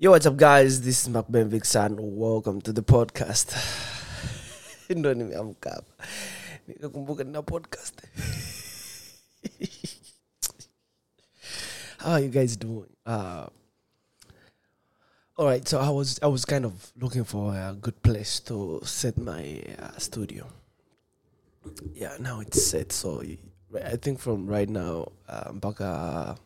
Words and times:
Yo, 0.00 0.12
what's 0.12 0.26
up, 0.26 0.36
guys? 0.36 0.82
This 0.82 1.02
is 1.02 1.08
Mark 1.08 1.26
Ben 1.28 1.50
Vixan. 1.50 1.98
Welcome 1.98 2.60
to 2.60 2.72
the 2.72 2.82
podcast. 2.82 3.50
Ndo 4.90 5.14
nimeamka 5.14 5.70
hapa 5.70 6.06
nikakumbuka 6.68 7.24
nina 7.24 7.42
podcast. 7.42 7.94
How 11.98 12.12
are 12.12 12.24
you 12.24 12.30
guys 12.30 12.58
doing? 12.58 12.86
Uh, 13.06 13.46
all 15.36 15.46
right, 15.46 15.68
so 15.68 15.80
I 15.80 15.90
was 15.90 16.20
I 16.22 16.28
was 16.28 16.44
kind 16.44 16.64
of 16.64 16.92
looking 17.00 17.24
for 17.24 17.52
a 17.56 17.74
good 17.74 18.00
place 18.02 18.38
to 18.44 18.80
set 18.84 19.18
my 19.18 19.62
uh, 19.82 19.98
studio. 19.98 20.46
Yeah, 21.92 22.16
now 22.20 22.38
it's 22.40 22.62
set. 22.62 22.92
So 22.92 23.24
I 23.74 23.96
think 23.96 24.20
from 24.20 24.46
right 24.46 24.70
now 24.70 25.10
uh, 25.28 25.50
mpaka 25.52 26.36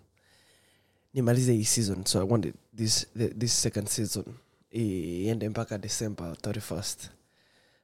hii 1.15 1.65
season 1.65 2.07
so 2.07 2.21
i 2.21 2.25
wanted 2.25 2.55
this, 2.77 3.07
the, 3.17 3.29
this 3.29 3.63
second 3.63 3.87
season. 3.89 4.25
Iende 4.71 5.49
mpaka 5.49 5.79
december 5.79 6.27
31st 6.43 6.97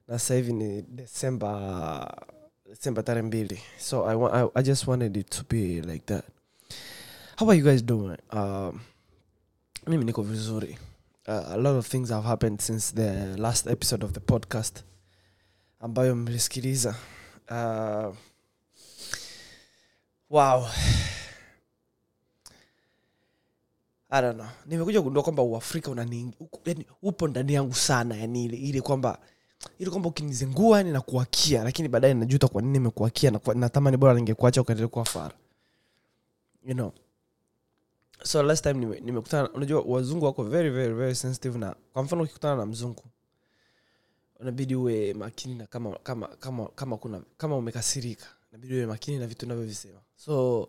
na 0.09 0.19
sasa 0.19 0.34
hivi 0.34 0.52
ni 0.52 0.83
december 0.83 2.24
december 2.66 3.05
tarehe 3.05 3.23
mbili. 3.27 3.61
So 3.78 4.09
I, 4.11 4.14
wa- 4.16 4.33
I, 4.42 4.48
i 4.61 4.62
just 4.62 4.87
wanted 4.87 5.16
it 5.16 5.30
to 5.30 5.42
be 5.51 5.80
like 5.83 6.05
that. 6.06 6.24
How 7.37 7.48
are 7.51 7.59
you 7.59 7.64
guys 7.64 7.83
doing? 7.84 8.16
Um, 8.30 8.80
mimi 9.87 10.05
niko 10.05 10.23
vizuri. 10.23 10.78
Uh, 11.28 11.45
a 11.52 11.56
lot 11.56 11.78
of 11.78 11.86
things 11.89 12.09
have 12.11 12.25
happened 12.25 12.61
since 12.61 12.95
the 12.95 13.36
last 13.36 13.66
episode 13.66 14.05
of 14.05 14.12
the 14.12 14.20
podcast 14.20 14.83
ambayo 15.80 16.16
mlisikiliza. 16.16 16.95
Uh, 17.50 18.14
wow 20.31 20.66
I. 24.11 24.34
Nimekuja 24.67 25.03
kundua 25.03 25.23
kwamba 25.23 25.42
Uafrika 25.42 25.91
unani 25.91 26.34
upo 27.03 27.28
ndani 27.28 27.55
yangu 27.55 27.75
sana 27.75 28.17
yani 28.17 28.45
ile 28.45 28.56
ile 28.56 28.81
kwamba 28.81 29.19
ili 29.78 29.91
kwamba 29.91 30.09
ukinizingua 30.09 30.78
yani 30.78 30.92
nakuakia 30.92 31.65
lakini 31.65 31.89
baadaye 31.89 32.15
najuta 32.15 32.48
kwa 32.48 32.62
nini 32.62 32.73
nimekuakia 32.73 33.31
na 33.31 33.97
bora 33.97 34.15
ningekuacha 34.15 34.61
ukaendelea 34.61 34.89
kuwa 34.89 35.05
fara. 35.05 35.34
You 36.65 36.75
know. 36.75 36.92
So 38.23 38.42
last 38.42 38.62
time 38.62 38.75
nime- 38.75 39.00
nimekutana 39.00 39.50
unajua 39.53 39.81
wazungu 39.83 40.25
wako 40.25 40.45
very 40.45 40.70
very 40.70 40.95
very 40.95 41.15
sensitive 41.15 41.59
na 41.59 41.77
kwa 41.93 42.03
mfano 42.03 42.22
ukikutana 42.22 42.56
na 42.56 42.67
mzungu 42.67 43.05
unabidi 44.41 44.75
uwe 44.75 45.15
makini 45.15 45.55
na 45.55 45.67
kama 45.67 45.98
kama 46.03 46.27
kama 46.28 46.67
kama 46.69 46.97
kuna 46.97 47.22
kama 47.37 47.56
umekasirika 47.56 48.27
inabidi 48.53 48.75
uwe 48.75 48.87
makini 48.87 49.19
na 49.19 49.27
vitu 49.27 49.47
unavyovisema. 49.47 50.00
So 50.17 50.69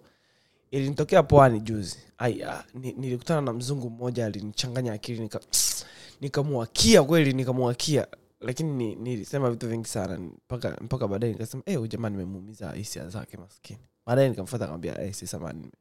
ilinitokea 0.72 1.24
pwani 1.24 1.60
juzi. 1.60 1.98
Ai, 2.18 2.44
ah, 2.44 2.64
ni, 2.74 2.92
nilikutana 2.94 3.42
na 3.42 3.54
mzungu 3.54 3.90
mmoja 3.90 4.26
alinichanganya 4.26 4.94
akili 4.94 5.20
nika 5.20 5.40
nikamwakia 6.22 7.04
kweli 7.04 7.34
nikamwakia. 7.34 8.08
Lakini 8.40 8.74
ni- 8.74 8.96
nilisema 8.96 9.52
vitu 9.52 9.68
vingi 9.68 9.88
sana 9.88 10.18
mpaka 10.20 10.78
mpaka 10.82 11.08
baadaye 11.08 11.34
nikasema 11.34 11.64
hey, 11.66 11.88
jamaa 11.88 12.10
nimemuumiza 12.10 12.72
hisia 12.72 13.10
zake 13.10 13.38
maskini. 13.38 13.80
Baadaye 14.06 14.30
nikamfata 14.30 14.64
akamwambia 14.64 14.94
hey, 14.96 15.12
si 15.12 15.28
samani 15.28 15.72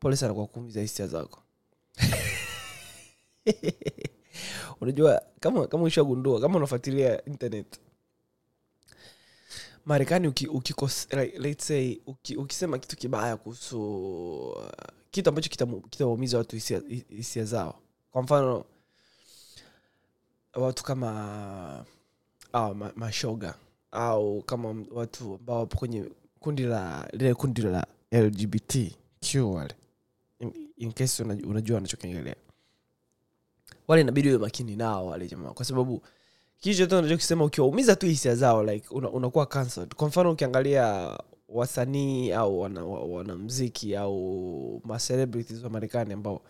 pole 0.00 0.16
sana 0.16 0.34
kwa 0.34 0.46
kuumiza 0.46 0.80
hisia 0.80 1.06
zako. 1.06 1.42
Unajua 4.80 5.22
kama 5.40 5.66
kama 5.66 5.82
ushagundua 5.82 6.40
kama 6.40 6.56
unafuatilia 6.56 7.24
internet 7.24 7.80
marekani 9.86 10.28
uki, 10.28 10.46
ukikos, 10.46 11.08
like, 11.12 11.38
let's 11.38 11.66
say 11.66 11.98
uki, 12.06 12.36
ukisema 12.36 12.78
kitu 12.78 12.96
kibaya 12.96 13.36
kuhusu 13.36 13.80
uh, 14.50 14.66
kitu 15.10 15.28
ambacho 15.28 15.50
kitawaumiza 15.90 16.38
watu 16.38 16.56
hisia 17.08 17.44
zao. 17.44 17.78
Kwa 18.10 18.22
mfano 18.22 18.64
watu 20.54 20.84
kama 20.84 21.84
au 22.52 22.74
ma, 22.74 22.92
mashoga 22.96 23.54
au 23.92 24.42
kama 24.42 24.84
watu 24.90 25.34
ambao 25.34 25.58
wapo 25.58 25.78
kwenye 25.78 26.04
kundi 26.40 26.62
la 26.62 27.08
lile 27.12 27.34
kundi 27.34 27.62
la 27.62 27.86
lgbtq 28.12 29.34
wale. 29.44 29.74
In, 30.40 30.52
in 30.76 30.92
case 30.92 31.22
unajua, 31.22 31.50
unajua 31.50 31.74
wanachokiongelea 31.74 32.36
wale 33.88 34.02
inabidi 34.02 34.28
uwe 34.28 34.38
makini 34.38 34.76
nao 34.76 35.06
wale 35.06 35.28
jamaa 35.28 35.50
kwa 35.50 35.64
sababu 35.64 36.02
kitu 36.62 36.76
chote 36.78 36.96
unachokisema 36.96 37.44
ukiwaumiza 37.44 37.96
tu 37.96 38.06
hisia 38.06 38.34
zao 38.34 38.64
like 38.64 38.88
una- 38.94 39.10
unakuwa 39.10 39.46
cancelled. 39.46 39.94
Kwa 39.94 40.08
mfano 40.08 40.30
ukiangalia 40.32 41.18
wasanii 41.48 42.32
au 42.32 42.60
wana- 42.60 42.84
wanamziki 42.84 43.96
au 43.96 44.80
macelebrities 44.84 45.62
wa 45.64 45.70
marekani 45.70 46.12
ambao 46.12 46.42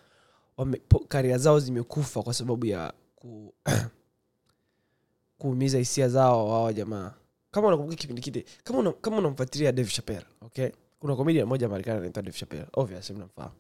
karia 1.09 1.39
zao 1.39 1.61
zimekufa 1.61 2.22
kwa 2.22 2.34
sababu 2.34 2.67
ya 2.67 2.93
ku, 3.17 3.55
kuumiza 5.39 5.78
hisia 5.78 6.09
zao 6.09 6.49
wao 6.49 6.72
jamaa. 6.72 7.15
Kama 7.51 7.69
unakumbuka 7.69 7.97
kipindi 7.97 8.22
kile 8.22 8.45
kama 8.65 8.78
una, 8.78 8.95
unamfuatilia 9.19 9.72
Dave 9.72 9.91
chapel 9.91 10.22
okay? 10.41 10.69
Kuna 11.01 11.17
comedian 11.17 11.49
moja 11.49 11.69
Marekani 11.69 11.99
anaitwa 11.99 12.22
Dave 12.22 12.39
chapel 12.39 12.67
obviously 12.72 13.17
mnamfahamu. 13.17 13.55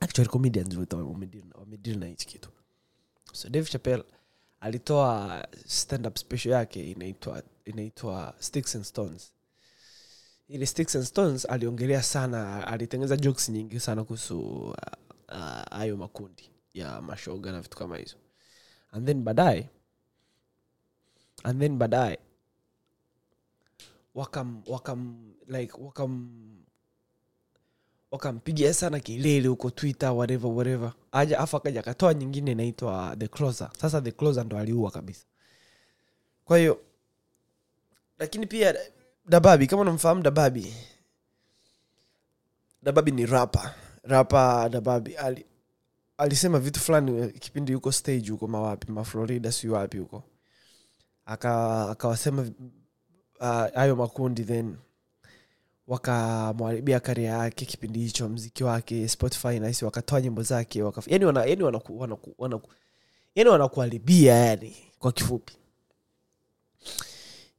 Actually 0.00 0.28
comedians 0.30 0.76
wote 0.76 0.96
wamedeal 0.96 1.98
na 1.98 2.06
hichi 2.06 2.26
kitu. 2.26 2.48
So 3.32 3.48
Dave 3.48 3.70
Chappelle 3.70 4.04
alitoa 4.66 5.46
stand 5.66 6.06
up 6.06 6.18
special 6.18 6.50
yake 6.52 6.90
inaitwa 6.90 7.42
inaitwa 7.64 8.34
Sticks 8.38 8.76
and 8.76 8.84
Stones. 8.84 9.32
Ili 10.48 10.66
Sticks 10.66 10.96
and 10.96 11.04
Stones 11.04 11.44
aliongelea 11.50 12.02
sana 12.02 12.66
alitengeneza 12.66 13.16
jokes 13.16 13.48
nyingi 13.48 13.80
sana 13.80 14.04
kuhusu 14.04 14.40
uh, 14.40 14.74
uh, 15.92 15.98
makundi 15.98 16.50
ya 16.74 17.02
mashoga 17.02 17.52
na 17.52 17.60
vitu 17.60 17.76
kama 17.78 17.96
hizo. 17.96 18.16
And 18.92 19.06
then 19.06 19.22
baadaye 19.22 19.68
and 21.44 21.60
then 21.60 21.76
baadaye 21.78 22.18
wakam 24.14 24.62
wakam 24.66 25.32
like 25.46 25.72
wakam 25.78 26.30
wakampigia 28.10 28.74
sana 28.74 29.00
kelele 29.00 29.48
huko 29.48 29.70
twitter 29.70 30.10
whatever 30.10 30.50
whatever. 30.50 30.92
Aja 31.12 31.38
afu 31.38 31.56
akaja 31.56 31.80
akatoa 31.80 32.14
nyingine 32.14 32.52
inaitwa 32.52 33.16
the 33.18 33.28
closer. 33.28 33.70
Sasa 33.78 34.00
the 34.00 34.12
closer 34.12 34.44
ndo 34.44 34.58
aliua 34.58 34.90
kabisa. 34.90 35.26
Kwa 36.44 36.58
hiyo 36.58 36.80
lakini 38.18 38.46
pia 38.46 38.74
dababi 39.26 39.66
kama 39.66 39.82
unamfahamu 39.82 40.22
dababi 40.22 40.74
dababi 42.82 43.10
ni 43.10 43.26
rapa 43.26 43.74
rapa 44.02 44.68
dababi 44.68 45.16
ali, 45.16 45.46
alisema 46.18 46.58
vitu 46.58 46.80
fulani 46.80 47.28
kipindi 47.32 47.72
yuko 47.72 47.92
stage 47.92 48.30
huko 48.30 48.46
mawapi 48.46 48.92
maflorida 48.92 49.52
si 49.52 49.68
wapi 49.68 49.98
huko. 49.98 50.22
Aka 51.24 51.88
akawasema 51.90 52.50
ah, 53.40 53.68
hayo 53.74 53.96
makundi 53.96 54.44
then 54.44 54.76
wakamwharibia 55.86 57.00
karia 57.00 57.30
yake 57.30 57.64
kipindi 57.64 57.98
hicho 58.00 58.28
mziki 58.28 58.64
wake 58.64 59.08
spotify 59.08 59.58
nahisi 59.60 59.84
wakatoa 59.84 60.20
nyimbo 60.20 60.42
zake 60.42 60.82
waka, 60.82 61.02
yani 61.06 61.24
wana, 61.24 61.44
yani 61.44 61.62
wanaku, 61.62 62.00
wanaku, 62.00 62.34
wanaku, 62.38 62.70
yani 63.34 64.76
kwa 64.98 65.12
kifupi. 65.12 65.52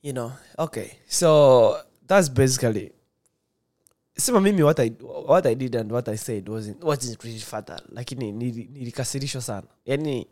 You 0.03 0.13
know 0.13 0.31
okay 0.57 0.87
so 1.07 1.77
that's 2.07 2.31
basically 2.31 2.91
sema 4.17 4.41
mimi 4.41 4.63
what 4.63 4.79
I, 4.79 4.91
what 5.27 5.45
I 5.45 5.55
did 5.55 5.75
and 5.75 5.91
what 5.91 6.07
I 6.09 6.17
said 6.17 6.49
wasn't, 6.49 6.83
wasn't 6.83 7.23
really 7.23 7.39
fatal 7.39 7.81
lakini 7.91 8.31
nili- 8.31 8.69
nilikasirishwa 8.71 9.41
sana. 9.41 9.67
Yani 9.85 10.27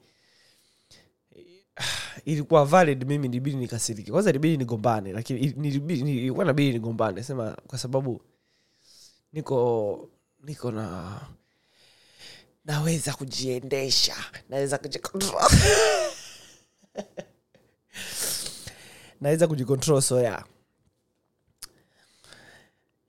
ilikuwa 2.25 2.66
valid 2.66 3.03
mimi 3.08 3.28
nilibidi 3.28 3.58
nikasirike. 3.58 4.12
Kwanza 4.12 4.30
ilibidi 4.30 4.58
nigombane 4.58 5.13
lakini 5.13 5.39
ilikuwa 5.39 6.45
nabidi 6.45 6.74
nigombane. 6.74 7.24
Sema 7.24 7.57
kwa 7.68 7.77
sababu 7.77 8.22
niko 9.33 10.10
niko 10.44 10.72
na 10.72 11.19
naweza 12.66 13.13
kujiendesha 13.13 14.16
naweza 14.50 14.77
kujicontrol 14.77 15.42
naweza 19.22 19.48
kujicontrol 19.48 20.01
so 20.01 20.22
yeah 20.22 20.45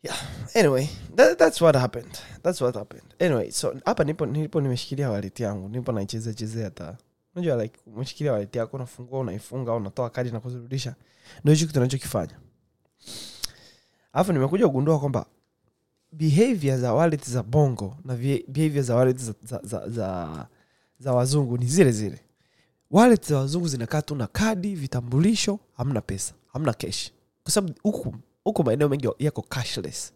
yeah 0.03 0.19
anyway 0.55 0.89
that, 1.17 1.39
that's 1.39 1.61
what 1.61 1.77
happened. 1.77 2.19
That's 2.43 2.61
what 2.61 2.75
happened. 2.75 3.15
Anyway 3.21 3.51
so 3.51 3.75
hapa 3.85 4.05
nipo 4.05 4.27
nipo 4.27 4.61
nimeshikilia 4.61 5.11
waleti 5.11 5.43
yangu 5.43 5.69
nipo 5.69 5.93
naichezea 5.93 6.35
chezea 6.35 6.65
hata 6.65 6.97
unajua 7.37 7.63
like 7.63 7.81
umeshikilia 7.87 8.33
waleti 8.33 8.59
yako 8.59 8.77
unafungua 8.77 9.19
unaifunga 9.21 9.73
unatoa 9.75 10.11
kadi 10.11 10.31
na 10.31 10.41
kuzirudisha. 10.41 10.95
Ndo 11.45 11.53
hicho 11.53 11.67
kitu 11.67 11.81
nachokifanya 11.81 12.39
alafu 14.13 14.33
nimekuja 14.33 14.67
kugundua 14.67 14.99
kwamba 15.01 15.27
behavior 16.13 16.79
za 16.79 16.95
wallet 16.95 17.31
za 17.31 17.43
bongo 17.43 17.97
na 18.05 18.17
behavior 18.49 18.83
za 18.85 18.95
wallet 18.97 19.17
za, 19.19 19.35
za, 19.43 19.61
za, 19.65 19.89
za, 19.89 20.47
za 20.99 21.13
wazungu 21.13 21.59
ni 21.59 21.67
zile 21.67 21.93
zile. 21.93 22.21
Wallet 22.91 23.29
za 23.29 23.39
wazungu 23.39 23.69
zinakaa 23.69 24.03
tu 24.03 24.15
na 24.15 24.27
kadi 24.27 24.75
vitambulisho 24.75 25.59
hamna 25.77 26.01
pesa 26.01 26.35
hamna 26.53 26.73
kesh 26.73 27.13
kwa 27.43 27.53
sababu 27.53 27.75
huku 27.83 28.15
huku 28.45 28.65
maeneo 28.65 28.89
mengi 28.89 29.09
yako 29.19 29.43
cashless 29.43 30.13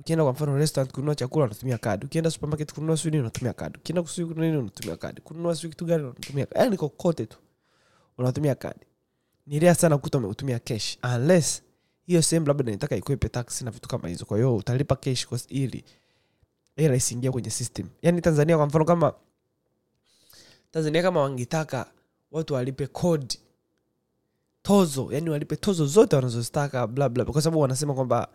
ukienda 0.00 0.24
kwa 0.24 0.32
mfano 0.32 0.56
restaurant 0.56 0.92
kununua 0.94 1.14
chakula 1.14 1.44
unatumia 1.44 1.78
kadi. 1.78 2.06
Ukienda 2.06 2.30
supermarket 2.30 2.72
kununua 2.74 2.96
sijui 2.96 3.10
nini 3.10 3.20
unatumia 3.20 3.52
kadi. 3.52 3.78
Ukienda 3.78 4.02
kununua 4.02 4.44
nini 4.46 4.56
unatumia 4.56 4.96
kadi. 4.96 5.20
Kununua 5.20 5.54
sijui 5.54 5.70
kitu 5.70 5.84
gani 5.84 6.04
unatumia 6.04 6.46
kadi. 6.46 6.60
Yani 6.60 6.76
kokote 6.76 7.26
tu. 7.26 7.38
Unatumia 8.18 8.54
kadi. 8.54 8.86
Ni 9.46 9.58
rare 9.58 9.74
sana 9.74 9.98
kuta 9.98 10.18
umetumia 10.18 10.58
cash. 10.58 10.98
Unless 11.16 11.62
hiyo 12.06 12.22
sehemu 12.22 12.46
labda 12.46 12.64
nataka 12.72 12.96
ikwepe 12.96 13.28
tax 13.28 13.62
na 13.62 13.70
vitu 13.70 13.88
kama 13.88 14.08
hizo. 14.08 14.24
Kwa 14.24 14.36
hiyo 14.36 14.56
utalipa 14.56 14.96
cash 14.96 15.26
ili 15.48 15.84
hela 16.76 16.94
isiingia 16.94 17.32
kwenye 17.32 17.50
system. 17.50 17.86
Yani 18.02 18.20
tanzania 18.20 18.56
kwa 18.56 18.66
mfano 18.66 18.84
kama 18.84 19.14
tanzania 20.70 21.02
kama 21.02 21.20
wangetaka 21.20 21.86
watu 22.30 22.54
walipe 22.54 22.86
kodi 22.86 23.38
tozo. 24.62 25.08
Yani 25.10 25.30
walipe 25.30 25.56
tozo 25.56 25.86
zote 25.86 26.16
wanazozitaka 26.16 26.86
bla 26.86 27.08
bla. 27.08 27.24
Kwa 27.24 27.42
sababu 27.42 27.60
wanasema 27.60 27.94
kwamba 27.94 28.28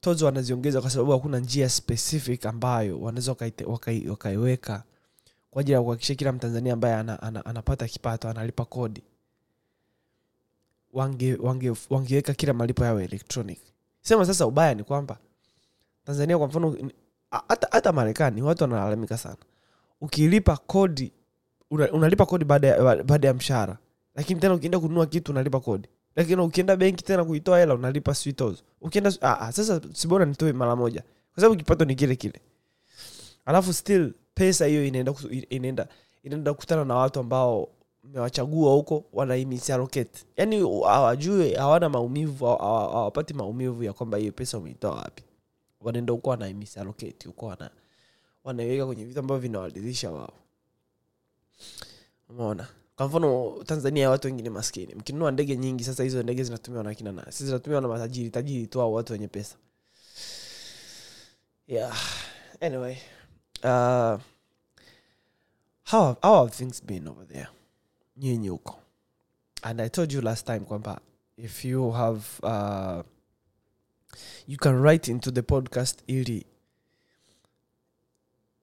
tozo 0.00 0.26
wanaziongeza 0.26 0.80
kwa 0.80 0.90
sababu 0.90 1.12
hakuna 1.12 1.38
njia 1.38 1.68
specific 1.68 2.46
ambayo 2.46 3.00
wanaweza 3.00 3.30
wakaiweka 4.06 4.72
wakai- 4.72 4.82
kwa 5.50 5.60
ajili 5.60 5.72
ya 5.74 5.82
kuhakikisha 5.82 6.14
kila 6.14 6.32
mtanzania 6.32 6.72
ambaye 6.72 6.94
ana, 6.94 7.22
ana, 7.22 7.44
anapata 7.46 7.88
kipato 7.88 8.28
analipa 8.28 8.64
kodi. 8.64 9.02
Wange, 10.92 11.36
wange, 11.40 11.72
wangeweka 11.90 12.34
kila 12.34 12.52
malipo 12.52 12.84
yao 12.84 13.00
electronic. 13.00 13.58
Sema 14.02 14.26
sasa 14.26 14.46
ubaya 14.46 14.74
ni 14.74 14.84
kwamba 14.84 15.18
tanzania 16.04 16.38
kwa 16.38 16.46
mfano 16.46 16.76
hata 17.70 17.92
marekani 17.92 18.42
watu 18.42 18.62
wanalalamika 18.64 19.18
sana. 19.18 19.36
Ukilipa 20.00 20.56
kodi 20.56 21.12
una, 21.70 21.92
unalipa 21.92 22.26
kodi 22.26 22.44
baada 22.44 22.68
ya, 22.68 23.02
baada 23.04 23.28
ya 23.28 23.34
mshahara. 23.34 23.78
Lakini 24.14 24.40
tena 24.40 24.54
ukienda 24.54 24.80
kununua 24.80 25.06
kitu 25.06 25.32
unalipa 25.32 25.60
kodi 25.60 25.88
lakini 26.16 26.42
ukienda 26.42 26.76
benki 26.76 27.04
tena 27.04 27.24
kuitoa 27.24 27.58
hela 27.58 27.74
unalipa 27.74 28.14
sijui 28.14 28.32
tozo 28.32 28.62
ukienda 28.80 29.12
ah, 29.20 29.38
ah, 29.40 29.52
sasa 29.52 29.80
sibora 29.92 30.24
nitoe 30.24 30.52
mara 30.52 30.76
moja. 30.76 31.02
Kwa 31.34 31.40
sababu 31.40 31.56
kipato 31.56 31.84
ni 31.84 31.94
kile 31.94 32.16
kile. 32.16 32.40
Alafu 33.44 33.72
still 33.72 34.12
pesa 34.34 34.66
hiyo 34.66 34.84
inaenda 34.86 35.14
inaenda 35.50 35.88
inaenda 36.22 36.52
kukutana 36.54 36.84
na 36.84 36.94
watu 36.94 37.20
ambao 37.20 37.68
mewachagua 38.04 38.72
huko 38.72 39.04
wanaimisallocate 39.12 40.24
yani 40.36 40.60
hawajue 40.86 41.54
hawana 41.54 41.88
maumivu 41.88 42.44
hawa- 42.44 42.58
hawa- 42.62 42.92
hawapati 42.92 43.34
maumivu 43.34 43.82
ya 43.84 43.92
kwamba 43.92 44.18
hiyo 44.18 44.32
pesa 44.32 44.58
umeitoa 44.58 44.94
wapi. 44.94 45.22
Wanaenda 45.80 46.12
huko 46.12 46.30
wanaimisallocate 46.30 47.26
huko 47.28 47.46
wana 47.46 47.70
wanaiweka 48.44 48.86
kwenye 48.86 49.04
vitu 49.04 49.20
ambavyo 49.20 49.40
vinawadirisha 49.40 50.10
wao. 50.10 50.32
Umeona 52.28 52.66
kwa 52.96 53.06
mfano 53.08 53.62
tanzania 53.66 54.10
watu 54.10 54.26
wengine 54.28 54.50
maskini. 54.50 54.94
Mkinunua 54.94 55.30
ndege 55.30 55.56
nyingi 55.56 55.84
sasa 55.84 56.02
hizo 56.02 56.22
ndege 56.22 56.44
zinatumiwa 56.44 56.84
na 56.84 56.94
kina 56.94 57.12
nani? 57.12 57.32
Si 57.32 57.44
zinatumiwa 57.46 57.80
na 57.80 57.88
matajiri 57.88 58.30
tajiri 58.30 58.66
tu 58.66 58.80
au 58.80 58.94
watu 58.94 59.12
wenye 59.12 59.28
pesa. 59.28 59.56
Yeah. 61.66 61.96
Anyway 62.60 62.96
uh, 63.64 64.20
how, 65.90 66.14
how 66.22 66.36
have 66.44 66.50
things 66.50 66.84
been 66.84 67.08
over 67.08 67.28
there? 67.28 67.48
Nyinyi 68.16 68.48
huko. 68.48 68.78
And 69.62 69.80
i 69.80 69.88
told 69.90 70.12
you 70.12 70.20
last 70.20 70.46
time 70.46 70.60
kwamba 70.60 71.00
if 71.36 71.64
you 71.64 71.90
have 71.90 72.22
uh, 72.42 73.02
you 74.46 74.58
can 74.58 74.82
write 74.82 75.10
into 75.10 75.30
the 75.30 75.42
podcast 75.42 75.98
ili 76.06 76.46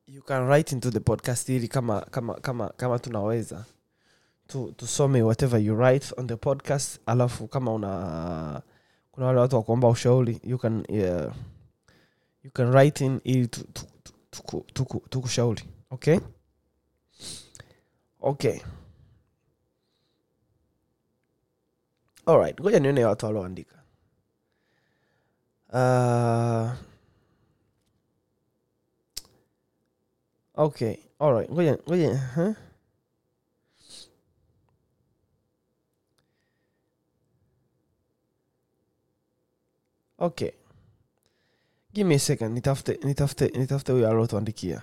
you 0.07 0.21
can 0.21 0.47
write 0.47 0.75
into 0.75 0.91
the 0.91 0.99
podcast 0.99 1.49
ili 1.49 1.67
kama 1.67 2.01
kama 2.01 2.33
kama 2.33 2.69
kama 2.69 2.99
tunaweza 2.99 3.65
tu, 4.51 4.71
tusome 4.77 5.21
whatever 5.23 5.59
you 5.59 5.75
write 5.75 6.13
on 6.17 6.27
the 6.27 6.35
podcast 6.35 6.99
alafu 7.05 7.47
kama 7.47 7.73
una 7.73 8.61
kuna 9.11 9.25
wale 9.27 9.39
watu 9.39 9.55
wakuomba 9.55 9.87
ushauri 9.89 10.39
you 10.43 10.57
can 10.57 10.79
uh, 10.89 11.33
you 12.43 12.51
can 12.51 12.71
write 12.71 13.05
in 13.05 13.21
ili 13.23 13.47
tu- 13.47 13.63
tu- 13.73 14.63
tu- 14.73 15.01
tukushauri 15.09 15.63
okay? 15.89 16.19
Okay. 18.21 18.59
Alright 22.25 22.59
ngoja 22.61 22.79
nione 22.79 23.05
watu 23.05 23.25
walioandika. 23.25 23.75
Uh, 25.73 26.71
okay 30.55 30.95
alright 31.19 31.51
ngoja 31.51 31.77
ngoja 31.87 32.19
huh? 32.35 32.53
Okay. 40.21 40.51
Give 41.93 42.07
me 42.07 42.15
a 42.15 42.19
second. 42.19 42.53
Nitafute 42.53 42.99
nitafute 43.03 43.47
nitafute 43.47 43.91
huyo 43.91 44.09
aliotuandikia 44.09 44.81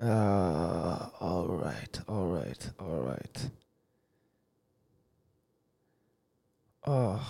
uh, 0.00 1.22
alright 1.22 2.00
alright 2.08 2.70
alright 2.78 3.38
oh. 6.86 7.20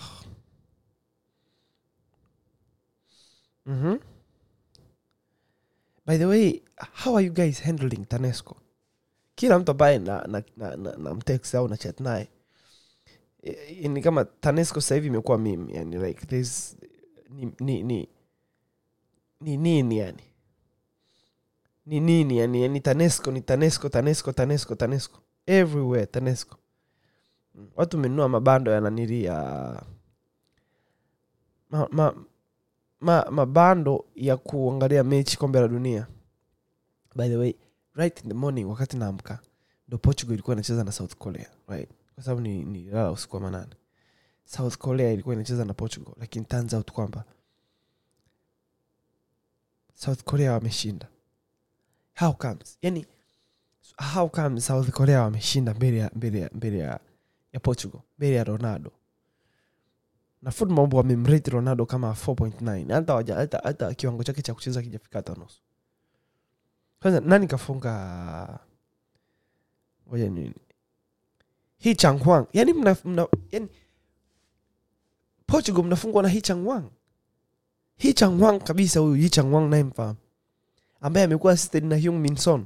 mm-hmm. 3.67 3.97
by 6.07 6.17
the 6.19 6.27
way 6.27 6.63
how 7.05 7.15
are 7.17 7.23
you 7.27 7.33
guys 7.33 7.61
handling 7.61 8.05
tanesco? 8.07 8.57
Kila 9.35 9.59
mtu 9.59 9.71
ambaye 9.71 9.99
na, 9.99 10.25
na, 10.27 10.43
na, 10.57 10.77
na, 10.77 10.97
na 10.97 11.15
mtext 11.15 11.55
au 11.55 11.69
na 11.69 11.77
chat 11.77 12.01
naye 12.01 12.29
ni 13.89 14.03
kama 14.03 14.25
tanesco 14.25 14.81
sahivi 14.81 15.07
imekuwa 15.07 15.39
mimi 15.39 15.75
yani 15.75 15.99
like 15.99 16.27
there's 16.27 16.77
ni 17.31 17.53
ni 17.61 17.83
ni 17.83 18.09
ni 19.41 19.57
nini 19.57 19.99
yani? 19.99 20.23
Ni 21.87 22.01
nini 22.01 22.39
yani 22.39 22.63
yani 22.63 22.81
tanesco 22.81 23.31
ni 23.31 23.41
tanesco 23.41 23.89
tanesco 23.89 24.33
tanesco 24.33 24.75
tanesco. 24.75 25.21
Everywhere 25.47 26.07
tanesco. 26.07 26.59
Watu 27.77 27.99
menunua 27.99 28.29
mabando 28.29 28.71
ya 28.71 28.81
ya 29.09 29.83
ma, 31.71 31.89
ma, 31.91 32.15
ma, 33.01 33.27
mabando 33.31 34.05
ya 34.15 34.37
kuangalia 34.37 35.05
mechi 35.05 35.39
kombe 35.39 35.61
la 35.61 35.69
dunia. 35.69 36.07
By 37.17 37.29
the 37.29 37.37
way 37.37 37.55
right 37.95 38.23
in 38.23 38.29
the 38.29 38.35
morning 38.35 38.65
wakati 38.69 38.97
naamka 38.97 39.39
ndo 39.89 39.99
portugal 39.99 40.35
ilikuwa 40.35 40.55
inacheza 40.57 40.85
na 40.85 40.93
south 40.93 41.15
korea 41.17 41.51
right 41.69 41.91
kwa 42.15 42.25
sababu 42.25 42.41
ni, 42.41 42.65
ni 42.65 42.91
usiku 42.91 43.37
wa 43.37 43.43
manane. 43.43 43.75
South 44.45 44.77
korea 44.79 45.13
ilikuwa 45.13 45.35
inacheza 45.35 45.65
na 45.65 45.75
portugal 45.75 46.15
lakini 46.21 46.45
turns 46.45 46.73
out 46.75 46.91
kwamba 46.93 47.25
south 49.95 50.23
korea 50.25 50.53
wameshinda. 50.53 51.09
How 52.19 52.33
comes? 52.33 52.79
Yani 52.83 53.07
how 54.15 54.29
comes 54.29 54.67
south 54.67 54.91
korea 54.91 55.23
wameshinda 55.23 55.75
mbele 55.75 55.99
ya 55.99 56.11
mbele 56.15 56.41
ya 56.41 56.51
mbele 56.55 56.79
ya, 56.79 57.01
ya 57.53 57.61
portugal 57.61 58.01
mbele 58.19 58.35
ya 58.35 58.45
ronaldo? 58.45 58.93
Na 60.43 60.51
footmob 60.51 60.95
wamemrate 60.95 61.51
ronaldo 61.51 61.87
kama 61.87 62.11
4.9 62.13 62.93
hata 62.95 63.35
hata 63.35 63.59
hata 63.65 63.95
kiwango 63.95 64.25
chake 64.25 64.43
cha 64.43 64.55
kucheza 64.55 64.83
kijafika 64.83 65.19
hata 65.19 65.35
nusu. 65.35 65.63
Kwanza 67.01 67.21
nani 67.21 67.47
kafunga 67.47 68.59
ngoja 70.09 70.29
nini 70.31 70.55
hii 71.83 71.95
changwang 71.95 72.47
yani 72.53 72.73
mna, 72.73 72.97
mna 73.05 73.27
yani 73.51 73.69
portugal 75.47 75.85
mnafungwa 75.85 76.23
na 76.23 76.29
hii 76.29 76.41
changwang 76.41 76.85
hii 77.97 78.13
changwang 78.13 78.59
kabisa 78.59 79.01
huyu 79.01 79.15
hii 79.15 79.29
changwang 79.29 79.69
nayemfahamu 79.69 80.19
ambaye 81.01 81.25
amekuwa 81.27 81.53
assisted 81.53 81.85
na 81.85 81.97
Hyung 81.97 82.19
Min 82.19 82.65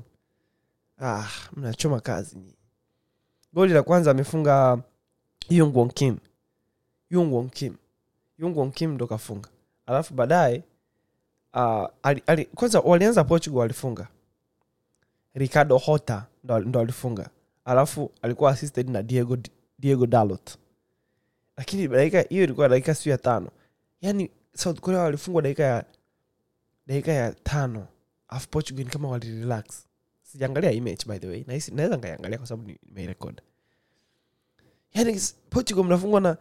ah 1.01 1.29
mnachoma 1.57 2.01
kazi 2.01 2.37
goli 3.53 3.73
la 3.73 3.83
kwanza 3.83 4.11
amefunga 4.11 4.83
Yung 5.49 5.73
Won 5.75 5.91
Kim. 5.91 6.19
Yung 7.11 7.31
Won 7.33 7.51
Kim. 7.51 7.77
Yung 8.39 8.73
Kim 8.73 8.95
ndo 8.95 9.07
kafunga. 9.07 9.49
Alafu 9.87 10.15
baadaye 10.15 10.63
uh, 11.55 11.87
kwanza 12.55 12.81
walianza 12.81 13.25
Portugal 13.25 13.59
walifunga. 13.59 14.09
Ricardo 15.35 15.79
hota 15.79 16.27
ndo, 16.45 16.59
ndo 16.59 16.81
alifunga 16.81 17.31
alafu 17.67 18.13
alikuwa 18.23 18.51
assisted 18.51 18.89
na 18.91 19.03
Diego, 19.03 19.39
Diego 19.79 20.07
Dalot. 20.07 20.59
Lakini 21.57 21.89
dakika 21.89 22.21
hiyo 22.21 22.45
ilikuwa 22.45 22.69
dakika 22.69 22.95
siu 22.95 23.11
ya 23.11 23.19
tano. 23.19 23.51
Yani 24.01 24.31
South 24.55 24.81
Korea 24.81 25.01
walifungwa 25.01 25.43
dakika 25.43 25.63
ya 25.63 25.85
dakika 26.87 27.13
ya 27.13 27.33
tano. 27.33 27.87
Afu 28.29 28.49
Portugal 28.49 28.87
kama 28.87 29.09
walirelax 29.09 29.65
sijaangalia 30.23 30.73
image 30.73 31.05
by 31.07 31.19
the 31.19 31.27
way. 31.27 31.45
Naweza 31.73 31.97
nkaiangalia 31.97 32.39
kwa 32.39 32.47
sababu 32.47 32.73
nimeirekod 32.89 33.41
yani 34.97 35.21
Portugal 35.51 35.85
mnafungwa 35.85 36.21
na 36.21 36.37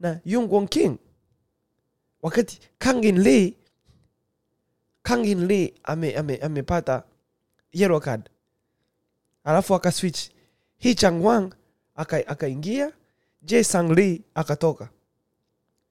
na 0.00 0.20
Yung 0.24 0.68
King. 0.68 0.98
Wakati 2.22 2.60
Kangin 2.78 3.18
Lee 3.18 3.56
Kangin 5.02 5.46
Lee 5.46 5.74
ame, 5.84 6.16
ame, 6.16 6.36
amepata 6.36 7.02
yellow 7.72 8.00
card. 8.00 8.30
Alafu 9.44 9.74
akaswitch 9.74 10.30
Hee 10.78 10.94
Chang-wan 10.94 11.52
akaingia 11.96 12.86
aka 12.86 12.96
Jae 13.42 13.64
Sang 13.64 13.88
Lee 13.94 14.22
akatoka. 14.34 14.88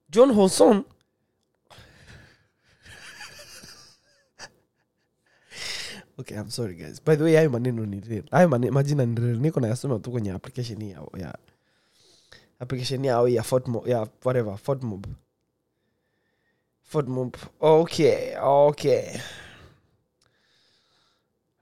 John 0.10 0.32
Hoson 0.34 0.84
Okay, 6.20 6.36
I'm 6.36 6.50
sorry 6.50 6.76
guys. 6.76 7.00
By 7.00 7.16
the 7.16 7.24
way, 7.24 7.34
hayo 7.36 7.50
maneno 7.50 7.86
ni 7.86 8.00
real. 8.00 8.24
Hayo 8.32 8.48
majina 8.50 9.06
ni 9.06 9.16
real. 9.22 9.38
Niko 9.38 9.60
nayasoma 9.60 10.00
tu 10.00 10.12
kwenye 10.12 10.32
application 10.32 10.84
hii 10.84 10.92
yao 10.92 11.12
ya 11.18 11.38
application 12.60 13.06
yao 13.06 13.28
ya 13.28 13.44
Fortmob 13.44 13.88
ya 13.88 14.08
whatever, 14.24 14.58
Fortmob. 14.58 15.06
Fortmob. 16.84 17.36
Okay, 17.60 18.36
okay. 18.42 19.20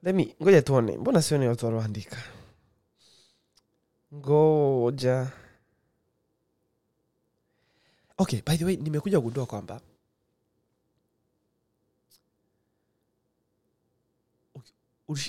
Let 0.03 0.15
me 0.15 0.35
ngoja 0.41 0.61
tuone. 0.61 0.97
Mbona 0.97 1.21
sioni 1.21 1.47
watu 1.47 1.65
wanaandika? 1.65 2.17
Ngoja. 4.13 5.31
Okay 8.17 8.41
by 8.45 8.57
the 8.57 8.65
way 8.65 8.75
nimekuja 8.75 9.17
kugundua 9.19 9.45
kwamba 9.45 9.81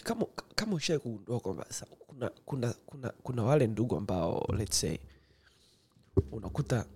kama 0.04 0.26
kama 0.54 0.74
ushai 0.76 0.98
kugundua 0.98 1.40
kwamba 1.40 1.66
kuna, 2.06 2.30
kuna, 2.30 2.72
kuna, 2.72 3.10
kuna 3.10 3.42
wale 3.42 3.66
ndugu 3.66 3.96
ambao 3.96 4.46
let's 4.56 4.80
say 4.80 4.98
unakuta 6.32 6.86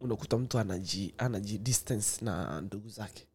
unakuta 0.00 0.38
mtu 0.38 0.58
anaji 0.58 1.14
anaji 1.18 1.58
distance 1.58 2.24
na 2.24 2.60
ndugu 2.60 2.88
zake. 2.88 3.26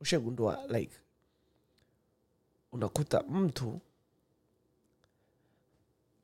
Ushagundua 0.00 0.66
like 0.66 0.92
unakuta 2.72 3.22
mtu 3.22 3.80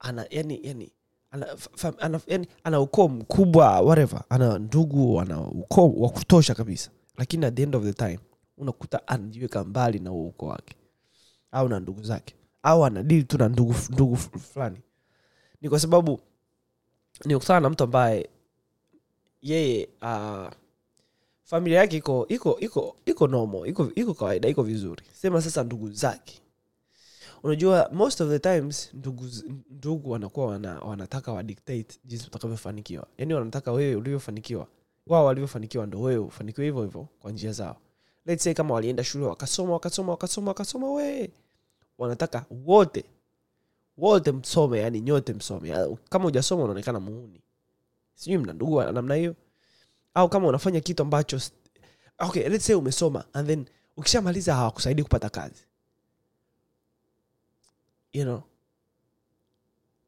ana 0.04 0.26
yani 0.30 0.60
yani 0.62 0.90
ana, 2.00 2.20
yani, 2.26 2.48
ana 2.64 2.80
ukoo 2.80 3.08
mkubwa 3.08 3.80
whatever. 3.80 4.22
Ana 4.28 4.58
ndugu 4.58 5.20
ana 5.20 5.40
ukoo 5.40 5.88
wa 5.92 6.08
kutosha 6.08 6.54
kabisa. 6.54 6.90
Lakini 7.16 7.46
at 7.46 7.54
the 7.54 7.62
end 7.62 7.76
of 7.76 7.84
the 7.84 7.92
time 7.92 8.18
unakuta 8.58 9.08
anajiweka 9.08 9.64
mbali 9.64 9.98
na 9.98 10.10
huo 10.10 10.26
ukoo 10.26 10.46
wake. 10.46 10.74
Au 11.52 11.68
na 11.68 11.80
ndugu 11.80 12.02
zake. 12.02 12.34
Au 12.62 12.84
anadili 12.84 13.24
tu 13.24 13.38
na 13.38 13.48
ndugu 13.48 13.74
ndugu 13.90 14.16
fulani. 14.16 14.78
Ni 15.62 15.68
kwa 15.68 15.80
sababu 15.80 16.20
nikutana 17.24 17.60
na 17.60 17.70
mtu 17.70 17.84
ambaye 17.84 18.28
yeye 19.42 19.88
uh, 20.02 20.48
familia 21.44 21.78
yake 21.78 21.96
iko 21.96 22.26
iko 22.28 22.60
iko 22.60 22.96
iko 23.06 23.26
nomo 23.26 23.66
iko 23.66 23.90
iko 23.94 24.14
kawaida 24.14 24.48
iko 24.48 24.62
vizuri. 24.62 25.02
Sema 25.12 25.42
sasa 25.42 25.64
ndugu 25.64 25.90
zake 25.90 26.40
unajua 27.44 27.90
most 27.92 28.20
of 28.20 28.28
the 28.30 28.38
times 28.38 28.90
ndugu 28.94 29.24
ndugu 29.70 30.10
wanakuwa 30.10 30.46
wana, 30.46 30.80
wanataka 30.80 31.32
wadictate 31.32 31.98
jinsi 32.04 32.26
utakavyofanikiwa. 32.26 33.06
Yaani 33.18 33.34
wanataka 33.34 33.72
wewe 33.72 33.96
ulivyofanikiwa. 33.96 34.66
Wao 35.06 35.24
walivyofanikiwa 35.24 35.86
ndo 35.86 36.00
wewe 36.00 36.18
ufanikiwe 36.18 36.66
hivyo 36.66 36.82
hivyo 36.82 37.08
kwa 37.20 37.32
njia 37.32 37.52
zao. 37.52 37.76
Let's 38.26 38.44
say 38.44 38.54
kama 38.54 38.74
walienda 38.74 39.04
shule 39.04 39.24
wakasoma 39.26 39.72
wakasoma 39.72 40.12
wakasoma 40.12 40.48
wakasoma 40.50 40.92
we 40.92 41.30
wanataka 41.98 42.44
wote 42.66 43.04
wote 43.98 44.32
msome 44.32 44.78
yani 44.78 45.00
nyote 45.00 45.32
msome. 45.32 45.96
Kama 46.10 46.24
ujasoma 46.26 46.62
unaonekana 46.62 47.00
muuni. 47.00 47.40
Sijui 48.14 48.38
mna 48.38 48.52
ndugu 48.52 48.82
namna 48.82 49.14
hiyo? 49.14 49.34
Au 50.14 50.28
kama 50.28 50.48
unafanya 50.48 50.80
kitu 50.80 51.02
ambacho 51.02 51.40
okay 52.18 52.48
let's 52.48 52.66
say 52.66 52.76
umesoma 52.76 53.24
and 53.32 53.48
then 53.48 53.64
ukishamaliza 53.96 54.54
hawakusaidi 54.54 55.02
kupata 55.02 55.28
kazi 55.28 55.64
you 58.14 58.24
know. 58.24 58.42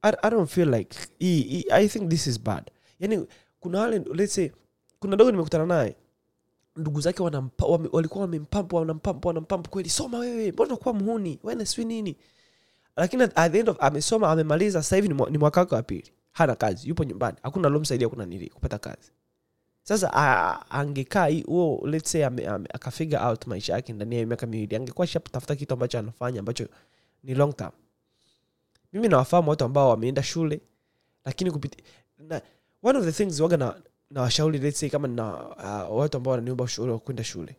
I, 0.02 0.12
I 0.22 0.30
don't 0.30 0.46
feel 0.50 0.68
like 0.68 0.94
he, 1.18 1.42
he, 1.42 1.64
i 1.72 1.88
think 1.88 2.10
this 2.10 2.26
is 2.26 2.38
bad. 2.40 2.70
Yani 3.00 3.26
kuna 3.60 3.80
wale 3.80 3.98
let's 4.14 4.34
say 4.34 4.50
kuna 5.00 5.16
dogo 5.16 5.30
nimekutana 5.30 5.66
naye. 5.66 5.96
Ndugu 6.76 7.00
zake 7.00 7.22
walikuwa 7.92 8.20
wamempampa 8.20 8.76
wanampampa 8.76 9.28
wanampampa 9.28 9.70
kweli. 9.70 9.88
Soma 9.88 10.18
wewe 10.18 10.52
mbona 10.52 10.68
unakuwa 10.68 10.94
mhuni 10.94 11.38
wene 11.42 11.66
sijui 11.66 11.84
nini. 11.84 12.16
Lakini 12.96 13.22
at 13.22 13.52
the 13.52 13.58
end 13.58 13.68
of 13.68 13.76
amesoma 13.80 14.30
amemaliza 14.30 14.82
sasa 14.82 14.96
hivi 14.96 15.08
ni 15.08 15.38
mwaka 15.38 15.60
wake 15.60 15.74
wa 15.74 15.82
pili. 15.82 16.12
Hana 16.32 16.54
kazi 16.54 16.88
yupo 16.88 17.04
nyumbani. 17.04 17.36
Hakuna 17.42 17.68
lomsaidia 17.68 18.08
kuna 18.08 18.26
nili 18.26 18.48
kupata 18.50 18.78
kazi. 18.78 19.10
Sasa 19.82 20.12
angekaa 20.70 21.28
huo 21.46 21.82
let's 21.86 22.10
say 22.12 22.24
ame, 22.26 22.46
ame, 22.46 22.68
akafigure 22.74 23.18
out 23.22 23.46
maisha 23.46 23.72
yake 23.72 23.92
ndani 23.92 24.18
ya 24.18 24.26
miaka 24.26 24.46
miwili 24.46 24.76
angekuwa 24.76 25.06
shatafuta 25.06 25.56
kitu 25.56 25.74
ambacho 25.74 25.98
anafanya 25.98 26.40
ambacho 26.40 26.68
ni 27.22 27.34
long 27.34 27.56
term 27.56 27.70
mimi 28.96 29.08
nawafahamu 29.08 29.50
watu 29.50 29.64
ambao 29.64 29.88
wameenda 29.88 30.22
shule 30.22 30.60
lakini 31.24 31.50
kupiti 31.50 31.84
na, 32.18 32.42
one 32.82 32.98
of 32.98 33.04
the 33.04 33.12
things 33.12 33.40
waga 33.40 33.56
na, 33.56 33.80
na 34.10 34.22
washauri 34.22 34.58
let's 34.58 34.78
say 34.80 34.88
kama 34.90 35.08
na 35.08 35.48
uh, 35.88 35.98
watu 35.98 36.16
ambao 36.16 36.30
wananiomba 36.32 36.64
ushauri 36.64 36.92
wa 36.92 36.98
kwenda 36.98 37.24
shule. 37.24 37.56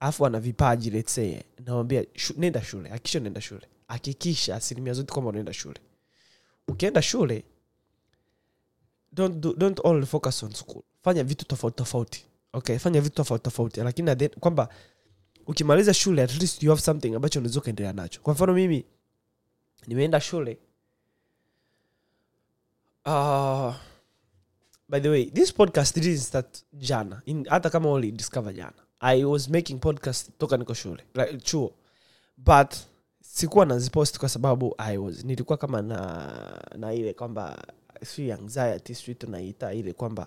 Alafu 0.00 0.22
wana 0.22 0.40
vipaji 0.40 0.90
let's 0.90 1.14
say 1.14 1.40
nawambia 1.66 2.04
shu, 2.14 2.34
nenda 2.36 2.62
shule 2.64 2.88
hakikisha 2.88 3.18
unaenda 3.18 3.40
shule. 3.40 3.66
Hakikisha 3.88 4.56
asilimia 4.56 4.92
zote 4.92 5.12
kwamba 5.12 5.28
unaenda 5.30 5.52
shule. 5.52 5.80
Ukienda 6.68 7.02
shule 7.02 7.44
don't, 9.12 9.36
do, 9.40 9.52
don't 9.54 9.80
only 9.84 10.06
focus 10.06 10.42
on 10.42 10.52
school. 10.52 10.82
Fanya 11.02 11.24
vitu 11.24 11.44
tofauti 11.44 11.76
tofauti. 11.76 12.26
Okay 12.52 12.78
fanya 12.78 13.00
vitu 13.00 13.14
tofauti 13.16 13.44
tofauti. 13.44 13.80
Lakini 13.80 14.16
then, 14.16 14.28
kwamba 14.28 14.68
ukimaliza 15.46 15.94
shule 15.94 16.22
at 16.22 16.40
least 16.40 16.62
you 16.62 16.70
have 16.70 16.82
something 16.82 17.14
ambacho 17.14 17.38
unaweza 17.38 17.60
ukaendelea 17.60 17.92
nacho. 17.92 18.20
Kwa 18.20 18.34
mfano 18.34 18.52
mimi 18.54 18.84
nimeenda 19.86 20.20
shule 20.20 20.58
uh, 23.06 23.74
by 24.88 25.00
the 25.00 25.08
way 25.08 25.24
this 25.30 25.52
podcast 25.52 25.94
didn't 25.94 26.18
start 26.20 26.64
jana. 26.72 27.22
Hata 27.48 27.70
kama 27.70 27.90
uli 27.92 28.12
discover 28.12 28.52
jana. 28.54 28.72
I 29.00 29.24
was 29.24 29.48
making 29.48 29.78
podcast 29.80 30.30
toka 30.38 30.56
niko 30.56 30.74
shule. 30.74 31.02
Like, 31.14 31.36
chuo. 31.38 31.72
But 32.36 32.74
sikuwa 33.20 33.66
nazipost 33.66 34.18
kwa 34.18 34.28
sababu 34.28 34.74
i 34.78 34.96
was 34.98 35.24
nilikuwa 35.24 35.58
kama 35.58 35.82
na 35.82 36.32
na 36.78 36.92
ile 36.94 37.12
kwamba 37.14 37.62
si 38.02 38.32
anxiety 38.32 38.94
sijui 38.94 39.14
tunaita 39.14 39.72
ile 39.74 39.92
kwamba 39.92 40.26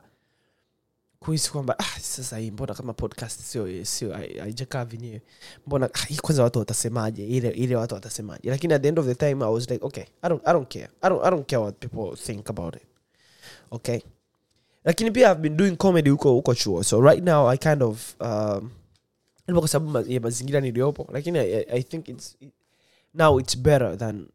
kuhisi 1.19 1.51
kwamba 1.51 1.79
ah, 1.79 1.99
sasa 1.99 2.37
hii 2.37 2.51
mbona 2.51 2.73
kama 2.73 2.93
podcast 2.93 3.41
sio 3.41 3.85
sio 3.85 4.13
haijakaa 4.13 4.85
vinyewe 4.85 5.21
mbona 5.67 5.89
ah, 5.93 6.21
kwanza 6.21 6.43
watu 6.43 6.59
watasemaje? 6.59 7.27
Ile 7.27 7.49
ile 7.49 7.75
watu 7.75 7.95
watasemaje? 7.95 8.49
Lakini 8.49 8.73
at 8.73 8.81
the 8.81 8.87
end 8.87 8.99
of 8.99 9.05
the 9.05 9.15
time 9.15 9.45
i 9.45 9.53
was 9.53 9.69
like 9.69 9.85
okay 9.85 10.03
i 10.21 10.29
don't, 10.29 10.41
I 10.47 10.53
don't 10.53 10.73
care. 10.73 10.89
I 11.01 11.09
don't, 11.09 11.25
I 11.25 11.29
don't 11.29 11.49
care 11.49 11.61
what 11.61 11.75
people 11.79 12.17
think 12.17 12.49
about 12.49 12.75
it. 12.75 12.81
Okay? 13.71 13.99
Lakini 14.85 15.11
pia 15.11 15.31
i've 15.31 15.41
been 15.41 15.57
doing 15.57 15.75
comedy 15.75 16.09
huko 16.09 16.31
huko 16.31 16.55
chuo. 16.55 16.83
So 16.83 17.01
right 17.01 17.23
now 17.23 17.49
i 17.49 17.57
kind 17.57 17.83
of 17.83 18.15
um, 18.21 18.71
kwa 19.59 19.67
sababu 19.67 20.11
ya 20.11 20.19
mazingira 20.21 20.61
niliyopo 20.61 21.07
lakini 21.11 21.39
I, 21.39 21.65
I, 21.71 21.83
think 21.83 22.07
it's 22.07 22.37
now 23.13 23.39
it's 23.39 23.57
better 23.57 23.97
than 23.97 24.27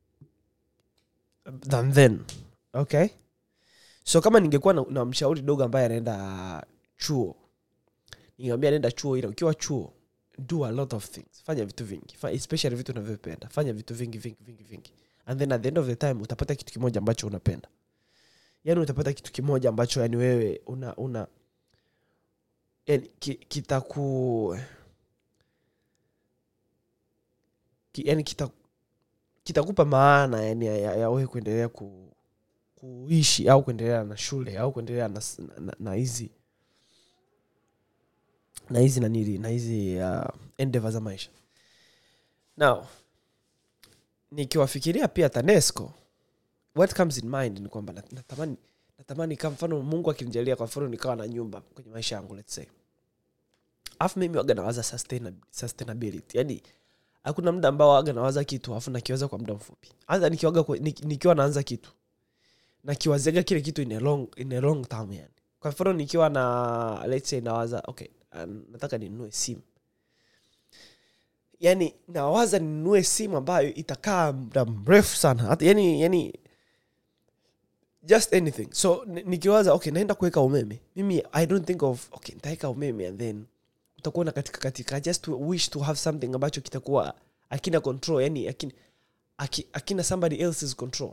than 1.69 1.93
then. 1.93 2.21
Okay 2.75 3.09
so 4.05 4.21
kama 4.21 4.41
ningekuwa 4.41 4.75
na, 4.75 4.85
na 4.91 5.05
mshauri 5.05 5.43
dogo 5.43 5.65
ambaye 5.65 5.87
anaenda 5.87 6.67
chuo 6.97 7.37
ningemwambia 8.39 8.69
anaenda 8.69 8.91
chuo 8.91 9.17
ila 9.19 9.29
ukiwa 9.29 9.55
chuo 9.55 9.93
do 10.39 10.65
a 10.65 10.71
lot 10.71 10.97
of 10.97 11.11
things. 11.11 11.43
Fanya 11.45 11.65
vitu 11.65 11.85
vingi. 11.85 12.17
Especially 12.33 12.77
vitu 12.77 12.93
unavyopenda. 12.93 13.49
Fanya 13.49 13.73
vitu 13.73 13.95
vingi 13.95 14.19
vingi 14.19 14.37
vingi 14.45 14.65
vingi. 14.65 14.93
And 15.27 15.39
then 15.39 15.53
at 15.53 15.63
the 15.63 15.69
end 15.69 15.79
of 15.79 15.87
the 15.87 15.97
time 15.97 16.23
utapata 16.23 16.55
kitu 16.55 16.73
kimoja 16.73 16.99
ambacho 16.99 17.27
unapenda. 17.27 17.69
Yani 18.65 18.81
utapata 18.81 19.13
kitu 19.13 19.33
kimoja 19.33 19.69
ambacho 19.69 20.01
yani 20.01 20.17
wewe 20.17 20.61
una 20.67 20.97
una 20.97 21.27
yani 22.87 23.11
ki, 23.19 23.35
kitaku 23.35 24.57
ki, 27.93 28.03
yani 28.09 28.25
kita 28.25 28.51
kitakupa 29.45 29.85
maana 29.85 30.43
yani 30.43 30.67
ya, 30.67 30.77
ya, 30.79 30.97
ya 30.97 31.11
wewe 31.11 31.27
kuendelea 31.27 31.69
ku, 31.69 32.02
kuishi 32.87 33.49
au 33.49 33.63
kuendelea 33.63 34.05
na 34.05 34.17
shule 34.17 34.59
au 34.59 34.73
kuendelea 34.73 35.09
na 35.09 35.21
hizi 35.21 35.43
na- 35.43 35.61
na- 35.61 35.77
na 35.81 35.95
na 38.71 38.79
na 39.39 39.49
hizi 39.49 39.97
uh, 39.99 40.29
endeva 40.59 40.91
za 40.91 41.01
maisha. 41.01 41.31
Now 42.57 42.87
nikiwafikiria 44.31 45.09
pia 45.09 45.29
tanesco 45.29 45.93
what 46.77 46.95
comes 46.97 47.19
in 47.19 47.29
mind 47.31 47.59
ni 47.59 47.69
kwamba 47.69 47.93
natamani 47.93 48.57
natamani 48.99 49.37
kama 49.37 49.55
mfano 49.55 49.83
mungu 49.83 50.11
akinijalia 50.11 50.57
kwa 50.57 50.67
mfano 50.67 50.89
nikawa 50.89 51.17
na 51.17 51.29
nyumba 51.29 51.61
kwenye 51.61 51.91
maisha 51.91 52.15
yangu 52.17 52.35
let's 52.35 52.55
say. 52.55 52.65
Afu 53.99 54.19
mimi 54.19 54.37
waga 54.37 54.55
nawaza 54.55 54.83
sustainab- 54.83 55.43
sustainability. 55.51 56.39
Yani 56.39 56.63
hakuna 57.25 57.53
muda 57.53 57.69
ambao 57.69 57.89
waga 57.91 58.13
nawaza 58.13 58.45
kitu 58.45 58.75
afu 58.75 58.91
nakiwaza 58.91 59.29
kwa 59.29 59.39
muda 59.39 59.55
mfupi. 59.55 59.89
Hata 60.07 60.29
nikiwaga 60.29 60.65
nikiwa 60.81 61.35
naanza 61.35 61.63
kitu 61.63 61.91
nakiwazaga 62.85 63.43
kile 63.43 63.61
kitu 63.61 63.83
in 63.83 63.93
a 63.93 64.01
long, 64.01 64.29
in 64.37 64.53
a 64.53 64.61
long 64.61 64.89
term 64.89 65.13
yani. 65.13 65.29
Kwa 65.61 65.71
mfano 65.71 65.93
nikiwa 65.93 66.29
na 66.29 67.05
let's 67.07 67.31
say 67.31 67.41
nawaza 67.41 67.83
okay 67.87 68.09
uh, 68.35 68.51
nataka 68.73 68.99
ninunue 68.99 69.31
simu. 69.33 69.63
Yani 71.61 71.95
nawaza 72.09 72.59
ninunue 72.59 73.03
simu 73.03 73.37
ambayo 73.37 73.75
itakaa 73.75 74.33
muda 74.33 74.65
mrefu 74.65 75.17
sana. 75.17 75.43
Hata 75.43 75.65
yani 75.65 76.03
yani 76.03 76.35
just 78.03 78.35
anything. 78.35 78.69
So 78.71 79.05
nikiwaza 79.07 79.73
okay 79.75 79.93
naenda 79.93 80.15
kuweka 80.15 80.41
umeme. 80.41 80.81
Mimi 80.97 81.23
i 81.33 81.47
don't 81.47 81.67
think 81.67 81.83
of 81.83 82.09
okay 82.13 82.35
nitaweka 82.35 82.71
umeme 82.71 83.07
and 83.09 83.19
then 83.19 83.45
utakuwa 83.99 84.25
na 84.25 84.33
katika 84.33 84.59
katika. 84.59 84.97
I 84.97 85.01
just 85.01 85.29
wish 85.29 85.71
to 85.71 85.81
have 85.81 85.99
something 85.99 86.35
ambacho 86.35 86.61
kitakuwa 86.61 87.15
akina 87.51 87.81
control 87.81 88.23
yani 88.23 88.49
akina, 88.49 88.73
akina 89.73 90.05
somebody 90.05 90.37
else's 90.37 90.77
control 90.77 91.13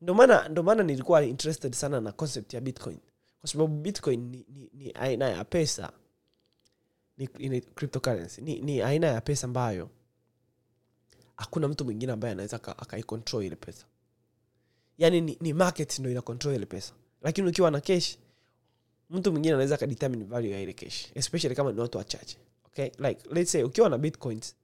ndo 0.00 0.62
maana 0.62 0.82
nilikuwa 0.82 1.24
interested 1.24 1.72
sana 1.72 2.00
na 2.00 2.12
concept 2.12 2.54
ya 2.54 2.60
bitcoin. 2.60 2.98
Kwa 3.40 3.48
sababu 3.48 3.74
bitcoin 3.80 4.20
ni, 4.30 4.46
ni, 4.48 4.70
ni 4.72 4.90
aina 4.92 5.28
ya 5.28 5.44
pesa. 5.44 5.92
Ni, 7.18 7.28
ni 7.38 7.60
cryptocurrency. 7.60 8.40
Ni, 8.40 8.60
ni 8.60 8.82
aina 8.82 9.06
ya 9.06 9.20
pesa 9.20 9.44
ambayo 9.46 9.90
hakuna 11.36 11.68
mtu 11.68 11.84
mwingine 11.84 12.12
ambaye 12.12 12.32
anaweza 12.32 12.56
aka- 12.56 12.78
akaicontrol 12.78 13.44
ile 13.44 13.56
pesa. 13.56 13.84
Yani 14.98 15.20
ni, 15.20 15.36
ni 15.40 15.52
market 15.52 15.98
ndo 15.98 16.10
ina 16.10 16.22
control 16.22 16.54
ile 16.54 16.66
pesa. 16.66 16.92
Lakini 17.22 17.48
ukiwa 17.48 17.70
na 17.70 17.80
cash 17.80 18.18
mtu 19.10 19.32
mwingine 19.32 19.54
anaweza 19.54 19.74
akadetermine 19.74 20.24
value 20.24 20.50
ya 20.50 20.60
ile 20.60 20.72
cash. 20.72 21.06
Especially 21.14 21.54
kama 21.56 21.72
ni 21.72 21.80
watu 21.80 21.98
wachache. 21.98 22.38
Okay? 22.66 22.90
Like 22.98 23.28
let's 23.34 23.52
say 23.52 23.62
ukiwa 23.62 23.88
na 23.88 23.98
bitcoins 23.98 24.56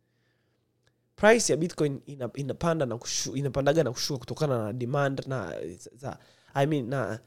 price 1.16 1.52
ya 1.52 1.56
bitcoin 1.56 2.00
ina, 2.06 2.30
inapanda 2.34 2.86
na 2.86 2.98
kushu, 2.98 3.36
inapandaga 3.36 3.84
na 3.84 3.92
kushuka 3.92 4.18
kutokana 4.18 4.58
na 4.64 4.72
demand 4.72 5.26
na 5.26 5.52
za, 5.94 6.18
i 6.54 6.66
mean 6.66 6.88
na 6.88 7.20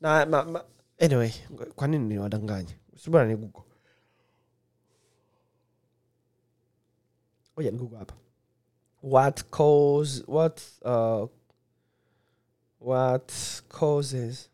na 0.00 0.26
ma, 0.26 0.44
ma, 0.44 0.64
anyway 1.00 1.30
kwa 1.76 1.88
nini 1.88 2.08
niwadanganye? 2.08 2.78
Subana 2.96 3.24
ni 3.28 3.36
google. 3.36 3.62
Oja 7.56 7.70
ni 7.70 7.78
google 7.78 7.98
hapa. 7.98 8.14
What 9.02 9.44
cause 9.50 10.24
what 10.26 10.62
uh, 10.84 11.26
what 12.80 13.32
causes 13.68 14.48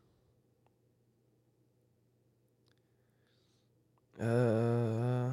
uh, 4.21 5.33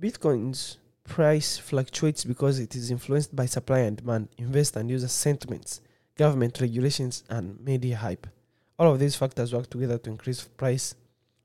bitcoins 0.00 0.76
price 1.04 1.58
fluctuates 1.58 2.24
because 2.24 2.58
it 2.58 2.74
is 2.74 2.90
influenced 2.90 3.34
by 3.36 3.46
supply 3.46 3.80
and 3.80 3.96
demand. 3.96 4.28
Investor 4.38 4.80
and 4.80 4.90
user 4.90 5.08
sentiments 5.08 5.80
government 6.16 6.60
regulations 6.60 7.24
and 7.28 7.58
media 7.60 7.96
hype. 7.96 8.26
All 8.78 8.92
of 8.92 8.98
these 8.98 9.16
factors 9.16 9.52
work 9.52 9.68
together 9.68 9.98
to 9.98 10.10
increase 10.10 10.42
price 10.42 10.94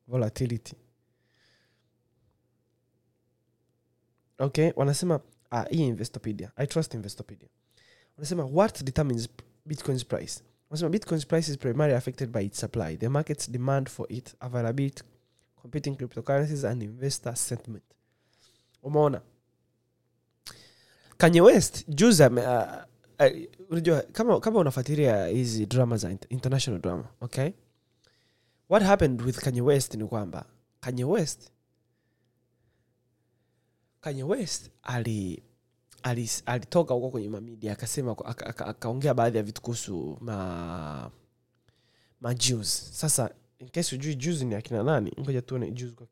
volatility. 0.08 0.76
Okay 4.40 4.74
wanasema 4.76 5.22
ah, 5.52 5.66
hii 5.70 5.88
investopedia. 5.88 6.52
I 6.58 6.68
trust 6.68 6.94
investopedia. 6.94 7.50
Wanasema 8.18 8.44
what 8.44 8.84
determines 8.84 9.30
bitcoin's 9.66 10.06
price? 10.06 10.44
Wanasema 10.70 10.90
bitcoin's 10.90 11.26
price 11.26 11.52
is 11.52 11.58
primarily 11.58 11.98
affected 11.98 12.32
by 12.32 12.46
its 12.46 12.60
supply 12.60 12.98
the 12.98 13.10
market's 13.10 13.52
demand 13.52 13.90
for 13.90 14.06
it 14.10 14.36
availability 14.40 15.04
competing 15.62 15.96
cryptocurrencies 15.96 16.64
and 16.66 16.84
investor 16.84 17.36
sentiment. 17.36 17.84
Umeona? 18.84 19.22
Kanye 21.18 21.42
west 21.42 21.86
juzi 21.90 22.24
ah, 22.24 23.30
unajua 23.70 24.02
kama 24.02 24.40
kama 24.40 24.60
unafuatilia 24.60 25.28
hizi 25.28 25.66
drama 25.66 25.98
za 25.98 26.12
international 26.30 26.82
drama 26.82 27.08
okay? 27.22 27.50
What 28.70 28.84
happened 28.84 29.22
with 29.22 29.38
kanye 29.40 29.62
west 29.62 29.94
ni 29.96 30.06
kwamba 30.06 30.46
kanye 30.80 31.04
west 31.04 31.52
kanye 34.02 34.24
west 34.24 34.70
ali 34.84 35.44
ali- 36.04 36.30
alitoka 36.46 36.94
huko 36.94 37.10
kwenye 37.10 37.30
mamidia 37.30 37.74
akasema 37.74 38.12
aka- 38.12 38.46
aka- 38.46 38.66
akaongea 38.66 39.14
baadhi 39.14 39.38
ya 39.38 39.44
vitu 39.44 39.62
kuhusu 39.62 40.18
ma 40.22 41.12
ma 42.22 42.36
sasa 42.64 43.32
in 43.60 43.70
case 43.70 43.96
ujui 43.96 44.16
juzi 44.16 44.46
ni 44.46 44.56
akina 44.56 44.84
nani? 44.84 45.12
Ngoja 45.20 45.42
tuone 45.42 45.72
juzi 45.72 45.94
kwa 45.96 46.08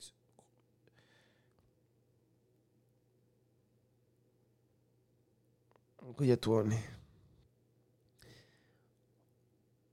ngoja 6.10 6.38
tuone. 6.38 6.84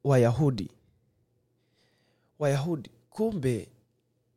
Wayahudi. 0.05 0.71
Wayahudi. 2.39 2.91
Kumbe 3.11 3.69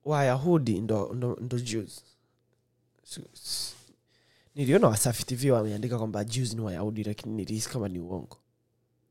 wayahudi 0.06 0.80
ndo, 0.82 1.14
ndo, 1.14 1.38
ndo 1.42 1.60
Jews. 1.60 2.04
Niliona 4.56 4.88
wasafi 4.88 5.24
tv 5.26 5.52
wameandika 5.52 5.98
kwamba 5.98 6.24
Jews 6.24 6.54
ni 6.54 6.62
wayahudi 6.62 7.04
lakini 7.04 7.36
nilihisi 7.36 7.70
kama 7.70 7.88
ni 7.90 8.00
uongo. 8.00 8.38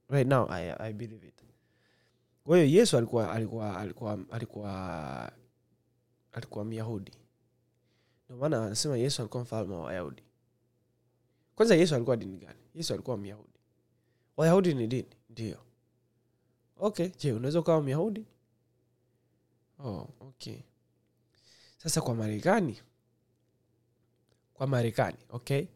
Right 0.09 0.29
now 0.29 0.51
I, 0.51 0.71
I 0.79 0.93
believe 0.93 1.27
it 1.29 1.36
kwa 2.47 2.57
hiyo 2.59 2.79
yesu 2.79 2.97
alikuwa 2.99 3.33
alikuwa 3.33 3.79
alikuwa 3.81 4.19
alikuwa 4.31 5.33
alikuwa 6.33 6.65
myahudi. 6.65 7.13
Ndio 8.25 8.37
maana 8.37 8.67
anasema 8.67 8.97
yesu 8.97 9.23
alikuwa 9.23 9.43
mfalme 9.43 9.75
wa 9.75 9.81
wayahudi. 9.83 10.23
Kwanza 11.57 11.75
yesu 11.77 11.95
alikuwa 11.95 12.17
dini 12.17 12.37
gani? 12.39 12.59
Yesu 12.75 12.95
alikuwa 12.95 13.17
myahudi. 13.19 13.59
Wayahudi 14.37 14.75
ni 14.75 14.87
dini? 14.87 15.09
Ndio. 15.31 15.59
Okay 16.77 17.09
je 17.09 17.33
unaweza 17.33 17.61
ukawa 17.61 17.83
myahudi? 17.83 18.27
Oh, 19.79 20.09
okay. 20.21 20.59
Sasa 21.79 22.01
kwa 22.01 22.15
marekani 22.15 22.83
kwa 24.55 24.67
marekani 24.67 25.19
okay? 25.29 25.67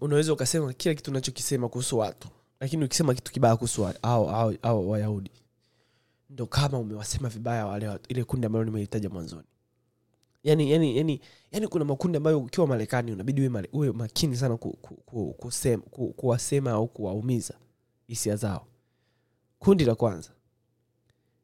Unaweza 0.00 0.32
ukasema 0.32 0.72
kila 0.72 0.94
kitu 0.94 1.10
unachokisema 1.10 1.68
kuhusu 1.68 1.98
watu 1.98 2.28
lakini 2.60 2.84
ukisema 2.84 3.14
kitu 3.14 3.32
kibaya 3.32 3.56
kuhusu 3.56 3.88
au, 4.02 4.90
wayahudi 4.90 5.30
ndo 6.30 6.46
kama 6.46 6.78
umewasema 6.78 7.28
vibaya 7.28 7.66
wale 7.66 7.98
ile 8.08 8.24
kundi 8.24 8.46
ambalo 8.46 8.64
nimelitaja 8.64 9.08
mwanzoni. 9.10 9.46
Yani, 10.42 10.70
yani, 10.70 10.96
yani, 10.96 11.20
yani 11.52 11.68
kuna 11.68 11.84
makundi 11.84 12.16
ambayo 12.16 12.40
ukiwa 12.40 12.66
marekani 12.66 13.12
unabidi 13.12 13.48
uwe, 13.72 13.92
makini 13.92 14.36
sana 14.36 14.56
ku, 14.56 14.72
ku, 14.72 14.94
ku, 14.94 15.34
kusema, 15.34 15.82
ku, 15.82 16.12
kuwasema 16.12 16.70
au 16.70 16.88
kuwaumiza 16.88 17.54
hisia 18.06 18.36
zao. 18.36 18.66
Kundi 19.58 19.84
la 19.84 19.94
kwanza 19.94 20.30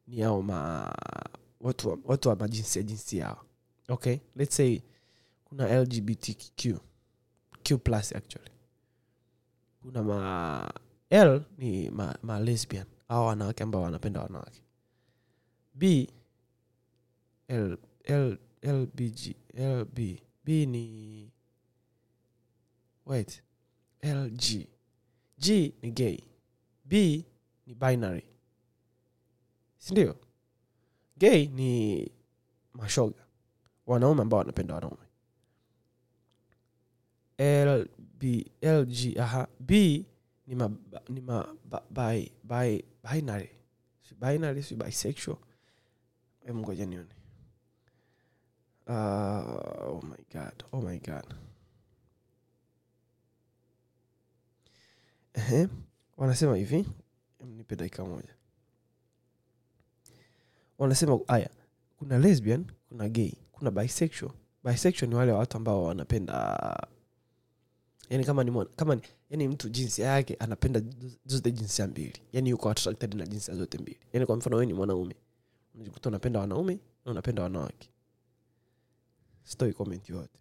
ni 0.06 0.22
ao 0.22 0.42
ma 0.42 0.92
watu 1.60 1.88
wa, 1.88 1.98
watu 2.04 2.28
wa 2.28 2.36
majinsia 2.36 2.82
jinsi 2.82 3.18
yao. 3.18 3.44
Okay? 3.88 4.16
Let's 4.36 4.56
say 4.56 4.80
kuna 5.44 5.82
lgbtq 5.82 6.80
q 7.62 7.78
plus 7.78 8.12
actually. 8.16 8.50
Kuna 9.82 10.02
ma 10.02 10.72
l 11.12 11.44
ni 11.58 11.90
ma, 11.90 12.16
ma 12.22 12.40
au 13.08 13.26
wanawake 13.26 13.62
ambao 13.62 13.82
wanapenda 13.82 14.20
wanawake. 14.22 14.62
B 15.74 16.08
l, 17.48 17.78
l, 18.04 18.38
lbg 18.62 19.36
lb 19.54 19.98
b. 20.44 20.66
Ni 20.66 21.32
wait 23.06 23.42
lg 24.02 24.66
g. 25.38 25.72
Ni 25.82 25.90
gay. 25.90 26.18
B 26.84 27.24
ni 27.66 27.74
binary. 27.74 28.24
Sindio 29.78 30.16
gay 31.16 31.46
ni 31.46 32.10
mashoga. 32.74 33.26
Wanaume 33.86 34.22
ambao 34.22 34.38
wanapenda 34.38 34.74
wanaume. 34.74 35.06
Lb 37.38 38.22
lg 38.62 39.18
aha. 39.18 39.48
B 39.60 40.04
ni 40.46 40.54
ma, 40.54 40.70
ni 41.08 41.20
ma 41.20 41.46
bi, 41.90 42.32
bi, 42.44 42.84
binary. 43.02 43.50
Si 44.02 44.14
binary 44.14 44.62
si 44.62 44.74
bisexual. 44.76 45.36
Emngoja 46.46 46.86
nione. 46.86 47.14
Uh, 48.86 48.94
oh 49.88 50.00
my 50.02 50.24
god 50.32 50.64
oh 50.72 50.80
my 50.82 50.98
god. 50.98 51.34
Ehe, 55.34 55.68
wanasema 56.16 56.56
hivi. 56.56 56.86
Nipe 57.46 57.76
dakika 57.76 58.04
moja. 58.04 58.34
Wanasema 60.78 61.20
haya 61.28 61.50
kuna 61.98 62.18
lesbian 62.18 62.64
kuna 62.88 63.08
gay 63.08 63.32
kuna 63.52 63.70
bisexual. 63.70 64.32
Bisexual 64.64 65.08
ni 65.08 65.14
wale 65.14 65.32
watu 65.32 65.56
ambao 65.56 65.84
wanapenda 65.84 66.86
yani 68.12 68.24
kama 68.24 68.44
ni 68.44 68.66
kama 68.76 68.94
ni, 68.94 69.02
yani 69.30 69.48
mtu 69.48 69.68
jinsia 69.68 70.06
yake 70.06 70.34
anapenda 70.34 70.80
zo- 70.80 71.10
zote 71.26 71.50
jinsia 71.52 71.86
mbili. 71.86 72.12
Yani 72.32 72.50
yuko 72.50 72.70
attracted 72.70 73.14
na 73.14 73.26
jinsia 73.26 73.54
zote 73.54 73.78
mbili. 73.78 73.98
Yani 74.12 74.26
kwa 74.26 74.36
mfano 74.36 74.56
wewe 74.56 74.66
ni 74.66 74.72
mwanaume 74.72 75.14
unajikuta 75.74 76.08
unapenda 76.08 76.40
wanaume 76.40 76.78
na 77.04 77.12
unapenda 77.12 77.42
wanawake. 77.42 77.88
Sitoi 79.44 79.72
comment 79.72 80.08
yote. 80.10 80.38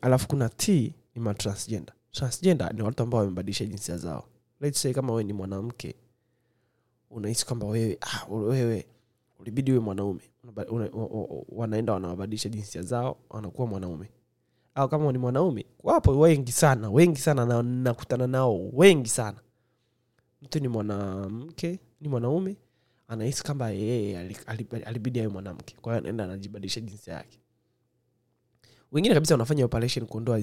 Alafu 0.00 0.28
kuna 0.28 0.48
t 0.48 0.94
ni 1.14 1.20
ma 1.22 1.34
transgender. 1.34 1.94
Ni 2.74 2.82
watu 2.82 3.02
ambao 3.02 3.20
wamebadilisha 3.20 3.64
jinsia 3.64 3.96
zao. 3.98 4.28
Let's 4.60 4.82
say 4.82 4.92
kama 4.92 5.12
wewe 5.12 5.24
ni 5.24 5.32
mwanamke 5.32 5.94
unahisi 7.10 7.46
kwamba 7.46 7.66
wewe 7.66 7.98
ah, 8.00 8.26
wewe 8.30 8.86
ulibidi 9.38 9.72
uwe 9.72 9.80
mwanaume. 9.80 10.20
Wanaenda 11.48 11.92
wanawabadilisha 11.92 12.48
jinsia 12.48 12.82
zao 12.82 13.16
wanakuwa 13.30 13.66
mwanaume 13.68 14.10
au 14.76 14.88
kama 14.88 15.12
ni 15.12 15.18
mwanaume 15.18 15.66
wapo 15.82 16.18
wengi 16.18 16.52
sana 16.52 16.90
wengi 16.90 17.20
sana 17.20 17.46
na 17.46 17.62
nakutana 17.62 18.26
nao 18.26 18.68
wengi 18.72 19.08
sana. 19.08 19.40
Mtu 20.42 20.60
ni 20.60 20.68
mwanamke 20.68 21.78
ni 22.00 22.08
mwanaume 22.08 22.56
anahisi 23.08 23.42
kwamba 23.44 23.70
yeye 23.70 24.18
ali- 24.18 24.36
ali- 24.46 24.84
alibidi 24.84 25.20
awe 25.20 25.28
mwanamke. 25.28 25.76
Kwa 25.80 25.92
hiyo 25.92 26.00
anaenda 26.00 26.24
anajibadilisha 26.24 26.80
jinsi 26.80 27.10
yake. 27.10 27.38
Wengine 28.92 29.14
kabisa 29.14 29.34
wanafanya 29.34 29.64
operation 29.64 30.06
kuondoa 30.06 30.42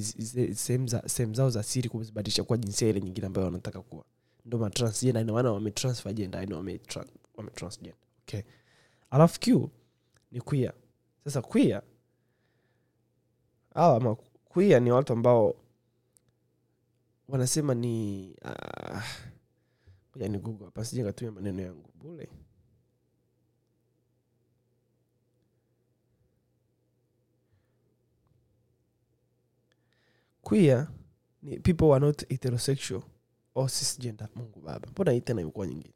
sehemu 1.06 1.34
zao 1.34 1.50
za 1.50 1.64
siri 1.64 1.90
kuzibadilisha 1.90 2.44
kuwa 2.44 2.58
jinsia 2.58 2.90
ile 2.90 3.02
nyingine 3.02 3.28
ambayo 3.28 3.46
wanataka 3.46 3.82
kuwa. 3.82 4.04
Ndo 4.46 4.58
matransgenda 4.58 5.22
inamaana 5.22 5.52
wametransfer 5.52 6.14
gender 6.14 6.40
yani 6.40 6.54
wametransgenda 7.36 7.98
okay. 8.28 8.42
Alafu 9.10 9.40
q 9.40 9.70
ni 10.32 10.42
queer. 10.42 10.74
Sasa 11.24 11.42
queer 11.42 11.82
hawa 13.74 13.98
ama 13.98 14.16
ni 14.80 14.92
watu 14.92 15.14
ambao 15.14 15.56
wanasema 17.28 17.74
ni 17.74 18.36
uh, 18.42 19.02
ni 20.30 20.38
google 20.40 20.66
hapa 20.66 20.86
sije 20.86 21.04
maneno 21.32 21.62
yangu 21.62 21.90
bule 21.96 22.30
queer 30.42 30.88
ni 31.42 31.60
people 31.60 31.86
who 31.86 31.94
are 31.96 32.06
not 32.06 32.24
heterosexual 32.30 33.04
or 33.56 33.70
cisgender. 33.70 34.30
Mungu 34.36 34.62
baba 34.62 34.88
mbona 34.92 35.12
hii 35.12 35.22
tena 35.22 35.42
imekuwa 35.42 35.68
nyingine 35.68 35.94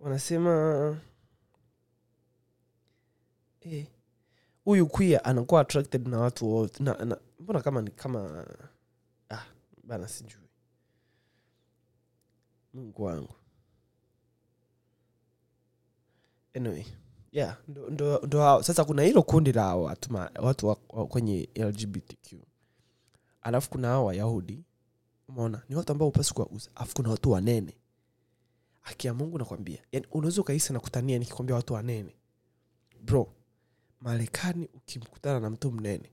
wanasema 0.00 1.00
eh, 3.64 3.86
huyu 4.64 4.86
queer 4.86 5.20
anakuwa 5.24 5.60
attracted 5.60 6.08
na 6.08 6.18
watu 6.18 6.50
wote. 6.50 6.82
Na, 6.84 7.04
na, 7.04 7.18
mbona 7.40 7.60
kama 7.60 7.82
ni 7.82 7.90
kama 7.90 8.46
ah, 9.30 9.44
bana 9.84 10.08
sijui. 10.08 10.40
Mungu 12.74 13.04
wangu. 13.04 13.34
Anyway 16.56 16.84
yeah 17.32 17.58
ndo, 17.68 17.90
ndo, 17.90 18.18
ndo 18.26 18.62
sasa 18.62 18.84
kuna 18.84 19.02
hilo 19.02 19.22
kundi 19.22 19.52
la 19.52 19.76
watu, 19.76 20.12
ma- 20.12 20.30
watu 20.42 20.66
wa, 20.68 20.76
wa 20.88 21.06
kwenye 21.06 21.48
lgbtq 21.56 22.34
alafu 23.42 23.70
kuna 23.70 23.88
hao 23.88 24.04
wayahudi. 24.04 24.64
Umeona? 25.28 25.62
Ni 25.68 25.76
watu 25.76 25.92
ambao 25.92 26.08
upasi 26.08 26.34
kuwauza. 26.34 26.70
Alafu 26.74 26.94
kuna 26.94 27.10
watu 27.10 27.30
wanene. 27.30 27.76
Akia 28.82 29.14
mungu 29.14 29.38
nakwambia. 29.38 29.78
Yani 29.92 30.06
unaweza 30.10 30.40
ukahisi 30.40 30.72
nakutania 30.72 31.18
nikikwambia 31.18 31.56
watu 31.56 31.74
wanene. 31.74 32.16
Bro 33.00 33.32
marekani 34.04 34.68
ukimkutana 34.74 35.40
na 35.40 35.50
mtu 35.50 35.70
mnene 35.72 36.10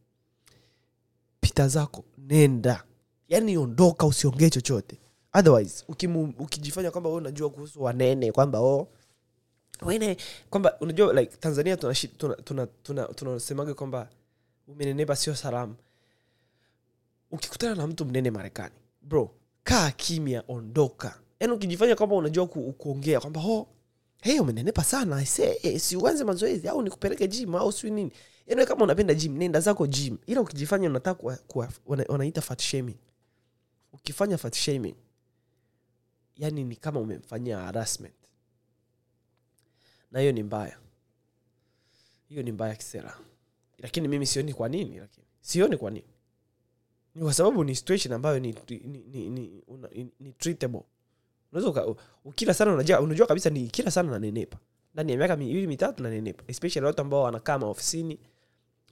pita 1.39 1.67
zako 1.67 2.05
nenda. 2.17 2.83
Yani 3.27 3.57
ondoka 3.57 4.05
usiongee 4.05 4.49
chochote. 4.49 4.99
Otherwise 5.33 5.85
ukimu, 5.87 6.33
ukijifanya 6.39 6.91
kwamba 6.91 7.09
we 7.09 7.15
unajua 7.15 7.49
kuhusu 7.49 7.83
wanene 7.83 8.31
kwamba 8.31 8.59
o 8.59 8.87
wene 9.81 10.17
kwamba 10.49 10.77
unajua 10.79 11.13
like 11.13 11.37
tanzania 11.37 11.77
tunasemaga 11.77 12.17
tuna, 12.17 12.35
tuna, 12.35 12.67
tuna, 12.67 13.05
tunasemaga 13.07 13.73
kwamba 13.73 14.09
umenenepa 14.67 15.15
sio 15.15 15.35
salamu. 15.35 15.75
Ukikutana 17.31 17.75
na 17.75 17.87
mtu 17.87 18.05
mnene 18.05 18.31
marekani 18.31 18.75
bro 19.01 19.35
kaa 19.63 19.91
kimya 19.91 20.43
ondoka. 20.47 21.19
Yaani 21.39 21.53
ukijifanya 21.53 21.95
kwamba 21.95 22.15
unajua 22.15 22.47
ku, 22.47 22.73
kuongea 22.73 23.19
kwamba 23.19 23.41
ho 23.41 23.67
hey, 24.21 24.39
umenenepa 24.39 24.83
sana. 24.83 25.15
Aise 25.17 25.59
eh, 25.63 25.79
si 25.79 25.97
mazoezi 25.97 26.67
au 26.67 26.81
nikupeleke 26.81 27.27
gym 27.27 27.55
au 27.55 27.71
siu 27.71 27.89
nini? 27.89 28.11
Yaani 28.47 28.65
kama 28.65 28.83
unapenda 28.83 29.13
gym 29.13 29.37
nenda 29.37 29.59
zako 29.59 29.87
gym. 29.87 30.17
Ila 30.27 30.41
ukijifanya 30.41 30.89
unataka 30.89 31.19
kuwa, 31.21 31.35
kuwa, 31.37 31.69
wana, 31.85 32.05
wanaita 32.09 32.41
fat 32.41 32.61
shaming. 32.61 32.97
Ukifanya 33.93 34.37
fat 34.37 34.55
shaming 34.55 34.95
yani 36.41 36.63
ni 36.63 36.75
kama 36.75 36.99
umemfanyia 36.99 37.57
harassment. 37.59 38.13
Na 40.11 40.19
hiyo 40.19 40.31
ni 40.31 40.43
mbaya. 40.43 40.77
Hiyo 42.29 42.43
ni 42.43 42.51
mbaya 42.51 42.75
kisera. 42.75 43.17
Lakini 43.77 44.07
mimi 44.07 44.25
sioni 44.25 44.53
kwa 44.53 44.69
nini 44.69 44.99
lakini 44.99 45.25
sioni 45.41 45.77
kwa 45.77 45.91
nini. 45.91 46.05
Ni 47.15 47.21
kwa 47.23 47.33
sababu 47.33 47.63
ni 47.63 47.75
situation 47.75 48.13
ambayo 48.13 48.39
ni, 48.39 48.55
ni, 48.69 48.77
ni, 49.07 49.29
ni, 49.29 49.63
una, 49.67 49.87
ni, 49.87 50.07
ni 50.19 50.33
treatable 50.33 50.81
unaweza 51.51 51.69
sana 52.53 52.73
unajua, 52.73 52.99
unajua 53.01 53.27
kabisa 53.27 53.49
ni 53.49 53.67
kila 53.67 53.91
sana 53.91 54.11
nanenepa 54.11 54.57
ndani 54.93 55.11
ya 55.11 55.17
miaka 55.17 55.35
miwili 55.35 55.67
mitatu 55.67 56.03
nanenepa 56.03 56.43
especially 56.47 56.85
watu 56.85 57.01
ambao 57.01 57.21
wanakaa 57.23 57.57
maofisini 57.59 58.19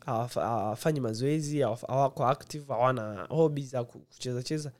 awafanyi 0.05 0.99
mazoezi 0.99 1.61
hawa- 1.61 1.79
hawako 1.87 2.27
active 2.27 2.65
hawana 2.73 3.25
hobbies 3.29 3.69
za 3.71 3.83
ku- 3.83 3.99
kucheza 3.99 4.43
cheza. 4.43 4.71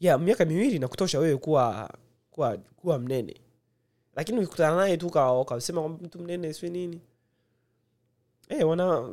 Yeah 0.00 0.20
miaka 0.20 0.44
miwili 0.44 0.78
nakutosha 0.78 1.18
wewe 1.18 1.36
kuwa 1.36 1.90
kuwa 2.30 2.56
kuwa 2.56 2.98
mnene. 2.98 3.40
Lakini 4.16 4.38
ukikutana 4.38 4.76
naye 4.76 4.96
tu 4.96 5.06
ukasema 5.40 5.80
kwamba 5.80 6.04
mtu 6.04 6.18
mnene 6.18 6.52
sio 6.52 6.68
nini. 6.68 7.00
Hey, 8.48 8.62
wana 8.62 8.86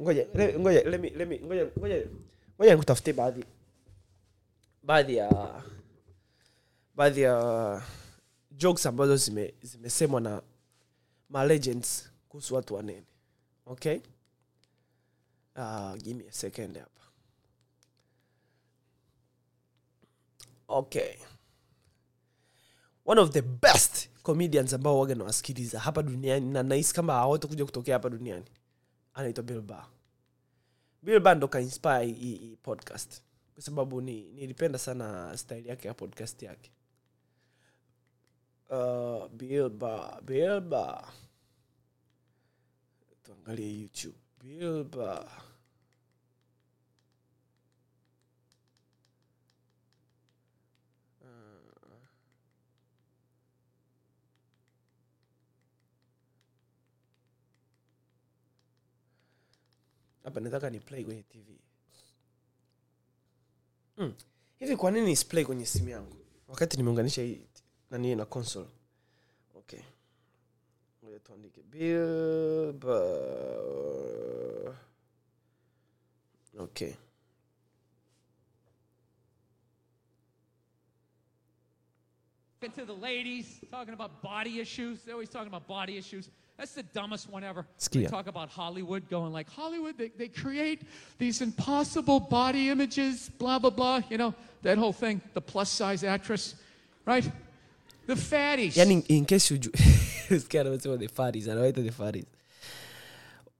ngoja 0.00 0.26
ngoja 0.58 0.82
ngoja 1.78 2.06
ngoja 2.58 2.72
nikutafutie 2.72 3.12
baadhi 3.12 3.44
baadhi 4.82 5.16
ya 5.16 5.62
baadhi 6.94 7.20
ya 7.20 7.82
jokes 8.50 8.86
ambazo 8.86 9.16
zime 9.16 9.54
zimesemwa 9.62 10.20
na 10.20 10.42
ma 11.28 11.44
legends 11.44 12.10
kuhusu 12.28 12.54
watu 12.54 12.74
wanene. 12.74 13.06
Okay? 13.66 14.00
Uh, 15.56 15.94
give 16.02 16.14
me 16.14 16.24
a 16.28 16.32
second 16.32 16.78
hapa. 16.78 17.02
Okay. 20.68 21.14
One 23.04 23.20
of 23.20 23.30
the 23.30 23.42
best 23.42 24.08
comedians 24.22 24.72
ambao 24.72 24.98
waga 24.98 25.14
nawasikiliza 25.14 25.80
hapa 25.80 26.02
duniani 26.02 26.50
na 26.50 26.62
nahisi 26.62 26.94
kama 26.94 27.12
hawatakuja 27.12 27.64
kutokea 27.64 27.94
hapa 27.94 28.10
duniani 28.10 28.44
anaitwa 29.14 29.44
bill 29.44 29.60
Burr 29.60 31.36
ndo 31.36 31.48
kainspire 31.48 32.06
hii 32.06 32.56
podcast 32.62 33.22
kwa 33.62 33.66
sababu 33.66 34.00
ni, 34.00 34.22
nilipenda 34.32 34.78
sana 34.78 35.36
style 35.36 35.66
yake 35.68 35.88
ya 35.88 35.94
podcast 35.94 36.42
yake. 36.42 36.70
Uh, 38.70 39.28
bilba 39.28 40.20
bilba 40.20 41.12
tuangalie 43.22 43.80
youtube. 43.80 44.18
Bilba 44.40 45.42
hapa 60.24 60.40
nataka 60.40 60.70
ni 60.70 60.80
play 60.80 61.04
kwenye 61.04 61.22
tv 61.22 61.61
mm. 64.02 64.14
hivi 64.58 64.76
kwa 64.76 64.90
nini 64.90 65.12
isplay 65.12 65.44
kwenye 65.44 65.66
simu 65.66 65.88
yangu 65.88 66.16
wakati 66.48 66.76
nimeunganisha 66.76 67.22
hii 67.22 67.46
nani 67.90 68.14
na 68.14 68.24
console 68.24 68.68
okay 69.54 69.80
ngoja 71.04 71.18
tuandike 71.18 71.62
bill 71.62 72.72
Burr. 72.72 74.76
okay 76.58 76.92
to 82.74 82.84
the 82.84 82.94
ladies, 82.94 83.60
talking 83.70 83.94
about 83.94 84.22
body 84.22 84.60
issues. 84.60 85.00
They're 85.00 85.14
always 85.14 85.28
talking 85.28 85.48
about 85.48 85.66
body 85.66 85.98
issues. 85.98 86.30
That's 86.58 86.74
the 86.74 86.82
dumbest 86.82 87.28
one 87.30 87.42
ever. 87.44 87.66
They 87.90 88.04
talk 88.06 88.28
about 88.28 88.48
Hollywood 88.50 89.08
going 89.10 89.32
like, 89.32 89.50
Hollywood, 89.50 89.96
they, 89.98 90.08
they 90.16 90.28
create 90.28 90.82
these 91.18 91.40
impossible 91.44 92.20
body 92.20 92.68
images, 92.68 93.30
blah, 93.38 93.58
blah, 93.58 93.70
blah. 93.70 94.00
You 94.10 94.18
know, 94.18 94.34
that 94.62 94.78
whole 94.78 94.92
thing, 94.92 95.20
the 95.34 95.40
plus 95.40 95.70
size 95.70 96.04
actress, 96.04 96.54
right? 97.06 97.28
The 98.06 98.14
fatties. 98.14 98.76
yani 98.76 99.04
in 99.08 99.24
case 99.24 99.50
you 99.54 99.58
sikia 99.58 100.60
anasema 100.60 100.98
the 100.98 101.08
faris 101.08 101.48
anawaita 101.48 101.82
the 101.82 101.90
faris 101.92 102.24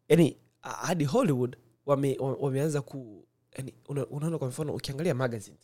yani 0.08 0.36
hadi 0.62 1.04
hollywood 1.04 1.56
wame, 1.86 2.16
wame- 2.20 2.36
wameanza 2.40 2.80
ku 2.82 3.24
yani 3.58 3.74
una- 3.88 4.06
unaona 4.06 4.38
kwa 4.38 4.48
mfano 4.48 4.74
ukiangalia 4.74 5.14
magazines 5.14 5.60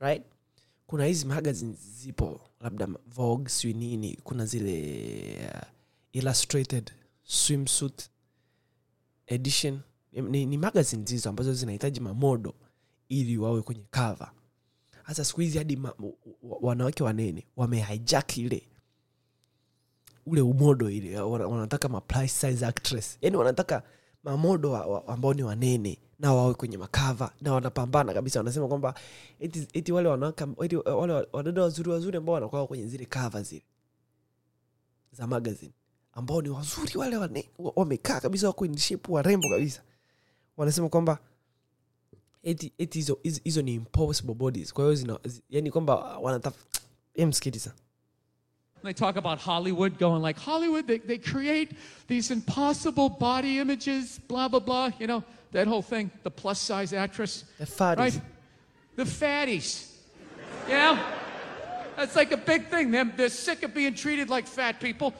right 0.00 0.22
kuna 0.86 1.04
hizi 1.06 1.26
magazines 1.26 1.76
zipo 1.78 2.40
labda 2.60 2.88
vogue 3.06 3.48
sijui 3.48 3.74
nini 3.74 4.18
kuna 4.24 4.46
zile 4.46 5.50
uh, 5.54 5.60
illustrated 6.14 6.90
swimsuit 7.24 8.08
edition. 9.26 9.80
Ni, 10.12 10.46
ni 10.46 10.58
magazines 10.58 11.10
hizo 11.10 11.28
ambazo 11.30 11.54
zinahitaji 11.54 12.00
mamodo 12.00 12.54
ili 13.08 13.38
wawe 13.38 13.62
kwenye 13.62 13.84
cover. 13.90 14.32
Hasa 15.02 15.24
siku 15.24 15.40
hizi 15.40 15.58
hadi 15.58 15.78
wanawake 16.42 17.02
wanene 17.04 17.46
wamehijack 17.56 18.36
ile 18.36 18.68
ule 20.26 20.40
umodo 20.40 20.90
ile 20.90 21.20
wanataka 21.20 21.88
ma 21.88 22.28
size 22.28 22.66
actress. 22.66 23.18
Yani 23.20 23.36
wanataka 23.36 23.82
mamodo 24.24 24.70
wa, 24.70 24.86
wa, 24.86 25.08
ambao 25.08 25.34
ni 25.34 25.42
wanene 25.42 25.98
na 26.18 26.34
wawe 26.34 26.54
kwenye 26.54 26.78
makava 26.78 27.32
na 27.40 27.52
wanapambana 27.52 28.14
kabisa. 28.14 28.38
Wanasema 28.40 28.68
kwamba 28.68 28.94
eti 29.72 29.92
wale 29.92 30.08
wanawake 30.08 30.44
wale 30.56 31.26
wadada 31.32 31.62
wazuri 31.62 31.90
wazuri 31.90 32.16
ambao 32.16 32.34
wanakuwa 32.34 32.66
kwenye 32.66 32.86
zile 32.86 33.04
kava 33.04 33.42
zile 33.42 33.62
za 35.12 35.26
magazine 35.26 35.72
ambao 36.14 36.42
ni 36.42 36.48
wazuri 36.48 36.98
wale 36.98 37.16
wane- 37.16 37.48
wamekaa 37.58 38.20
kabisa 38.20 38.46
wako 38.46 38.66
in 38.66 38.76
shape 38.78 39.12
warembo 39.12 39.48
kabisa 39.48 39.82
wanasema 40.56 40.88
kwamba 40.88 41.18
eti 42.42 42.72
eti 42.78 42.98
hizo 42.98 43.18
hizo- 43.44 43.62
ni 43.62 43.74
impossible 43.74 44.34
bodies 44.34 44.72
kwa 44.72 44.84
hiyo 44.84 44.94
zina 44.94 45.18
yani 45.50 45.70
kwamba 45.70 46.18
msikiliza 47.26 47.74
They 48.82 48.92
talk 48.92 49.16
about 49.16 49.40
Hollywood 49.40 49.98
going 49.98 50.22
like 50.22 50.38
Hollywood, 50.40 50.86
they, 50.86 50.98
they 50.98 51.16
create 51.18 51.74
these 52.06 52.30
impossible 52.34 53.08
body 53.08 53.58
images, 53.58 54.20
blah, 54.28 54.46
blah, 54.48 54.60
blah, 54.60 54.92
you 55.00 55.06
know, 55.06 55.22
that 55.52 55.66
whole 55.66 55.82
thing, 55.82 56.10
the 56.22 56.30
plus 56.30 56.58
size 56.60 56.92
actress, 56.92 57.46
the 57.58 57.64
fatties. 57.64 57.96
right? 57.98 58.20
The 58.96 59.04
fatties, 59.06 59.86
you 60.68 60.74
know? 60.76 60.98
That's 61.96 62.14
like 62.14 62.32
a 62.32 62.36
big 62.36 62.68
thing. 62.68 62.90
They're, 62.90 63.10
they're 63.16 63.30
sick 63.30 63.62
of 63.62 63.72
being 63.72 63.94
treated 63.94 64.28
like 64.28 64.46
fat 64.46 64.78
people. 64.80 65.14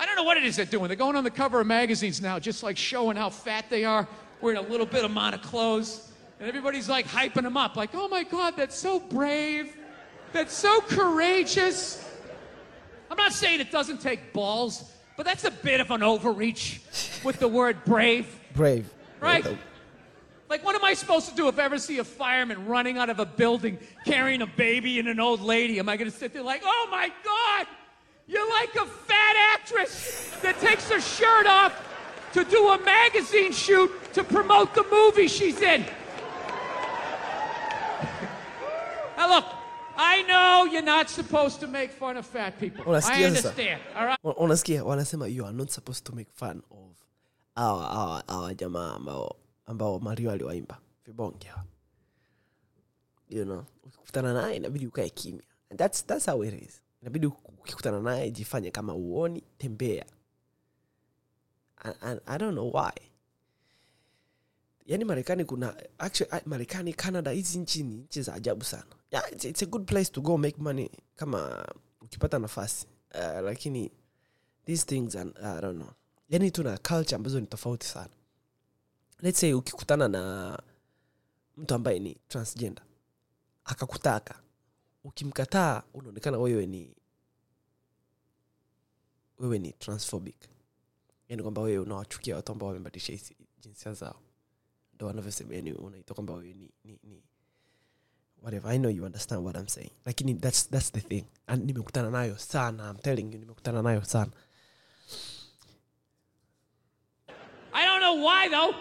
I 0.00 0.06
don't 0.06 0.16
know 0.16 0.24
what 0.24 0.38
it 0.38 0.44
is 0.44 0.56
they're 0.56 0.64
doing. 0.64 0.88
They're 0.88 0.96
going 0.96 1.14
on 1.14 1.24
the 1.24 1.30
cover 1.30 1.60
of 1.60 1.66
magazines 1.66 2.22
now, 2.22 2.38
just 2.38 2.62
like 2.62 2.78
showing 2.78 3.18
how 3.18 3.28
fat 3.28 3.66
they 3.68 3.84
are, 3.84 4.08
wearing 4.40 4.58
a 4.58 4.66
little 4.66 4.86
bit 4.86 5.04
amount 5.04 5.34
of 5.34 5.42
clothes. 5.42 6.10
And 6.38 6.48
everybody's 6.48 6.88
like 6.88 7.06
hyping 7.06 7.42
them 7.42 7.58
up, 7.58 7.76
like, 7.76 7.90
oh 7.92 8.08
my 8.08 8.22
God, 8.22 8.56
that's 8.56 8.74
so 8.74 8.98
brave. 8.98 9.76
That's 10.32 10.54
so 10.54 10.80
courageous. 10.80 12.02
I'm 13.10 13.18
not 13.18 13.34
saying 13.34 13.60
it 13.60 13.70
doesn't 13.70 14.00
take 14.00 14.32
balls, 14.32 14.90
but 15.18 15.26
that's 15.26 15.44
a 15.44 15.50
bit 15.50 15.82
of 15.82 15.90
an 15.90 16.02
overreach 16.02 16.80
with 17.22 17.38
the 17.38 17.48
word 17.48 17.84
brave, 17.84 18.26
brave 18.54 18.90
right? 19.20 19.46
Like, 20.48 20.64
what 20.64 20.74
am 20.74 20.84
I 20.84 20.94
supposed 20.94 21.28
to 21.28 21.34
do 21.34 21.48
if 21.48 21.58
I 21.58 21.64
ever 21.64 21.78
see 21.78 21.98
a 21.98 22.04
fireman 22.04 22.66
running 22.66 22.96
out 22.96 23.10
of 23.10 23.18
a 23.18 23.26
building 23.26 23.78
carrying 24.06 24.40
a 24.40 24.46
baby 24.46 24.98
and 24.98 25.08
an 25.08 25.20
old 25.20 25.42
lady? 25.42 25.78
Am 25.78 25.90
I 25.90 25.98
going 25.98 26.10
to 26.10 26.16
sit 26.16 26.32
there 26.32 26.42
like, 26.42 26.62
oh 26.64 26.88
my 26.90 27.12
God, 27.22 27.66
you're 28.32 28.48
like 28.60 28.74
a 28.76 28.86
fat 29.08 29.36
actress 29.54 29.92
that 30.42 30.56
takes 30.60 30.88
her 30.90 31.00
shirt 31.00 31.46
off 31.46 31.72
to 32.32 32.44
do 32.44 32.68
a 32.68 32.78
magazine 32.84 33.52
shoot 33.52 33.90
to 34.14 34.22
promote 34.24 34.74
the 34.74 34.84
movie 34.90 35.28
she's 35.28 35.60
in? 35.60 35.84
Now, 39.16 39.28
look, 39.36 39.44
I 39.96 40.22
know 40.22 40.72
you're 40.72 40.82
not 40.96 41.10
supposed 41.10 41.60
to 41.60 41.66
make 41.66 41.90
fun 41.90 42.16
of 42.16 42.24
fat 42.26 42.58
people. 42.58 42.84
I 42.94 43.24
understand, 43.24 43.80
all 43.96 44.06
right? 44.06 44.18
Unasikia 44.24 44.84
wanasema 44.84 45.26
you 45.28 45.44
are 45.44 45.52
not 45.56 45.70
supposed 45.70 46.04
to 46.06 46.12
make 46.14 46.30
fun 46.32 46.62
of 46.70 46.96
awa 47.56 47.90
awa 47.90 48.22
awa 48.28 48.54
jamaa 48.54 48.94
ambao 48.94 49.36
ambao 49.66 49.98
mario 49.98 50.30
aliwaimba 50.30 50.78
vibonge 51.06 51.48
hawa 51.48 51.64
you 53.28 53.44
know 53.44 53.64
ukikutana 53.84 54.32
naye 54.34 54.56
inabidi 54.56 54.86
ukae 54.86 55.10
kimya 55.10 55.42
And 55.70 55.78
that's, 55.78 56.06
that's 56.06 56.26
how 56.26 56.44
it 56.44 56.62
is 56.62 56.82
inabidi 57.02 57.26
ukikutana 57.60 58.00
naye 58.00 58.30
jifanye 58.30 58.70
kama 58.70 58.94
uoni 58.94 59.42
tembea. 59.58 60.06
I, 61.76 61.92
I, 62.00 62.16
i 62.26 62.38
don't 62.38 62.52
know 62.52 62.70
why. 62.74 62.92
Yani 64.86 65.04
marekani 65.04 65.44
kuna 65.44 65.76
actually 65.98 66.42
marekani 66.46 66.92
canada 66.94 67.30
hizi 67.30 67.58
nchi 67.58 67.82
ni 67.82 67.94
nchi 67.96 68.22
za 68.22 68.34
ajabu 68.34 68.64
sana. 68.64 68.96
Yeah, 69.10 69.32
it's, 69.32 69.44
it's 69.44 69.62
a 69.62 69.66
good 69.66 69.86
place 69.86 70.10
to 70.12 70.20
go 70.20 70.38
make 70.38 70.56
money 70.58 70.90
kama 71.16 71.66
ukipata 72.00 72.38
nafasi. 72.38 72.86
Uh, 73.14 73.40
lakini 73.44 73.90
these 74.66 74.86
things 74.86 75.16
are, 75.16 75.30
I 75.42 75.60
don't 75.60 75.76
know. 75.82 75.92
Yani 76.28 76.50
tuna 76.50 76.78
culture 76.78 77.16
ambazo 77.16 77.40
ni 77.40 77.46
tofauti 77.46 77.86
sana. 77.86 78.10
Let's 79.20 79.40
say 79.40 79.52
ukikutana 79.52 80.08
na 80.08 80.58
mtu 81.56 81.74
ambaye 81.74 81.98
ni 81.98 82.14
transgender 82.28 82.84
akakutaka 83.64 84.42
ukimkataa 85.04 85.82
unaonekana 85.94 86.38
wewe 86.38 86.66
ni 86.66 86.96
wewe 89.40 89.58
ni 89.58 89.72
transphobic 89.72 90.36
yani 91.28 91.42
kwamba 91.42 91.60
wewe 91.62 91.78
unawachukia 91.78 92.36
watu 92.36 92.52
ambao 92.52 92.68
wamebadilisha 92.68 93.34
jinsia 93.60 93.92
zao 93.92 94.20
ndo 94.94 95.06
wanavyosema 95.06 95.54
yani 95.54 95.72
unaita 95.72 96.14
kwamba 96.14 96.34
wewe 96.34 96.54
ni, 96.54 96.70
ni, 96.84 96.98
ni 97.02 97.22
whatever 98.42 98.70
i 98.72 98.78
know 98.78 98.90
you 98.90 99.04
understand 99.04 99.44
what 99.44 99.56
i'm 99.56 99.68
saying 99.68 99.90
lakini 100.04 100.34
that's, 100.34 100.70
that's 100.70 100.92
the 100.92 101.00
thing 101.00 101.24
And 101.46 101.64
nimekutana 101.66 102.10
nayo 102.10 102.38
sana 102.38 102.90
I'm 102.90 102.98
telling 102.98 103.32
you 103.32 103.38
nimekutana 103.38 103.82
nayo 103.82 104.04
sana 104.04 104.30
I 107.72 107.84
don't 107.86 108.00
know 108.00 108.14
why, 108.24 108.48
though. 108.48 108.74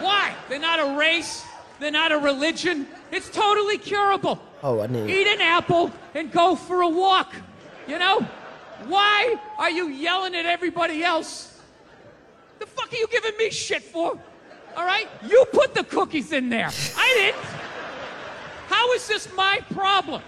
why? 0.00 0.34
They're 0.48 0.58
not 0.60 0.80
a 0.80 0.96
race. 0.98 1.44
They're 1.78 1.92
not 1.92 2.10
a 2.12 2.18
religion. 2.18 2.86
It's 3.12 3.30
totally 3.30 3.78
curable. 3.78 4.38
oh, 4.62 4.80
ani- 4.80 5.10
Eat 5.12 5.26
an 5.28 5.40
apple 5.40 5.90
and 6.14 6.32
go 6.32 6.56
for 6.56 6.82
a 6.82 6.88
walk. 6.88 7.32
You 7.86 7.98
know? 7.98 8.20
Why 8.86 9.36
are 9.58 9.70
you 9.70 9.88
yelling 9.88 10.34
at 10.34 10.46
everybody 10.46 11.02
else? 11.02 11.60
The 12.58 12.66
fuck 12.66 12.92
are 12.92 12.96
you 12.96 13.06
giving 13.08 13.36
me 13.38 13.50
shit 13.50 13.82
for? 13.82 14.18
All 14.76 14.84
right? 14.84 15.08
You 15.26 15.44
put 15.52 15.74
the 15.74 15.84
cookies 15.84 16.32
in 16.32 16.48
there. 16.48 16.70
I 16.96 17.12
didn't. 17.14 17.42
How 18.68 18.92
is 18.92 19.06
this 19.08 19.32
my 19.34 19.60
problem? 19.70 20.22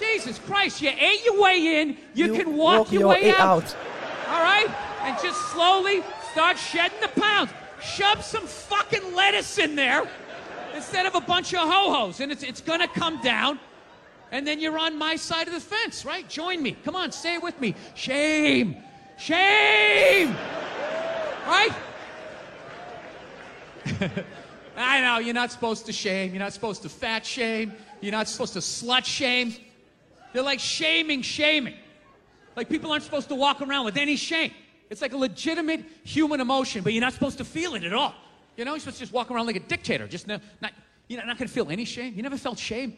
Jesus 0.00 0.38
Christ, 0.38 0.80
you 0.80 0.90
ate 0.90 1.24
your 1.24 1.40
way 1.40 1.80
in, 1.80 1.96
you, 2.14 2.32
can 2.32 2.56
walk, 2.56 2.92
your, 2.92 3.08
way, 3.08 3.32
out. 3.32 3.76
All 4.28 4.42
right? 4.42 4.68
And 5.02 5.16
just 5.22 5.40
slowly 5.50 6.02
start 6.32 6.56
shedding 6.56 7.00
the 7.00 7.08
pounds. 7.20 7.50
Shove 7.82 8.24
some 8.24 8.46
fucking 8.46 9.14
lettuce 9.14 9.58
in 9.58 9.76
there 9.76 10.08
instead 10.74 11.06
of 11.06 11.14
a 11.14 11.20
bunch 11.20 11.52
of 11.54 11.60
ho-hos. 11.60 12.20
And 12.20 12.30
it's, 12.32 12.42
it's 12.42 12.60
to 12.80 12.88
come 12.88 13.20
down. 13.22 13.58
And 14.30 14.46
then 14.46 14.60
you're 14.60 14.78
on 14.78 14.98
my 14.98 15.16
side 15.16 15.48
of 15.48 15.54
the 15.54 15.60
fence, 15.60 16.04
right? 16.04 16.28
Join 16.28 16.62
me. 16.62 16.72
Come 16.84 16.96
on, 16.96 17.12
say 17.12 17.34
it 17.34 17.42
with 17.42 17.58
me. 17.60 17.74
Shame. 17.94 18.76
Shame. 19.16 20.36
Right? 21.46 21.70
I 24.76 25.00
know, 25.00 25.18
you're 25.18 25.34
not 25.34 25.50
supposed 25.50 25.86
to 25.86 25.92
shame. 25.92 26.32
You're 26.32 26.42
not 26.42 26.52
supposed 26.52 26.82
to 26.82 26.88
fat 26.88 27.24
shame. 27.26 27.72
You're 28.00 28.12
not 28.12 28.28
supposed 28.28 28.52
to 28.52 28.60
slut 28.60 29.04
shame. 29.04 29.54
They're 30.32 30.42
like 30.42 30.60
shaming, 30.60 31.22
shaming. 31.22 31.74
Like 32.54 32.68
people 32.68 32.92
aren't 32.92 33.04
supposed 33.04 33.28
to 33.30 33.34
walk 33.34 33.60
around 33.60 33.86
with 33.86 33.96
any 33.96 34.16
shame. 34.16 34.52
It's 34.90 35.02
like 35.02 35.12
a 35.12 35.16
legitimate 35.16 35.84
human 36.04 36.40
emotion, 36.40 36.82
but 36.82 36.92
you're 36.92 37.00
not 37.00 37.12
supposed 37.12 37.38
to 37.38 37.44
feel 37.44 37.74
it 37.74 37.84
at 37.84 37.92
all. 37.92 38.14
You 38.56 38.64
know, 38.64 38.72
you're 38.72 38.80
supposed 38.80 38.98
to 38.98 39.02
just 39.02 39.12
walk 39.12 39.30
around 39.30 39.46
like 39.46 39.56
a 39.56 39.60
dictator, 39.60 40.06
just 40.06 40.26
no, 40.26 40.38
not, 40.60 40.72
you're 41.08 41.24
not 41.24 41.38
going 41.38 41.48
to 41.48 41.54
feel 41.54 41.70
any 41.70 41.84
shame. 41.84 42.14
You 42.14 42.22
never 42.22 42.36
felt 42.36 42.58
shame. 42.58 42.96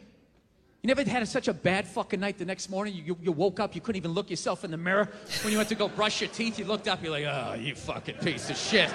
You 0.83 0.87
never 0.87 1.03
had 1.03 1.27
such 1.27 1.47
a 1.47 1.53
bad 1.53 1.87
fucking 1.87 2.19
night 2.19 2.37
the 2.39 2.45
next 2.45 2.69
morning. 2.69 2.95
You, 2.95 3.03
you, 3.03 3.17
you 3.21 3.31
woke 3.31 3.59
up, 3.59 3.75
you 3.75 3.81
couldn't 3.81 3.97
even 3.97 4.11
look 4.11 4.29
yourself 4.31 4.63
in 4.63 4.71
the 4.71 4.77
mirror. 4.77 5.07
When 5.43 5.51
you 5.51 5.57
went 5.57 5.69
to 5.69 5.75
go 5.75 5.87
brush 5.87 6.21
your 6.21 6.29
teeth, 6.31 6.57
you 6.57 6.65
looked 6.65 6.87
up, 6.87 7.03
you're 7.03 7.11
like, 7.11 7.25
oh, 7.25 7.53
you 7.53 7.75
fucking 7.75 8.15
piece 8.15 8.49
of 8.49 8.57
shit. 8.57 8.89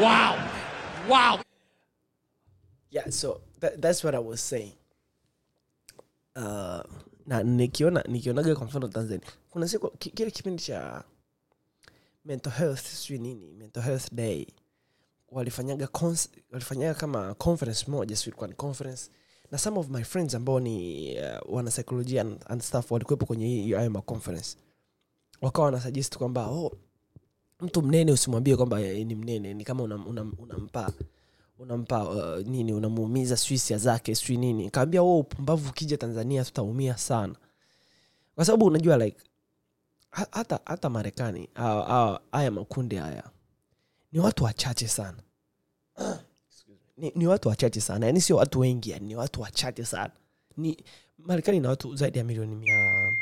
Wow. 0.00 0.38
Wow. 1.08 1.40
yeah 2.90 3.10
so 3.10 3.40
that, 3.60 3.82
that's 3.82 4.02
what 4.02 4.14
i 4.14 4.18
was 4.18 4.40
saying 4.40 4.72
uh, 6.36 6.82
na 7.26 7.42
nikiona 7.42 8.02
nikionaga 8.08 8.56
kwa 8.56 8.66
mfano 8.66 8.88
tanzania 8.88 9.20
kuna 9.50 9.68
siku 9.68 9.90
ki- 9.90 10.10
kile 10.10 10.30
kipindi 10.30 10.62
cha 10.62 11.04
mental 12.24 12.52
health 12.52 12.80
sijui 12.86 13.18
nini 13.18 13.52
mental 13.52 13.82
health 13.82 14.12
day 14.12 14.46
walifanyaga 15.30 15.88
walifanyaga 16.52 16.94
kama 16.94 17.34
conference 17.34 17.90
moja 17.90 18.16
sijui 18.16 18.28
ilikuwa 18.28 18.48
ni 18.48 18.54
conference 18.54 19.10
na 19.50 19.58
some 19.58 19.78
of 19.78 19.88
my 19.88 20.04
friends 20.04 20.34
ambao 20.34 20.60
ni 20.60 21.14
uh, 21.20 21.54
wana 21.54 21.72
and, 22.20 22.44
and 22.46 22.62
stuff 22.62 22.90
walikuwepo 22.90 23.26
kwenye 23.26 23.74
hayo 23.74 23.90
ma 23.90 24.00
conference 24.00 24.56
wakawa 25.40 25.64
wanasuggest 25.64 26.18
kwamba 26.18 26.46
oh, 26.46 26.72
mtu 27.60 27.82
mnene 27.82 28.12
usimwambie 28.12 28.56
kwamba 28.56 28.80
ni 28.80 29.14
mnene 29.14 29.54
ni 29.54 29.64
kama 29.64 29.82
unampa 29.82 30.10
una, 30.10 30.22
una 30.22 30.92
unampa 31.58 32.08
uh, 32.08 32.46
nini 32.46 32.72
unamuumiza 32.72 33.36
swisia 33.36 33.78
zake 33.78 34.14
swi 34.14 34.36
nini. 34.36 34.70
Kaambia 34.70 35.02
wewe 35.02 35.18
upumbavu 35.18 35.68
ukija 35.70 35.96
tanzania 35.96 36.44
tutaumia 36.44 36.96
sana. 36.96 37.34
Kwa 38.34 38.44
sababu 38.44 38.64
unajua 38.66 38.96
like 38.96 39.16
hata 40.10 40.60
hata 40.64 40.90
marekani 40.90 41.48
haya 42.32 42.50
makundi 42.50 42.96
haya 42.96 43.24
ni 44.12 44.20
watu 44.20 44.44
wachache 44.44 44.88
sana 44.88 45.16
ni, 46.98 47.26
watu 47.26 47.48
wachache 47.48 47.80
sana. 47.80 48.06
Yani 48.06 48.20
sio 48.20 48.36
watu 48.36 48.60
wengi 48.60 48.90
yani 48.90 49.06
ni 49.06 49.16
watu 49.16 49.40
wachache 49.40 49.84
sana. 49.84 50.10
Ni 50.56 50.84
marekani 51.18 51.56
ina 51.58 51.68
watu 51.68 51.96
zaidi 51.96 52.18
ya 52.18 52.24
milioni 52.24 52.54
mia 52.54 53.12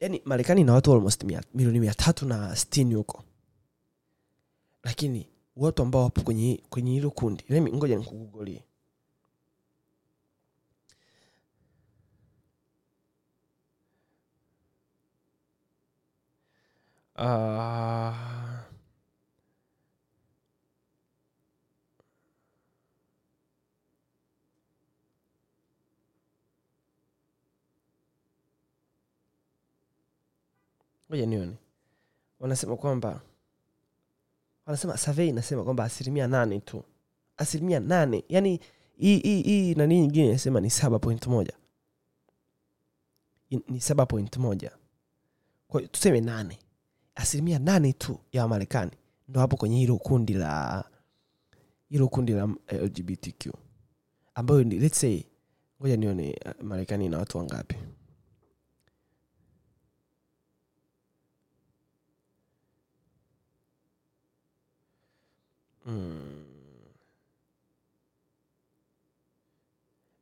yani 0.00 0.22
marekani 0.24 0.60
ina 0.60 0.72
watu 0.72 0.92
almost 0.92 1.24
milioni 1.54 1.80
mia 1.80 1.94
tatu 1.94 2.26
na 2.26 2.56
stini 2.56 2.94
huko. 2.94 3.24
Lakini 4.84 5.28
watu 5.56 5.82
ambao 5.82 6.02
wapo 6.02 6.20
kwenye 6.22 6.62
kwenye 6.70 6.92
hilo 6.92 7.10
kundi 7.10 7.44
ngoja 7.60 7.96
nikugugolie 7.96 8.64
uh, 17.20 18.14
ngoja 31.10 31.26
nione. 31.26 31.56
Wanasema 32.40 32.76
kwamba 32.76 33.20
wanasema 34.66 34.96
savei 34.96 35.28
inasema 35.28 35.64
kwamba 35.64 35.84
asilimia 35.84 36.26
nane 36.26 36.60
tu. 36.60 36.84
Asilimia 37.36 37.80
nane 37.80 38.24
yani 38.28 38.60
hii 38.96 39.74
nani 39.74 40.00
nyingine 40.00 40.28
inasema 40.28 40.60
ni 40.60 40.70
saba 40.70 40.98
point 40.98 41.26
moja. 41.26 41.52
Ni 43.68 43.80
saba 43.80 44.06
point 44.06 44.36
moja. 44.36 44.70
Kwa 45.68 45.82
tuseme 45.82 46.20
nane 46.20 46.58
asilimia 47.20 47.58
nane 47.58 47.92
tu 47.92 48.18
ya 48.32 48.42
wamarekani 48.42 48.90
ndo 49.28 49.40
hapo 49.40 49.56
kwenye 49.56 49.78
hilo 49.78 49.96
kundi 49.96 50.32
la 50.34 50.84
hilo 51.88 52.08
kundi 52.08 52.32
la 52.32 52.48
eh, 52.66 52.82
lgbtq 52.82 53.54
ambayo 54.34 54.62
let's 54.62 55.00
say 55.00 55.22
ngoja 55.80 55.96
nione 55.96 56.28
eh, 56.44 56.54
marekani 56.62 57.06
ina 57.06 57.18
watu 57.18 57.38
wangapi. 57.38 57.76
Hmm. 65.84 66.44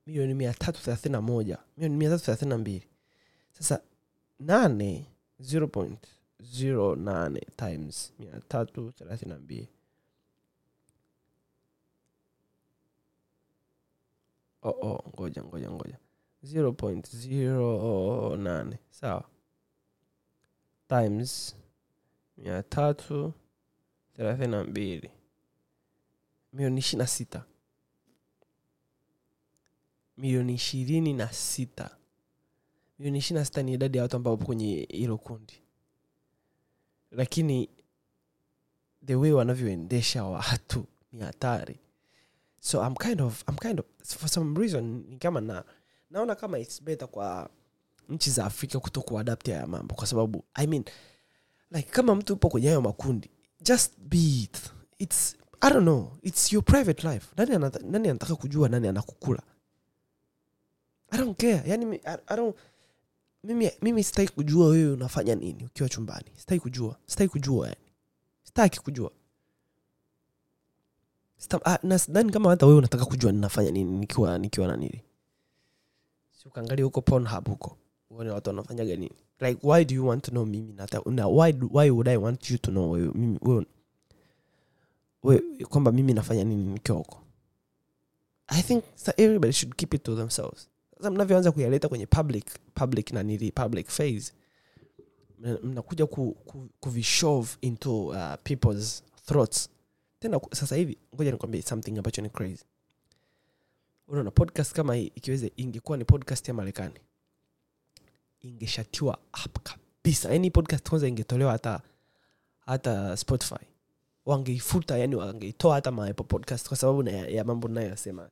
Milioni 0.06 0.34
mia 0.34 0.54
tatu 0.54 0.82
thelathini 0.82 1.12
na 1.12 1.20
moja. 1.20 1.58
Milioni 1.76 1.96
mia 1.96 2.11
tatu 2.11 2.24
thelathini 2.24 2.48
na 2.48 2.58
mbili. 2.58 2.88
Sasa 3.52 3.80
nane 4.40 5.06
0 5.40 5.66
point 5.66 5.98
08 6.40 7.40
times 7.57 8.12
332 8.20 9.66
oh, 14.62 14.70
oh, 14.70 15.05
ngoja 15.16 15.42
ngoja 15.44 15.70
ngoja. 15.70 15.98
0.08 16.44 18.77
sawa. 18.90 19.24
Times 20.88 21.57
332 22.38 23.33
milioni 26.53 26.79
ishiri 26.79 26.98
na 26.98 27.07
sita. 27.07 27.44
Milioni 30.16 30.55
ishirini 30.55 31.12
na 31.12 31.33
sita. 31.33 31.96
Milioni 32.98 33.18
ishirini 33.18 33.38
na 33.40 33.44
sita 33.44 33.62
ni 33.62 33.72
idadi 33.72 33.96
ya 33.98 34.03
watu 34.03 34.16
ambao 34.16 34.33
wapo 34.33 34.44
kwenye 34.46 34.87
hilo 34.90 35.18
kundi 35.18 35.62
lakini 37.11 37.68
the 39.07 39.14
way 39.14 39.33
wanavyoendesha 39.33 40.25
watu 40.25 40.85
ni 41.12 41.21
hatari. 41.23 41.79
So 42.61 42.87
I'm 42.87 42.94
kind 42.97 43.21
of, 43.21 43.44
I'm 43.49 43.57
kind 43.57 43.81
of, 43.81 43.87
for 44.05 44.29
some 44.29 44.61
reason 44.61 45.05
ni 45.09 45.16
kama 45.18 45.40
na 45.40 45.64
naona 46.11 46.35
kama 46.35 46.59
its 46.59 46.83
better 46.83 47.09
kwa 47.09 47.51
nchi 48.09 48.31
za 48.31 48.44
afrika 48.44 48.81
kuto 48.81 49.03
kuadapti 49.03 49.51
haya 49.51 49.66
mambo 49.66 49.94
kwa 49.94 50.07
sababu 50.07 50.44
i 50.55 50.66
mean 50.66 50.85
like 51.71 51.90
kama 51.90 52.14
mtu 52.14 52.35
upo 52.35 52.49
kwenye 52.49 52.66
hayo 52.68 52.81
makundi 52.81 53.31
just 53.61 53.92
be 54.01 54.18
it. 54.18 54.59
Its 54.99 55.37
i 55.61 55.71
don't 55.71 55.83
know 55.83 56.18
its 56.23 56.53
your 56.53 56.64
private 56.64 57.09
life. 57.09 57.27
Nani, 57.37 57.55
anata, 57.55 57.79
nani 57.79 58.09
anataka 58.09 58.37
kujua 58.37 58.68
nani 58.68 58.88
anakukula? 58.88 59.42
I 61.11 61.18
don't 61.18 61.40
care. 61.40 61.62
Yani 61.66 62.01
I, 62.05 62.16
I 62.27 62.37
don't, 62.37 62.57
mimi, 63.48 63.70
mimi 63.82 64.04
sitaki 64.04 64.32
kujua 64.32 64.66
wewe 64.66 64.92
unafanya 64.92 65.34
nini 65.34 65.64
ukiwa 65.64 65.88
chumbani. 65.88 66.26
Sitaki 66.37 66.61
kujua. 66.61 66.96
Sitaki 67.06 67.28
kujua 67.30 67.66
yani. 67.66 67.92
Sitaki 68.42 68.80
kujua. 68.80 69.11
Sita, 71.37 71.61
ah, 71.64 71.78
kama 72.32 72.50
hata 72.50 72.66
wewe 72.66 72.78
unataka 72.78 73.04
kujua 73.04 73.32
ninafanya 73.32 73.70
nini 73.70 73.98
nikiwa 73.98 74.38
nikiwa 74.38 74.66
na 74.66 74.76
nini. 74.76 75.02
Si 76.32 76.48
ukaangalia 76.48 76.84
huko 76.84 77.00
Pornhub 77.00 77.48
huko 77.48 77.76
uone 78.11 78.30
watu 78.30 78.50
wanafanyaga 78.50 78.96
nini. 78.96 79.16
Like 79.40 79.61
why 79.66 79.84
do 79.84 79.94
you 79.94 80.06
want 80.06 80.24
to 80.24 80.30
know 80.30 80.46
mimi 80.46 80.72
nata, 80.72 81.02
na 81.06 81.28
why, 81.28 81.54
why 81.70 81.90
would 81.90 82.08
i 82.08 82.16
want 82.16 82.50
you 82.50 82.58
to 82.58 82.70
know 82.70 82.90
wewe 82.90 83.11
mimi 83.14 83.38
wewe 83.42 83.66
wewe 85.22 85.42
kwamba 85.68 85.92
mimi 85.92 86.12
nafanya 86.14 86.44
nini 86.44 86.64
nikiwa 86.72 86.98
huko. 86.98 87.22
I 88.46 88.62
think 88.62 88.84
so 88.96 89.12
everybody 89.16 89.52
should 89.52 89.74
keep 89.76 89.94
it 89.94 90.02
to 90.02 90.16
themselves 90.16 90.68
mnavyoanza 91.00 91.52
kuyaleta 91.52 91.88
kwenye 91.88 92.06
public 92.06 92.46
public 92.74 93.12
na 93.12 93.22
nili 93.22 93.52
public 93.52 93.88
phase 93.88 94.32
mnakuja 95.62 96.06
ku, 96.06 96.32
ku, 96.32 96.68
kuvishove 96.80 97.48
into 97.61 98.06
uh, 98.06 98.34
people's 98.44 99.02
throats. 99.26 99.68
Tena 100.20 100.40
sasa 100.52 100.76
hivi 100.76 100.98
ngoja 101.14 101.30
nikwambie 101.32 101.62
something 101.62 101.98
ambacho 101.98 102.22
ni 102.22 102.30
crazy. 102.30 102.64
Unaona 104.08 104.30
podcast 104.30 104.72
kama 104.72 104.94
hii 104.94 105.12
ikiweze 105.14 105.52
ingekuwa 105.56 105.98
ni 105.98 106.04
podcast 106.04 106.48
ya 106.48 106.54
marekani 106.54 106.94
ingeshatiwa 108.40 109.18
up 109.46 109.58
kabisa. 109.62 110.32
Yani 110.32 110.50
podcast 110.50 110.88
kwanza 110.88 111.08
ingetolewa 111.08 111.52
hata 111.52 111.80
hata 112.66 113.16
spotify. 113.16 113.64
Wangeifuta 114.26 114.98
yani 114.98 115.14
wangeitoa 115.14 115.74
hata 115.74 115.90
ma 115.90 116.14
podcast 116.14 116.68
kwa 116.68 116.76
sababu 116.76 117.02
na, 117.02 117.11
ya, 117.11 117.28
ya 117.28 117.44
mambo 117.44 117.68
ninayoyasema. 117.68 118.30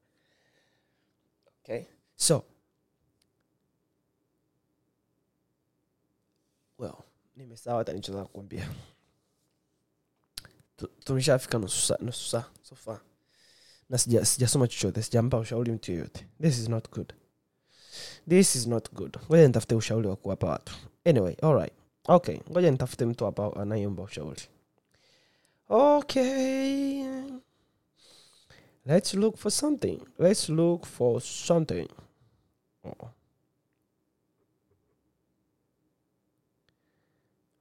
Okay? 1.62 1.82
So 2.16 2.44
well 6.78 6.94
nimesawa 7.36 7.78
hata 7.78 7.92
nichoweza 7.92 8.24
kukwambia 8.24 8.68
Tu- 10.76 10.88
tumeshafika 11.04 11.58
nusu 11.58 11.80
saa 11.86 11.96
nusu 12.00 12.28
saa 12.28 12.44
so 12.62 12.74
far. 12.74 13.00
Na 13.88 13.96
sija- 13.98 14.24
sijasoma 14.24 14.68
chochote 14.68 15.02
sijampa 15.02 15.38
ushauri 15.38 15.72
mtu 15.72 15.92
yoyote 15.92 16.26
this 16.42 16.58
is 16.58 16.68
not 16.68 16.90
good. 16.90 17.12
This 18.28 18.54
is 18.56 18.66
not 18.66 18.92
good. 18.92 19.16
Ngoja 19.26 19.46
nitafute 19.46 19.74
ushauri 19.74 20.08
wa 20.08 20.16
kuwapa 20.16 20.46
watu. 20.46 20.72
Anyway 21.04 21.36
alright. 21.42 21.72
Okay 22.08 22.38
ngoja 22.50 22.70
nitafute 22.70 23.04
mtu 23.06 23.24
hapa 23.24 23.56
anayeomba 23.56 24.02
ushauri. 24.02 24.42
Okay. 25.68 27.04
Let's 28.84 29.14
look 29.14 29.36
for 29.36 29.50
something. 29.52 30.00
Let's 30.18 30.48
look 30.48 30.84
for 30.86 31.20
something. 31.20 31.88
Oh. 32.84 33.10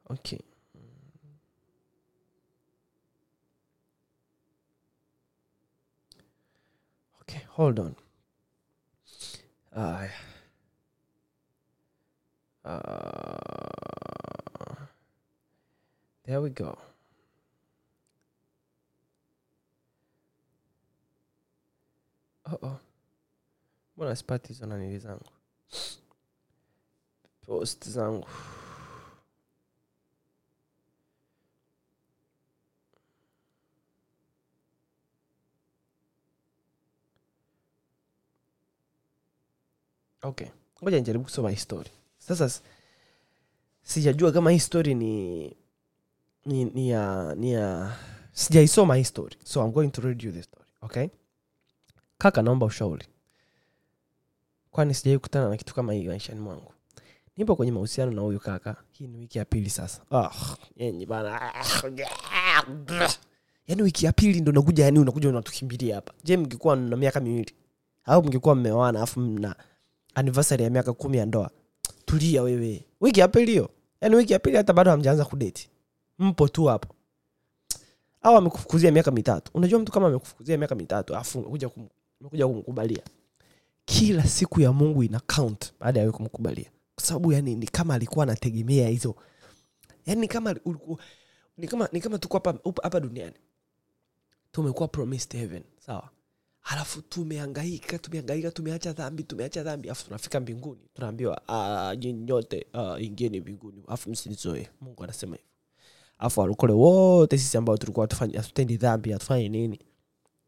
Okay 0.09 0.39
okay 7.21 7.41
hold 7.49 7.79
on. 7.79 7.95
Uh, 9.75 10.07
uh, 12.63 12.79
there 16.25 16.39
we 16.41 16.49
go. 16.49 16.77
Oh 22.45 22.51
-oh. 22.61 22.77
mbona 23.97 24.15
sipati 24.15 24.47
hizo 24.47 24.65
nanili 24.65 24.99
zangu? 24.99 25.25
Post 27.45 27.89
zangu 27.89 28.27
okay 40.25 40.47
ngoja 40.83 40.97
nijaribu 40.97 41.23
kusoma 41.23 41.49
histori 41.49 41.89
sasa 42.17 42.61
sijajua 43.83 44.31
kama 44.31 44.51
hii 44.51 44.59
story 44.59 44.93
ni 44.95 45.45
ni, 46.45 46.65
ni 46.65 46.89
ya 46.89 47.35
ni 47.37 47.51
ya 47.53 47.95
sijaisoma 48.31 48.95
hii 48.95 49.03
story 49.03 49.37
so 49.43 49.65
i'm 49.65 49.71
going 49.71 49.87
to 49.89 50.01
read 50.01 50.23
you 50.25 50.31
this 50.31 50.45
story 50.45 50.65
okay? 50.81 51.07
Kaka 52.17 52.41
naomba 52.41 52.65
ushauri. 52.65 53.05
Kwani 54.71 54.93
sijawai 54.93 55.17
kukutana 55.17 55.49
na 55.49 55.57
kitu 55.57 55.75
kama 55.75 55.93
hii 55.93 56.07
maishani 56.07 56.39
mwangu? 56.39 56.73
Nipo 57.37 57.55
kwenye 57.55 57.71
mahusiano 57.71 58.11
na 58.11 58.21
huyu 58.21 58.39
kaka. 58.39 58.75
Hii 58.91 59.07
ni 59.07 59.17
wiki 59.17 59.37
ya 59.37 59.45
pili 59.45 59.69
sasa. 59.69 60.01
Oh, 60.11 60.29
yenye 60.75 61.05
bana. 61.05 61.53
Yaani 63.67 63.81
wiki 63.81 64.05
ya 64.05 64.11
pili 64.11 64.41
ndo 64.41 64.51
nakuja 64.51 64.85
yani 64.85 64.99
unakuja 64.99 65.29
unatukimbilia 65.29 65.95
hapa. 65.95 66.13
Je 66.23 66.37
mngekuwa 66.37 66.75
na 66.75 66.95
miaka 66.97 67.19
miwili? 67.19 67.55
Au 68.05 68.23
mngekuwa 68.23 68.55
mmeoana 68.55 68.99
alafu 68.99 69.19
mna 69.19 69.55
anniversary 70.15 70.63
ya 70.63 70.69
miaka 70.69 70.93
kumi 70.93 71.17
ya 71.17 71.25
ndoa. 71.25 71.49
Tulia 72.05 72.41
wewe. 72.41 72.85
Wiki 73.01 73.19
ya 73.19 73.27
pili 73.27 73.51
hiyo. 73.51 73.69
Yaani 74.01 74.15
wiki 74.15 74.33
ya 74.33 74.39
pili 74.39 74.57
hata 74.57 74.73
bado 74.73 74.91
hamjaanza 74.91 75.25
kudeti 75.25 75.69
mpo 76.19 76.47
tu 76.47 76.65
hapo. 76.65 76.95
Au 78.21 78.37
amekufukuzia 78.37 78.91
miaka 78.91 79.11
mitatu. 79.11 79.51
Unajua 79.53 79.79
mtu 79.79 79.91
kama 79.91 80.07
amekufukuzia 80.07 80.57
miaka 80.57 80.75
mitatu 80.75 81.15
afu 81.15 81.39
umekuja 81.39 81.69
kum, 81.69 81.87
kumkubalia. 82.19 83.03
Kila 83.85 84.23
siku 84.23 84.61
ya 84.61 84.71
mungu 84.73 85.03
ina 85.03 85.19
count 85.19 85.73
baada 85.79 85.99
ya 85.99 86.11
kumkubalia. 86.11 86.71
Kwa 86.95 87.03
sababu 87.05 87.33
yani 87.33 87.55
ni 87.55 87.67
kama 87.67 87.93
alikuwa 87.93 88.23
anategemea 88.23 88.87
hizo. 88.87 89.15
Yani 90.05 90.21
ni 90.21 90.27
kama 90.27 90.55
ni 91.91 92.01
kama 92.01 92.17
tuko 92.19 92.41
hapa 92.83 92.99
duniani. 92.99 93.35
Tumekuwa 94.51 94.87
promised 94.87 95.31
heaven. 95.39 95.63
Sawa 95.85 96.09
halafu 96.65 97.01
tumeangaika 97.01 97.99
tumeangaika 97.99 98.51
tumeacha 98.51 98.93
dhambi 98.93 99.23
tumeacha 99.23 99.63
dhambi. 99.63 99.87
Alafu 99.87 100.05
tunafika 100.05 100.39
mbinguni 100.39 100.81
tunaambiwa 100.93 101.41
"Ah, 101.47 101.95
nyinyi 101.95 102.19
nyote 102.25 102.65
ah, 102.73 102.99
ingieni 102.99 103.39
mbinguni. 103.41 103.83
Alafu 103.87 104.09
msinizoe 104.09 104.69
mungu 104.81 105.03
anasema 105.03 105.35
hivyo. 105.35 105.49
Alafu 106.19 106.39
walokole 106.39 106.73
wote 106.73 107.37
sisi 107.37 107.57
ambao 107.57 107.77
tulikuwa 107.77 108.07
hatutendi 108.35 108.77
dhambi 108.77 109.11
hatufanyi 109.11 109.49
nini 109.49 109.79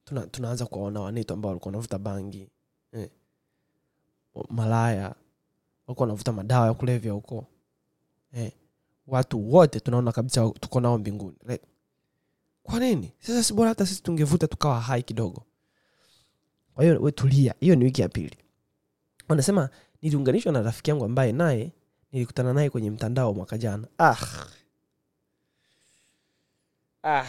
tuna, 0.06 0.28
tunaanza 0.28 0.66
kuwaona 0.66 1.00
wanetu 1.02 1.34
ambao 1.34 1.50
walikuwa 1.50 1.70
wanavuta 1.72 1.98
bangi 2.00 2.50
eh. 2.92 3.10
malaya 4.50 5.16
walikuwa 5.88 6.06
wanavuta 6.08 6.32
madawa 6.34 6.68
ya 6.68 6.74
kulevya 6.74 7.12
huko 7.14 7.46
eh. 8.34 8.52
watu 9.08 9.54
wote 9.54 9.80
tunaona 9.80 10.12
kabisa 10.12 10.50
tuko 10.60 10.80
nao 10.80 10.98
mbinguni. 10.98 11.38
Like, 11.48 11.64
kwa 12.64 12.80
nini? 12.80 13.14
Sasa 13.20 13.44
sibora 13.44 13.70
hata 13.70 13.86
sisi 13.86 14.04
tungevuta 14.04 14.48
tukawa 14.48 14.82
hai 14.82 15.04
kidogo 15.04 15.44
kwa 16.78 16.86
hiyo 16.86 17.02
we 17.02 17.12
tulia 17.12 17.56
hiyo 17.60 17.76
ni 17.76 17.86
wiki 17.86 18.02
ya 18.02 18.10
pili. 18.10 18.38
Wanasema 19.30 19.70
niliunganishwa 20.02 20.52
na 20.52 20.62
rafiki 20.62 20.90
yangu 20.90 21.06
ambaye 21.06 21.32
naye 21.32 21.72
nilikutana 22.12 22.54
naye 22.54 22.70
kwenye 22.70 22.92
mtandao 22.92 23.34
mwaka 23.34 23.58
jana. 23.58 23.88
Ah. 24.00 24.16
Ah, 27.04 27.26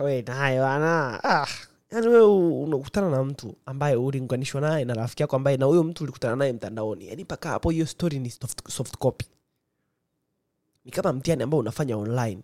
we 0.00 0.22
naye 0.22 0.60
ah. 0.60 1.46
yani 1.90 2.08
we 2.08 2.20
unakutana 2.62 3.10
na 3.10 3.24
mtu 3.24 3.56
ambaye 3.66 3.96
uliunganishwa 3.96 4.60
naye 4.60 4.84
na 4.84 4.94
rafiki 4.94 5.22
yako 5.22 5.36
ambaye 5.36 5.56
na 5.56 5.66
huyo 5.66 5.82
mtu 5.84 6.04
ulikutana 6.04 6.36
naye 6.36 6.52
mtandaoni. 6.52 7.08
Yani 7.08 7.24
mpaka 7.24 7.48
hapo 7.48 7.70
hiyo 7.70 7.86
story 7.86 8.18
ni 8.18 8.30
soft, 8.30 8.68
soft 8.70 8.96
copy. 8.96 9.26
Ni 10.84 10.90
kama 10.90 11.12
mtihani 11.12 11.42
ambao 11.42 11.60
unafanya 11.60 11.96
online. 11.96 12.42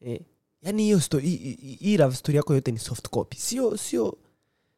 Eh. 0.00 0.20
yani 0.62 0.82
hiyo 0.82 1.00
hii 1.78 1.96
love 1.96 2.16
story 2.16 2.36
yako 2.36 2.54
yote 2.54 2.72
ni 2.72 2.78
soft 2.78 3.08
copy. 3.08 3.36
Sio 3.36 3.76
sio 3.76 4.18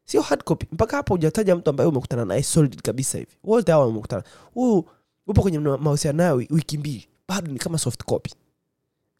sio 0.04 0.22
hard 0.22 0.44
copy. 0.44 0.66
Mpaka 0.72 0.96
hapo 0.96 1.14
hujataja 1.14 1.56
mtu 1.56 1.70
ambaye 1.70 1.88
umekutana 1.88 2.24
naye 2.24 2.42
solid 2.42 2.82
kabisa 2.82 3.18
hivi. 3.18 3.30
Wote 3.44 3.72
hawa 3.72 3.86
wamekutana. 3.86 4.22
Huu 4.54 4.88
upo 5.26 5.42
kwenye 5.42 5.58
mahusiano 5.58 6.16
nayo 6.18 6.34
wiki 6.36 6.78
mbili. 6.78 7.08
Bado 7.28 7.52
ni 7.52 7.58
kama 7.58 7.78
soft 7.78 8.04
copy. 8.04 8.34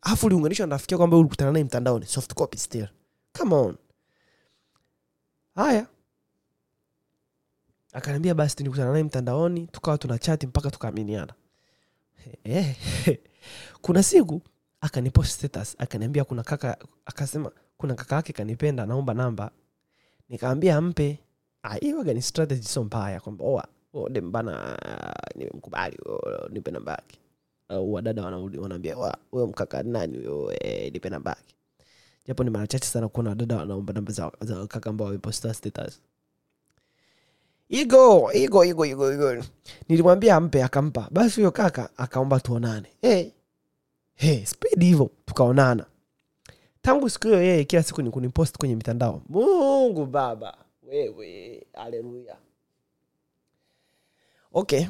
Alafu 0.03 0.27
uliunganishwa 0.27 0.67
na 0.67 0.81
yako 0.91 1.05
ulikutana 1.21 1.53
naye 1.53 1.65
mtandaoni. 1.65 2.07
Soft 2.07 2.35
copy 2.35 2.59
still. 2.59 2.89
Come 3.39 3.55
on. 3.55 3.77
Haya. 5.55 5.87
Akaniambia 7.93 8.35
basi 8.35 8.57
tulikutana 8.57 8.93
naye 8.93 9.05
mtandaoni 9.05 9.67
tukawa 9.67 9.99
tuna 9.99 10.19
chati 10.19 10.47
mpaka 10.47 10.71
tukaaminiana. 10.71 11.35
Kuna 13.83 14.03
siku 14.03 14.43
akanipost 14.81 15.31
status 15.31 15.77
akaniambia 15.79 16.25
kuna 16.25 16.43
kaka 16.43 16.77
akasema 17.07 17.51
kuna 17.77 17.95
kaka 17.95 18.17
yake 18.17 18.33
kanipenda 18.33 18.87
naomba 18.87 19.15
namba 19.15 19.51
nikaambia 20.29 20.77
ampe. 20.77 21.19
Ah, 21.63 21.75
hiyo 21.75 21.99
waga 21.99 22.15
ni 22.15 22.23
strategy 22.23 22.63
sio 22.69 22.85
mbaya 22.85 23.21
kwamba 23.21 23.45
oa 23.45 23.65
ode 23.95 24.21
mbana 24.21 24.79
nimemkubali 25.35 25.99
oh, 26.07 26.49
nipe 26.51 26.71
namba 26.71 27.03
au 27.69 27.93
wadada 27.93 28.23
wanarudi 28.25 28.59
wanaambia 28.59 28.97
"Wa, 28.97 29.19
huyo 29.31 29.47
mkaka 29.47 29.83
nani 29.83 30.19
huyo? 30.19 30.53
Eh, 30.61 30.93
nipe 30.93 31.11
namba 31.11 31.37
japo 32.27 32.45
ni 32.45 32.51
mara 32.51 32.67
chache 32.67 32.87
sana 32.87 33.09
kuona 33.09 33.31
wadada 33.31 33.57
wanaomba 33.57 33.93
namba 33.93 34.13
za, 34.13 34.33
za 34.41 34.67
kaka 34.67 34.91
ambao 34.91 35.07
wameposta 35.07 35.55
status. 35.55 36.01
Igo 37.69 38.33
igo 38.33 38.65
igo 38.65 38.87
igo 38.87 39.13
igo 39.13 39.45
nilimwambia 39.89 40.37
ampe 40.37 40.63
akampa. 40.63 41.09
Basi 41.11 41.41
huyo 41.41 41.51
kaka 41.51 41.91
akaomba 41.97 42.41
tuonane. 42.41 42.89
Hey. 43.01 43.31
Hey, 44.15 44.45
spedi 44.45 44.87
hivyo 44.87 45.11
tukaonana 45.27 45.87
tangu 46.85 47.11
siku 47.11 47.27
hiyo 47.27 47.43
yeye 47.43 47.65
kila 47.65 47.83
siku 47.83 48.03
ni 48.03 48.11
kunipost 48.11 48.59
kwenye 48.59 48.77
mitandao. 48.77 49.23
Mungu 49.29 50.07
baba 50.07 50.57
wewe 50.83 51.67
aleluya 51.73 52.37
okay. 54.53 54.87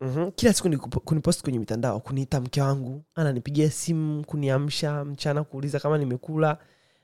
Mm-hmm. 0.00 0.30
kila 0.32 0.52
siku 0.52 0.68
ni 0.68 0.76
kunipost 0.78 1.42
kwenye 1.42 1.58
mitandao 1.58 2.00
kuniita 2.00 2.40
mke 2.40 2.62
wangu 2.62 3.02
ananipigia 3.14 3.70
simu 3.70 4.24
kuniamsha 4.26 5.04
mchana 5.04 5.44
kuuliza 5.44 5.80
kama 5.80 5.98
nimekula 5.98 6.58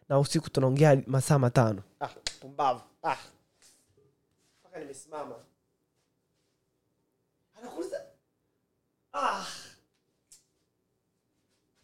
na 0.08 0.18
usiku 0.18 0.50
tunaongea 0.50 1.02
masaa 1.06 1.38
matano. 1.38 1.82
Ah, 2.00 2.08
pumbavu. 2.40 2.80
Ah. 3.02 3.16
mpaka 4.60 4.78
nimesimama. 4.78 5.34
Anakuuliza? 7.58 8.02
Ah. 9.12 9.44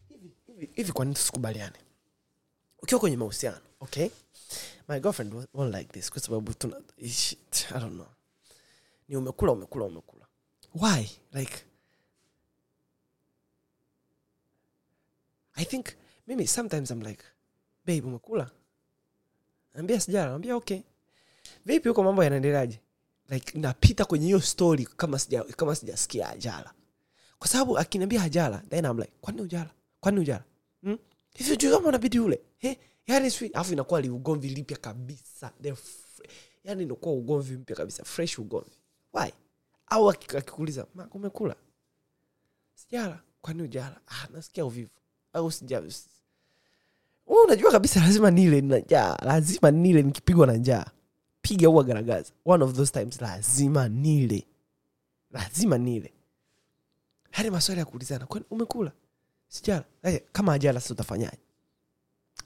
hivi 0.09 0.31
hivi 0.47 0.71
hivi 0.75 0.93
kwa 0.93 1.05
nini 1.05 1.15
tusikubaliane 1.15 1.77
ukiwa 2.87 3.01
kwenye 3.01 3.17
mahusiano 3.17 3.61
okay? 3.81 4.09
My 4.89 5.01
girlfriend 5.01 5.35
won't 5.55 5.75
like 5.75 5.93
this 5.93 6.11
kwa 6.11 6.21
sababu 6.21 6.55
tuna 6.55 6.77
i 7.03 7.37
don't 7.81 7.95
know. 7.95 8.07
Ni 9.09 9.17
umekula 9.17 9.53
umekula 9.53 9.85
umekula. 9.85 10.27
Why? 10.75 11.11
Like 11.33 11.65
i 15.55 15.65
think 15.65 15.87
mimi 16.27 16.47
sometimes 16.47 16.91
i'm 16.91 17.03
like 17.03 17.25
babe 17.87 18.03
umekula? 18.07 18.51
Ambia 19.75 20.01
sijara 20.01 20.35
ambia 20.35 20.57
okay. 20.57 20.81
Vipi 21.65 21.89
huko 21.89 22.03
mambo 22.03 22.25
yanaendeleaje? 22.25 22.81
Like 23.29 23.59
napita 23.59 24.05
kwenye 24.05 24.27
hiyo 24.27 24.41
story 24.41 24.87
kama 24.87 25.19
sija 25.19 25.45
kama 25.45 25.75
sijasikia 25.77 26.29
ajala 26.29 26.75
kwa 27.39 27.49
sababu 27.49 27.79
akiniambia 27.79 28.23
ajala 28.23 28.59
then 28.59 28.85
I'm 28.85 28.99
like 28.99 29.13
kwani 29.21 29.41
ujala 29.41 29.71
kwani 30.01 30.21
ujala 30.21 30.45
hmm? 31.39 31.57
juu 31.57 31.71
kama 31.71 31.89
unabidi 31.89 32.19
ule. 32.19 32.41
Hey, 32.59 32.75
yani 33.07 33.27
s 33.27 33.43
alafu 33.43 33.73
inakuwa 33.73 34.01
li 34.01 34.11
ugomvi 34.11 34.49
lipya 34.49 34.77
kabisa. 34.77 35.53
The 35.63 35.75
yani 36.65 36.83
inakuwa 36.83 37.15
ugomvi 37.15 37.57
mpya 37.57 37.77
kabisa. 37.77 38.05
Fresh 38.05 38.39
ugomvi. 38.39 38.71
Why? 39.13 39.31
Au 39.87 40.11
aki- 40.11 40.37
akikuuliza 40.37 40.87
umekula? 41.13 41.57
Sijala. 42.75 43.21
Kwani 43.41 43.63
ujala 43.63 44.01
ah, 44.07 44.29
nasikia 44.33 44.65
uvivu. 44.67 44.91
Au 45.33 45.53
sija 45.53 45.81
Wewe 47.27 47.45
unajua 47.45 47.73
kabisa 47.73 48.01
lazima 48.01 48.31
nile 48.31 48.61
na 48.61 48.79
njaa. 48.79 49.17
Lazima 49.23 49.71
nile 49.71 50.03
nikipigwa 50.03 50.47
na 50.47 50.53
njaa. 50.53 50.87
Piga 51.43 51.69
huwa 51.69 51.85
garagaza. 51.85 52.33
One 52.45 52.65
of 52.65 52.75
those 52.75 52.93
times 52.93 53.21
lazima 53.21 53.89
nile. 53.89 54.47
Lazima 55.31 55.79
nile. 55.79 56.13
Hadi 57.31 57.51
maswali 57.51 57.79
ya 57.79 57.85
kuulizana 57.85 58.27
kwani 58.27 58.47
umekula 58.51 58.93
sijala. 59.49 59.85
Hey, 60.03 60.19
kama 60.33 60.53
ajala 60.53 60.81
sasa 60.81 60.95
utafanyaje? 60.95 61.39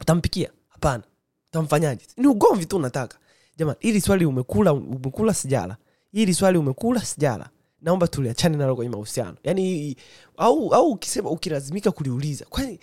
Utampikia? 0.01 0.51
Hapana. 0.69 1.05
Utamfanyaje? 1.49 2.07
Ni 2.17 2.27
ugomvi 2.27 2.67
tu 2.67 2.77
unataka. 2.77 3.19
Jamani 3.57 3.79
ili 3.81 4.01
swali 4.01 4.25
umekula 4.27 4.73
umekula 4.73 5.35
sijala. 5.35 5.77
Ili 6.13 6.35
swali 6.35 6.59
umekula 6.59 7.05
sijala. 7.05 7.51
Naomba 7.81 8.09
tuliachane 8.09 8.57
nalo 8.57 8.77
kwenye 8.77 8.91
mahusiano. 8.91 9.37
Yaani 9.45 9.97
au 10.37 10.75
au 10.75 10.91
ukisema 10.91 11.31
ukilazimika 11.31 11.91
kuliuliza 11.91 12.45
kwani 12.45 12.79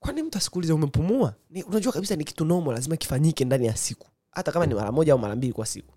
kwani 0.00 0.22
mtu 0.22 0.38
asikuulize 0.38 0.72
umepumua? 0.72 1.34
Ni, 1.50 1.62
unajua 1.62 1.92
kabisa 1.92 2.16
ni 2.16 2.24
kitu 2.24 2.44
nomo 2.44 2.72
lazima 2.72 2.96
kifanyike 2.96 3.44
ndani 3.44 3.66
ya 3.66 3.76
siku. 3.76 4.06
Hata 4.30 4.52
kama 4.52 4.66
ni 4.66 4.74
mara 4.74 4.92
moja 4.92 5.12
au 5.12 5.18
mara 5.18 5.36
mbili 5.36 5.52
kwa 5.52 5.66
siku. 5.66 5.94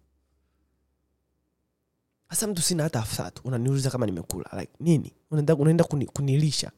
Hasa 2.28 2.48
mtu 2.48 2.62
sina 2.62 2.84
hata 2.84 3.00
elfu 3.00 3.16
tatu 3.18 3.42
unaniuliza 3.46 3.90
kama 3.90 4.06
nimekula 4.06 4.50
like 4.60 4.72
nini? 4.80 5.14
Unaenda, 5.32 5.56
unaenda 5.56 5.84
kuni, 5.84 6.06
kunilisha 6.06 6.72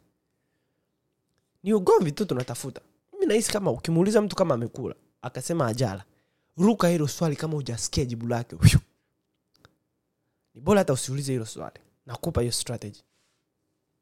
ni 1.63 1.73
ugomvi 1.73 2.11
tu 2.11 2.25
tunatafuta. 2.25 2.81
Mimi 3.13 3.25
nahisi 3.25 3.51
kama 3.51 3.71
ukimuuliza 3.71 4.21
mtu 4.21 4.35
kama 4.35 4.53
amekula 4.55 4.95
akasema 5.21 5.67
ajala 5.67 6.03
ruka 6.57 6.87
hilo 6.87 7.07
swali 7.07 7.35
kama 7.35 7.53
hujasikia 7.53 8.05
jibu 8.05 8.27
lake. 8.27 8.55
Ni 10.55 10.61
bora 10.61 10.79
hata 10.79 10.93
usiulize 10.93 11.31
hilo 11.31 11.45
swali. 11.45 11.79
Nakupa 12.05 12.41
hiyo 12.41 12.51
strategy. 12.53 12.99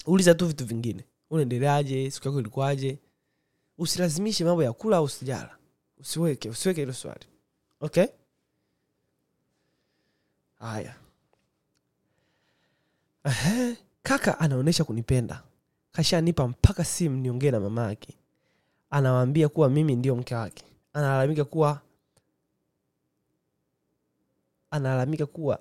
Uliza 0.06 0.36
tu 0.36 0.48
vitu 0.48 0.66
vingine. 0.66 1.04
Unaendeleaje? 1.30 2.12
Siku 2.12 2.28
yako 2.28 2.40
ilikuwaje? 2.40 3.00
Usilazimishe 3.78 4.44
mambo 4.46 4.64
ya 4.64 4.74
kula 4.74 4.98
au 4.98 5.10
sijala 5.10 5.58
usiweke 5.98 6.50
usiweke 6.50 6.82
hilo 6.82 6.94
swali. 6.94 7.26
Okay? 7.82 8.06
Haya. 10.60 10.96
Kaka 14.04 14.40
anaonyesha 14.40 14.84
kunipenda 14.84 15.44
kashanipa 15.92 16.48
mpaka 16.48 16.86
simu 16.86 17.18
niongee 17.18 17.52
na 17.52 17.60
mama 17.60 17.84
yake 17.88 18.14
anawaambia 18.90 19.50
kuwa 19.50 19.70
mimi 19.70 19.96
ndio 19.96 20.16
mke 20.16 20.36
wake. 20.36 20.64
Analalamika 20.94 21.46
kuwa 21.46 21.82
analalamika 24.72 25.26
kuwa 25.26 25.60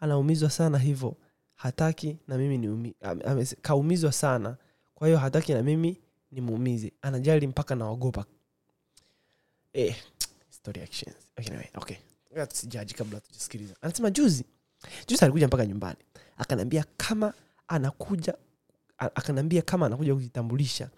anaumizwa 0.00 0.50
sana 0.50 0.78
hivyo 0.78 1.16
hataki 1.54 2.16
na 2.28 2.38
mimi 2.38 2.94
kaumizwa 3.62 4.12
sana. 4.12 4.56
Kwa 4.94 5.06
hiyo 5.08 5.18
hataki 5.18 5.54
na 5.54 5.62
mimi 5.62 6.00
nimuumize. 6.32 6.92
Anajali 7.02 7.46
mpaka 7.46 7.74
naogopa. 7.74 8.24
Eh, 9.72 9.96
anasema 13.82 14.10
juzi 14.10 14.44
juzi 15.08 15.24
alikuja 15.24 15.46
mpaka 15.46 15.66
nyumbani. 15.66 15.98
Akaniambia 16.36 16.84
kama 16.96 17.34
anakuja 17.68 18.34
a- 18.98 19.10
akaniambia 19.14 19.62
kama 19.62 19.86
anakuja 19.86 20.14
kujitambulisha. 20.14 20.90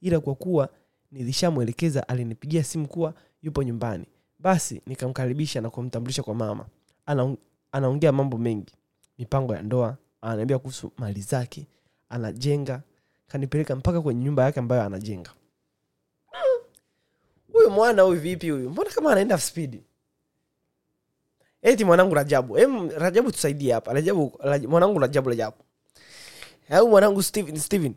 Ila 0.00 0.20
kwa 0.20 0.34
kuwa 0.34 0.68
nilishamwelekeza 1.12 2.08
alinipigia 2.08 2.64
simu 2.64 2.88
kuwa 2.88 3.14
yupo 3.42 3.62
nyumbani. 3.62 4.06
Basi 4.38 4.82
nikamkaribisha 4.86 5.60
na 5.60 5.70
kumtambulisha 5.70 6.22
kwa 6.22 6.34
mama. 6.34 6.66
Anaong- 7.06 7.36
anaongea 7.72 8.12
mambo 8.12 8.38
mengi. 8.38 8.72
Mipango 9.18 9.54
ya 9.54 9.62
ndoa 9.62 9.96
ananiambia 10.20 10.58
kuhusu 10.58 10.92
mali 10.96 11.20
zake 11.20 11.66
anajenga. 12.08 12.82
Kanipeleka 13.28 13.76
mpaka 13.76 14.00
kwenye 14.02 14.24
nyumba 14.24 14.44
yake 14.44 14.60
ambayo 14.60 14.82
anajenga. 14.82 15.30
Huyu 17.52 17.70
mwana 17.70 18.02
huyu 18.02 18.20
vipi 18.20 18.50
huyu? 18.50 18.70
Mbona 18.70 18.90
kama 18.90 19.12
anaenda 19.12 19.38
spidi 19.38 19.82
eti 21.62 21.84
mwanangu 21.84 22.14
rajabu 22.14 22.58
em 22.58 22.88
rajabu 22.90 23.32
tusaidie 23.32 23.72
hapa. 23.72 23.92
Rajabu 23.92 24.32
mwanangu 24.68 24.98
rajabu 24.98 25.28
rajabu 25.28 25.56
au 26.70 26.88
mwanangu 26.88 27.22
steven 27.22 27.56
steven. 27.56 27.94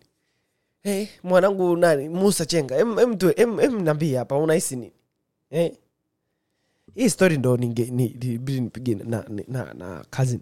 Hey, 0.83 1.07
mwanangu 1.23 1.77
nani? 1.77 2.09
Musa 2.09 2.45
chenga. 2.45 2.77
Em, 2.77 2.99
hapa 4.15 4.37
unahisi 4.37 4.75
nini? 4.75 4.93
Hey. 5.49 5.71
hii 6.95 7.09
story 7.09 7.37
ndo 7.37 7.57
ninge 7.57 7.85
ni- 7.85 8.09
nipige 8.61 8.95
na, 8.95 9.25
na, 9.47 9.73
na, 9.73 10.05
cousin. 10.15 10.41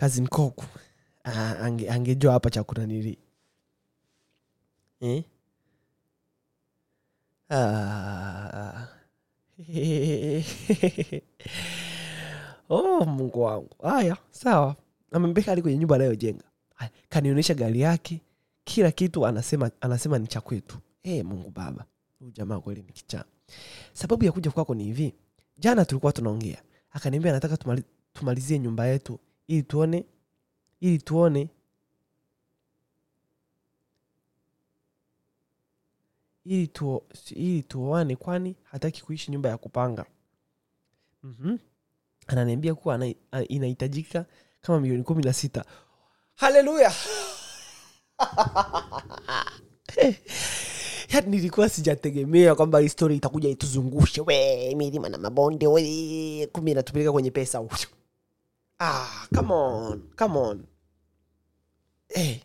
Cousin 0.00 0.28
koku. 0.28 0.64
Angejua 1.24 1.94
ange, 1.94 2.28
hapa 2.28 2.50
cha 2.50 2.64
kunanili. 2.64 3.18
Eh? 5.00 5.24
ah. 7.50 8.86
oh 12.68 13.04
mungu 13.04 13.42
wangu. 13.42 13.76
Haya 13.82 14.16
sawa. 14.30 14.76
Amembeka 15.12 15.50
hadi 15.50 15.62
kwenye 15.62 15.78
nyumba 15.78 15.94
anayojenga 15.96 16.44
kanionyesha 17.08 17.54
gari 17.54 17.80
yake 17.80 18.20
kila 18.64 18.90
kitu 18.90 19.26
anasema 19.26 19.70
anasema 19.80 20.18
ni 20.18 20.26
cha 20.26 20.40
kwetu. 20.40 20.78
Hey, 21.02 21.22
mungu 21.22 21.50
baba 21.50 21.84
huyu 22.18 22.30
jamaa 22.30 22.60
kweli 22.60 22.82
ni 22.82 22.92
kichaa. 22.92 23.24
Sababu 23.92 24.24
ya 24.24 24.32
kuja 24.32 24.50
kwako 24.50 24.74
ni 24.74 24.84
hivi. 24.84 25.14
Jana 25.58 25.84
tulikuwa 25.84 26.12
tunaongea. 26.12 26.62
Akaniambia 26.90 27.32
nataka 27.32 27.56
tumali, 27.56 27.84
tumalizie 28.12 28.58
nyumba 28.58 28.86
yetu 28.86 29.18
ili 29.48 29.62
tuone 29.62 30.04
ili 30.80 30.98
tuone. 30.98 31.48
Ili 36.44 36.68
tu, 36.68 37.02
ili 37.30 37.62
tuoane 37.62 38.16
kwani 38.16 38.56
hataki 38.62 39.02
kuishi 39.02 39.30
nyumba 39.30 39.48
ya 39.48 39.58
kupanga. 39.58 40.06
Mm-hmm. 41.22 41.58
ananiambia 42.26 42.74
kuwa 42.74 42.94
ana- 42.94 43.14
inahitajika 43.48 44.26
kama 44.60 44.80
milioni 44.80 45.02
kumi 45.02 45.22
na 45.22 45.32
sita 45.32 45.64
haleluya 46.40 46.92
yani 51.12 51.30
nilikuwa 51.30 51.68
sijategemea 51.68 52.54
kwamba 52.54 52.78
histori 52.78 53.16
itakuja 53.16 53.48
ituzungushe. 53.48 54.20
We 54.20 54.74
milima 54.74 55.08
na 55.08 55.18
mabonde 55.18 55.66
we 55.66 56.48
kumi 56.52 56.70
inatupeleka 56.70 57.12
kwenye 57.12 57.30
pesa. 57.30 57.64
Ah, 58.78 59.26
come 59.34 59.52
on, 59.52 60.02
come 60.18 60.38
on. 60.38 60.64
Hey. 62.08 62.36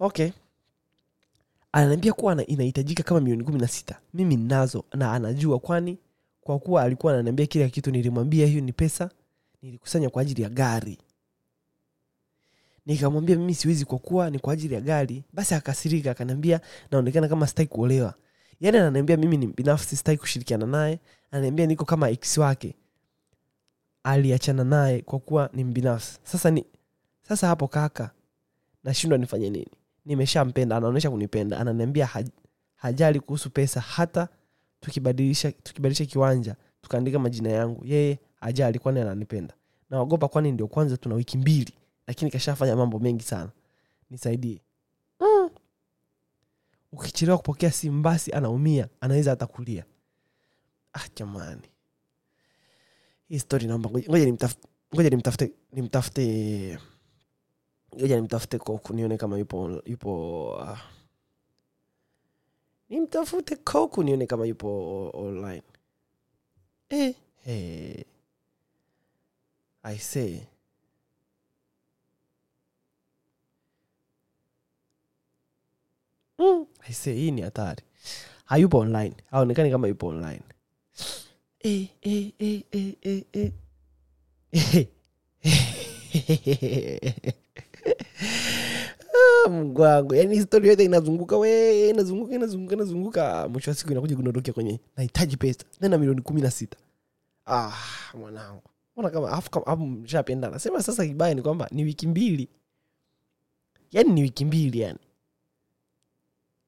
okay. 0.00 0.30
Ananiambia 1.72 2.12
kuwa 2.12 2.46
inahitajika 2.46 3.02
kama 3.02 3.20
milioni 3.20 3.44
kumi 3.44 3.60
na 3.60 3.68
sita. 3.68 4.00
Mimi 4.14 4.36
nazo 4.36 4.84
na 4.94 5.12
anajua 5.12 5.58
kwani 5.58 5.98
kwa 6.40 6.58
kuwa 6.58 6.82
alikuwa 6.82 7.12
ananiambia 7.12 7.46
kila 7.46 7.68
kitu 7.68 7.90
nilimwambia 7.90 8.46
hiyo 8.46 8.60
ni 8.60 8.72
pesa 8.72 9.10
nilikusanya 9.62 10.10
kwa 10.10 10.22
ajili 10.22 10.42
ya 10.42 10.48
gari 10.48 10.98
nikamwambia 12.88 13.36
mimi 13.36 13.54
siwezi 13.54 13.84
kwa 13.84 13.98
kuwa 13.98 14.30
ni 14.30 14.38
kwa 14.38 14.52
ajili 14.52 14.74
ya 14.74 14.80
gari. 14.80 15.24
Basi 15.32 15.54
akasirika 15.54 16.10
akaniambia 16.10 16.60
naonekana 16.90 17.28
kama 17.28 17.46
sitaki 17.46 17.68
kuolewa. 17.68 18.14
Yaani 18.60 18.78
ananiambia 18.78 19.16
mimi 19.16 19.36
ni 19.36 19.46
binafsi 19.46 19.96
sitaki 19.96 20.18
kushirikiana 20.18 20.66
naye. 20.66 21.00
Ananiambia 21.30 21.66
niko 21.66 21.84
kama 21.84 22.10
ex 22.10 22.38
wake. 22.38 22.74
Aliachana 24.02 24.64
naye 24.64 25.02
kwa 25.02 25.18
kuwa 25.18 25.50
ni 25.52 25.64
mbinafsi. 25.64 26.18
Sasa 26.22 26.50
ni 26.50 26.64
sasa 27.22 27.46
hapo 27.46 27.68
kaka 27.68 28.10
nashindwa 28.84 29.18
nifanye 29.18 29.50
nini? 29.50 29.70
Nimeshampenda 30.06 30.76
anaonyesha 30.76 31.10
kunipenda. 31.10 31.58
Ananiambia 31.60 32.06
haj, 32.06 32.28
hajali 32.76 33.20
kuhusu 33.20 33.50
pesa 33.50 33.80
hata 33.80 34.28
tukibadilisha 34.80 35.52
tukibadilisha 35.52 36.04
kiwanja 36.06 36.56
tukaandika 36.82 37.18
majina 37.18 37.48
yangu. 37.50 37.86
Yeye 37.86 38.18
hajali 38.40 38.78
kwani 38.78 39.00
ananipenda. 39.00 39.54
Naogopa 39.90 40.28
kwani 40.28 40.52
ndio 40.52 40.66
kwanza 40.68 40.96
tuna 40.96 41.14
wiki 41.14 41.38
mbili 41.38 41.72
lakini 42.08 42.30
kashafanya 42.30 42.76
mambo 42.76 42.98
mengi 42.98 43.24
sana. 43.24 43.50
Nisaidie. 44.10 44.60
Mm. 45.20 45.50
ukichelewa 46.92 47.38
kupokea 47.38 47.70
simu 47.72 48.02
basi 48.02 48.32
anaumia 48.32 48.88
anaweza 49.00 49.30
hata 49.30 49.46
kulia. 49.46 49.84
Ah 50.92 51.08
jamani. 51.16 51.62
Hii 53.28 53.38
story 53.38 53.66
naomba 53.66 53.90
ngoja 53.90 54.24
nimtafute 54.24 54.68
ngoja 54.94 55.10
nimtafute 55.10 55.52
nimtafute 55.72 56.78
ngoja 57.96 58.16
nimtafute 58.16 58.58
koku 58.58 58.92
nione 58.92 59.16
kama 59.16 59.38
yupo 59.38 59.82
yupo 59.86 60.48
uh, 60.54 60.78
nimtafute 62.88 63.56
koku 63.56 64.02
nione 64.02 64.26
kama 64.26 64.46
yupo 64.46 65.10
online. 65.14 65.62
Eh, 66.88 67.14
hey. 67.44 68.04
i 69.82 69.98
say 69.98 70.40
mm, 76.38 76.66
hii 77.04 77.30
ni 77.30 77.40
hatari. 77.42 77.82
Hayupo 78.44 78.78
online. 78.78 79.14
Haonekani 79.30 79.70
kama 79.70 79.88
yupo 79.88 80.06
online. 80.06 80.40
E, 81.64 81.88
e, 82.02 82.32
e, 82.38 82.64
e, 82.72 82.94
e, 83.02 83.24
e. 83.32 83.52
Mungu 89.50 89.80
wangu. 89.82 90.14
Yani 90.14 90.34
histori 90.36 90.68
yote 90.68 90.84
inazunguka 90.84 91.36
we 91.36 91.88
inazunguka 91.90 92.34
inazunguka 92.34 92.74
inazunguka. 92.74 93.48
Mwisho 93.48 93.70
wa 93.70 93.74
siku 93.74 93.92
inakuja 93.92 94.16
kunondokea 94.16 94.54
kwenye 94.54 94.80
nahitaji 94.96 95.36
pesa. 95.36 95.64
Tena 95.80 95.98
milioni 95.98 96.22
kumi 96.22 96.40
na 96.40 96.50
sita. 96.50 96.76
Ah, 97.46 97.72
mwanangu. 98.14 98.62
Mbona 98.96 99.10
kama 99.10 99.30
afu 99.32 99.50
kama 99.50 99.66
afu 99.66 99.86
mshapendana 99.86 100.58
sema 100.58 100.82
sasa 100.82 101.06
kibaya 101.06 101.34
ni 101.34 101.42
kwamba 101.42 101.68
ni 101.72 101.84
wiki 101.84 102.06
mbili. 102.06 102.48
Yani 103.92 104.12
ni 104.12 104.22
wiki 104.22 104.44
mbili 104.44 104.80
yani 104.80 104.98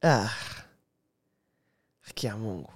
ah, 0.02 0.30
haki 2.00 2.26
ya 2.26 2.36
mungu. 2.36 2.72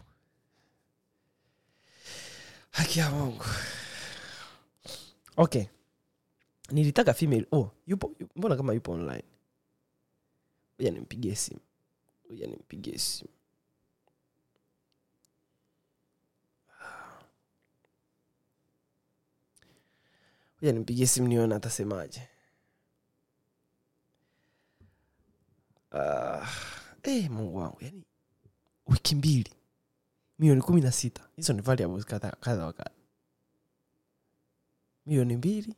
Haki 2.71 2.99
ya 2.99 3.11
mungu. 3.11 3.45
Okay. 5.37 5.65
Nilitaka 6.71 7.15
female 7.15 7.47
oh 7.53 7.71
yupo 7.87 8.13
yu- 8.21 8.29
mbona 8.37 8.57
kama 8.57 8.73
yupo 8.75 8.93
online? 8.93 9.25
Uja 10.79 10.91
nimpigie 10.91 11.35
simu. 11.37 11.61
Uja 12.31 12.47
nimpigie 12.47 12.99
simu. 12.99 13.31
Uja 20.63 20.73
nimpigie 20.73 21.07
simu 21.07 21.29
nione 21.29 21.55
atasemaje. 21.55 22.29
Uh, 25.93 26.49
hey, 27.05 27.29
mungu 27.29 27.57
wangu 27.59 27.79
yani 27.81 28.03
wiki 28.87 29.15
mbili. 29.15 29.53
Milioni 30.39 30.63
kumi 30.63 30.81
na 30.81 30.93
sita. 30.93 31.29
Hizo 31.37 31.53
ni 31.53 31.63
variables 31.63 32.05
kadha 32.05 32.31
kadha 32.31 32.67
wa 32.67 32.75
milioni 35.07 35.37
mbili. 35.37 35.75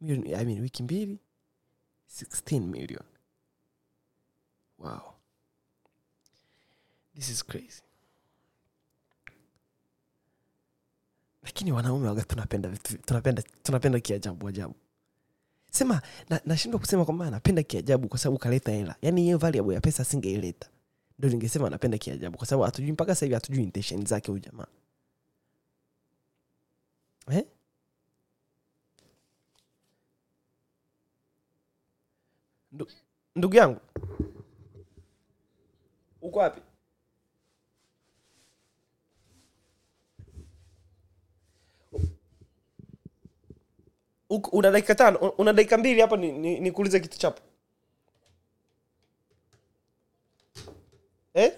Milioni 0.00 0.34
I 0.34 0.44
mean, 0.44 0.60
wiki 0.60 0.82
mbili. 0.82 1.18
16 2.08 2.60
million. 2.60 3.02
Wow. 4.78 5.14
This 7.14 7.28
is 7.28 7.44
crazy. 7.44 7.82
Lakini 11.42 11.72
wanaume 11.72 12.08
waga 12.08 12.22
tunapenda 12.24 12.76
tunapenda 12.76 13.42
tunapenda 13.42 14.00
kiajabu 14.00 14.48
ajabu 14.48 14.74
sema 15.70 16.02
na- 16.28 16.40
nashindwa 16.44 16.80
kusema 16.80 17.04
kwamba 17.04 17.26
anapenda 17.26 17.62
kiajabu 17.62 18.08
kwa 18.08 18.18
sababu 18.18 18.38
kaleta 18.38 18.72
hela. 18.72 18.94
Yaani 19.02 19.22
hiyo 19.22 19.38
valuable 19.38 19.74
ya 19.74 19.80
pesa 19.80 20.02
asingeileta 20.02 20.68
ndo 21.18 21.28
ningesema 21.28 21.66
anapenda 21.66 21.98
kiajabu 21.98 22.36
kwa 22.38 22.46
sababu 22.46 22.64
hatujui 22.64 22.92
mpaka 22.92 23.14
sasa 23.14 23.26
hivi 23.26 23.34
hatujui 23.34 23.62
intention 23.64 24.06
zake 24.06 24.30
huyu 24.30 24.42
jamaa. 24.42 24.66
Eh? 27.30 27.44
Ndugu 33.36 33.56
yangu. 33.56 33.80
Uko 36.22 36.38
wapi 36.38 36.60
una 44.28 44.70
dakika 44.70 44.94
tano? 44.94 45.18
Una 45.18 45.52
dakika 45.52 45.78
mbili 45.78 46.00
hapa 46.00 46.16
nikuulize 46.16 46.98
ni, 46.98 47.02
ni 47.02 47.08
kitu 47.08 47.18
chapo. 47.18 47.42
Eh? 51.34 51.52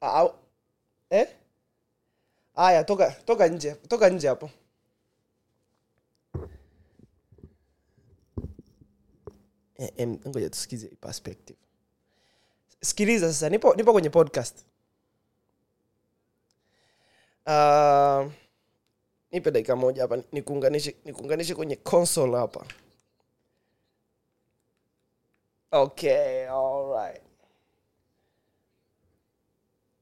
Au, 0.00 0.34
eh? 1.10 1.28
aya 2.54 2.84
toka 2.84 3.10
toka 3.24 3.48
nje 3.48 3.74
toka 3.88 4.08
nje 4.08 4.28
hapo. 4.28 4.50
Eh, 9.76 10.08
ngoja 10.08 10.50
tusikize 10.50 10.88
perspective. 10.88 11.58
Sikiliza 12.80 13.32
sasa 13.32 13.48
nipo 13.48 13.74
nipo 13.74 13.92
kwenye 13.92 14.10
podcast 14.10 14.64
uh, 17.46 18.32
nipe 19.30 19.50
dakika 19.50 19.76
moja 19.76 20.02
hapa 20.02 20.22
nikuunganishe 20.32 20.96
nikuunganishe 21.04 21.54
kwenye 21.54 21.76
console 21.76 22.36
hapa. 22.36 22.66
Okay 25.70 26.48
alright 26.48 27.22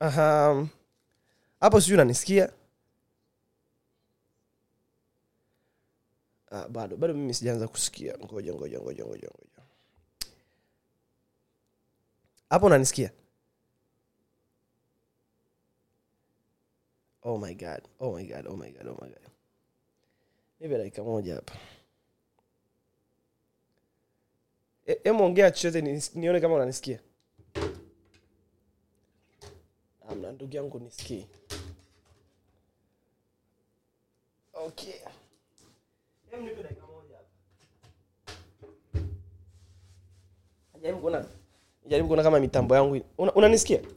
um, 0.00 0.68
hapo 1.60 1.80
sijui 1.80 1.94
unanisikia? 1.94 2.52
Ah, 6.50 6.68
bado 6.68 6.96
bado 6.96 7.14
mimi 7.14 7.34
sijaanza 7.34 7.68
kusikia. 7.68 8.18
Ngoja 8.18 8.54
ngoja 8.54 8.80
ngoja 8.80 9.04
ngoja 9.04 9.28
ngoja. 9.28 9.62
Hapo 12.50 12.66
unanisikia 12.66 13.10
oh 17.22 17.38
my 17.38 17.54
god. 17.54 17.82
Oh 18.00 18.12
my 18.12 18.24
god. 18.24 18.46
Oh 18.46 18.56
my 18.56 18.70
god. 18.70 18.86
Oh 18.88 18.96
my 19.02 19.08
god. 19.08 19.30
Nipe 20.60 20.78
dakika 20.78 21.02
moja 21.04 21.34
hapa. 21.34 21.52
E- 24.86 25.00
emu 25.04 25.24
ongea 25.24 25.50
chochote 25.50 26.00
nione 26.14 26.40
kama 26.40 26.54
unanisikia. 26.54 27.00
Amna 30.08 30.32
ndugu 30.32 30.56
yangu 30.56 30.78
nisikii. 30.78 31.26
Okay. 34.52 34.94
Em, 36.32 36.44
nipe 36.44 36.62
dakika 36.62 36.86
moja 36.86 37.16
hapa. 37.16 37.28
Jaribu 40.82 41.00
kuona 41.00 41.26
jaribu 41.86 42.08
kuona 42.08 42.22
kama 42.22 42.40
mitambo 42.40 42.74
yangu 42.74 43.00
unanisikia? 43.34 43.78
una- 43.80 43.88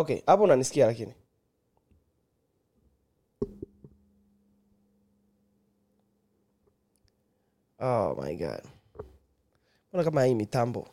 okay 0.00 0.22
hapo 0.26 0.42
unanisikia 0.42 0.86
lakini. 0.86 1.14
Oh 7.80 8.14
my 8.20 8.34
god. 8.36 8.62
Mbona 9.88 10.04
kama 10.04 10.24
hii 10.24 10.34
mitambo? 10.34 10.88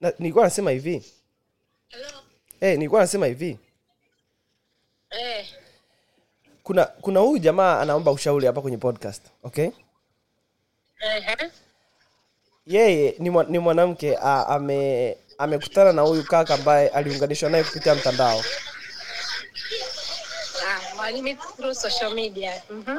Na, 0.00 0.12
nilikuwa 0.18 0.44
nasema 0.44 0.70
hivi. 0.70 1.04
Hey, 2.60 2.76
nilikuwa 2.76 3.00
nasema 3.00 3.26
hivi. 3.26 3.58
Hey. 5.10 5.44
kuna 6.62 6.84
kuna 6.84 7.20
huyu 7.20 7.38
jamaa 7.38 7.80
anaomba 7.80 8.10
ushauri 8.12 8.46
hapa 8.46 8.60
kwenye 8.62 8.76
podcast 8.76 9.22
okay? 9.42 9.70
Ehe. 11.00 11.50
Yeye 12.68 13.14
ni, 13.18 13.30
mwa, 13.30 13.44
ni 13.44 13.58
mwanamke 13.58 14.16
ame 14.48 15.16
amekutana 15.38 15.92
na 15.92 16.02
huyu 16.02 16.24
kaka 16.24 16.54
ambaye 16.54 16.88
aliunganishwa 16.88 17.50
naye 17.50 17.64
kupitia 17.64 17.94
mtandao 17.94 18.42
Ah. 20.68 20.96
Mhm. 22.70 22.98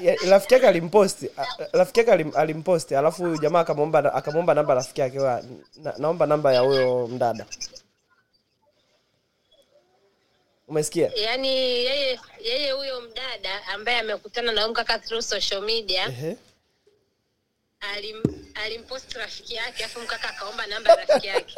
ya- 0.00 0.16
rafiki 0.30 0.54
yake 0.54 0.68
alimposti 0.68 1.30
rafiki 1.72 2.00
yake 2.00 2.12
alimposti 2.34 2.96
alafu 2.96 3.22
huyu 3.22 3.36
jamaa 3.38 3.60
akamwomba 3.60 4.14
akamwomba 4.14 4.54
namba 4.54 4.74
rafiki 4.74 5.00
yake 5.00 5.18
na, 5.18 5.94
naomba 5.98 6.26
namba 6.26 6.52
ya 6.52 6.60
huyo 6.60 7.06
mdada 7.08 7.46
umesikia 10.68 11.10
yani 11.16 11.48
yeye 11.48 12.20
yeye 12.44 12.70
huyo 12.72 13.00
mdada 13.00 13.66
ambaye 13.74 13.98
amekutana 13.98 14.52
na 14.52 14.62
huyu 14.62 14.74
kaka 14.74 14.98
through 14.98 15.22
social 15.22 15.62
media 15.62 16.06
ehe 16.08 16.36
alim 17.82 18.22
alimpost 18.54 19.12
rafiki 19.12 19.54
yake 19.54 19.84
afu 19.84 20.00
mkaka 20.00 20.28
akaomba 20.28 20.66
namba 20.66 20.90
ya 20.90 20.96
rafiki 20.96 21.26
yake. 21.26 21.56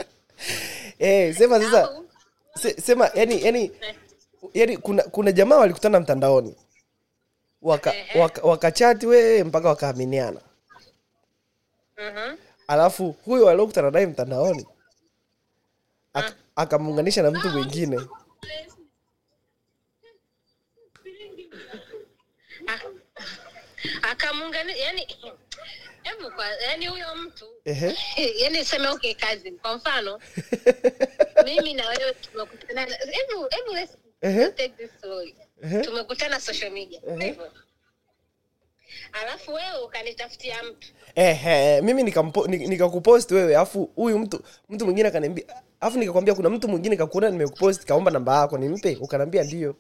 eh 0.99 1.37
sema 1.37 1.61
sasa 1.61 2.03
se, 2.63 2.81
sema 2.81 3.11
yani 3.15 3.45
yani 3.45 3.73
yani 4.55 4.77
kuna 4.77 5.03
kuna 5.03 5.33
jamaa 5.33 5.57
walikutana 5.57 6.01
mtandaoni 6.01 6.57
waka, 7.63 7.95
waka, 8.15 8.43
wakachati 8.43 9.07
we 9.07 9.45
mpaka 9.45 9.69
wakaaminiana 9.69 10.41
mhm. 11.99 12.37
alafu 12.67 13.13
huyo 13.25 13.49
aliokutana 13.49 13.91
naye 13.91 14.07
mtandaoni 14.07 14.67
ak- 16.15 16.35
akamuunganisha 16.57 17.23
na 17.23 17.31
mtu 17.31 17.49
mwingine 17.49 18.01
akamuunganisha 24.03 24.79
yani 24.85 25.07
hebu 26.05 26.31
kwa 26.31 26.47
yani 26.49 26.87
huyo 26.87 27.07
mtu 27.17 27.45
yani 28.43 28.65
seme 28.65 28.89
okay 28.89 29.15
kazi 29.15 29.53
kwa 29.53 29.77
mfano 29.77 30.21
mimi 31.45 31.75
na 31.75 31.89
wewe 31.89 32.15
tumekutana 32.15 32.81
hebu 33.11 33.49
hebu 33.51 33.73
let's 33.75 33.97
take 34.57 34.69
this 34.79 34.91
slowly 35.01 35.35
tumekutana 35.85 36.41
social 36.41 36.71
media 36.73 37.01
hivyo. 37.21 37.51
Alafu 39.13 39.53
wewe 39.55 39.85
ukanitafutia 39.85 40.63
mtu. 40.63 40.89
Ehe, 41.15 41.81
mimi 41.81 42.03
nikakupost 42.49 43.31
nika 43.31 43.41
wewe 43.41 43.57
alafu 43.57 43.91
huyu 43.97 44.19
mtu 44.19 44.41
mtu 44.69 44.85
mwingine 44.85 45.09
akaniambia 45.09 45.45
alafu 45.81 45.99
nikakwambia 45.99 46.35
kuna 46.35 46.51
mtu 46.51 46.69
mwingine 46.69 46.97
kakuona 46.97 47.31
nimekupost 47.31 47.85
kaomba 47.85 48.11
namba 48.11 48.41
yako 48.41 48.59
nimpe 48.59 48.99
ukanaambia 49.01 49.45
ndio 49.45 49.77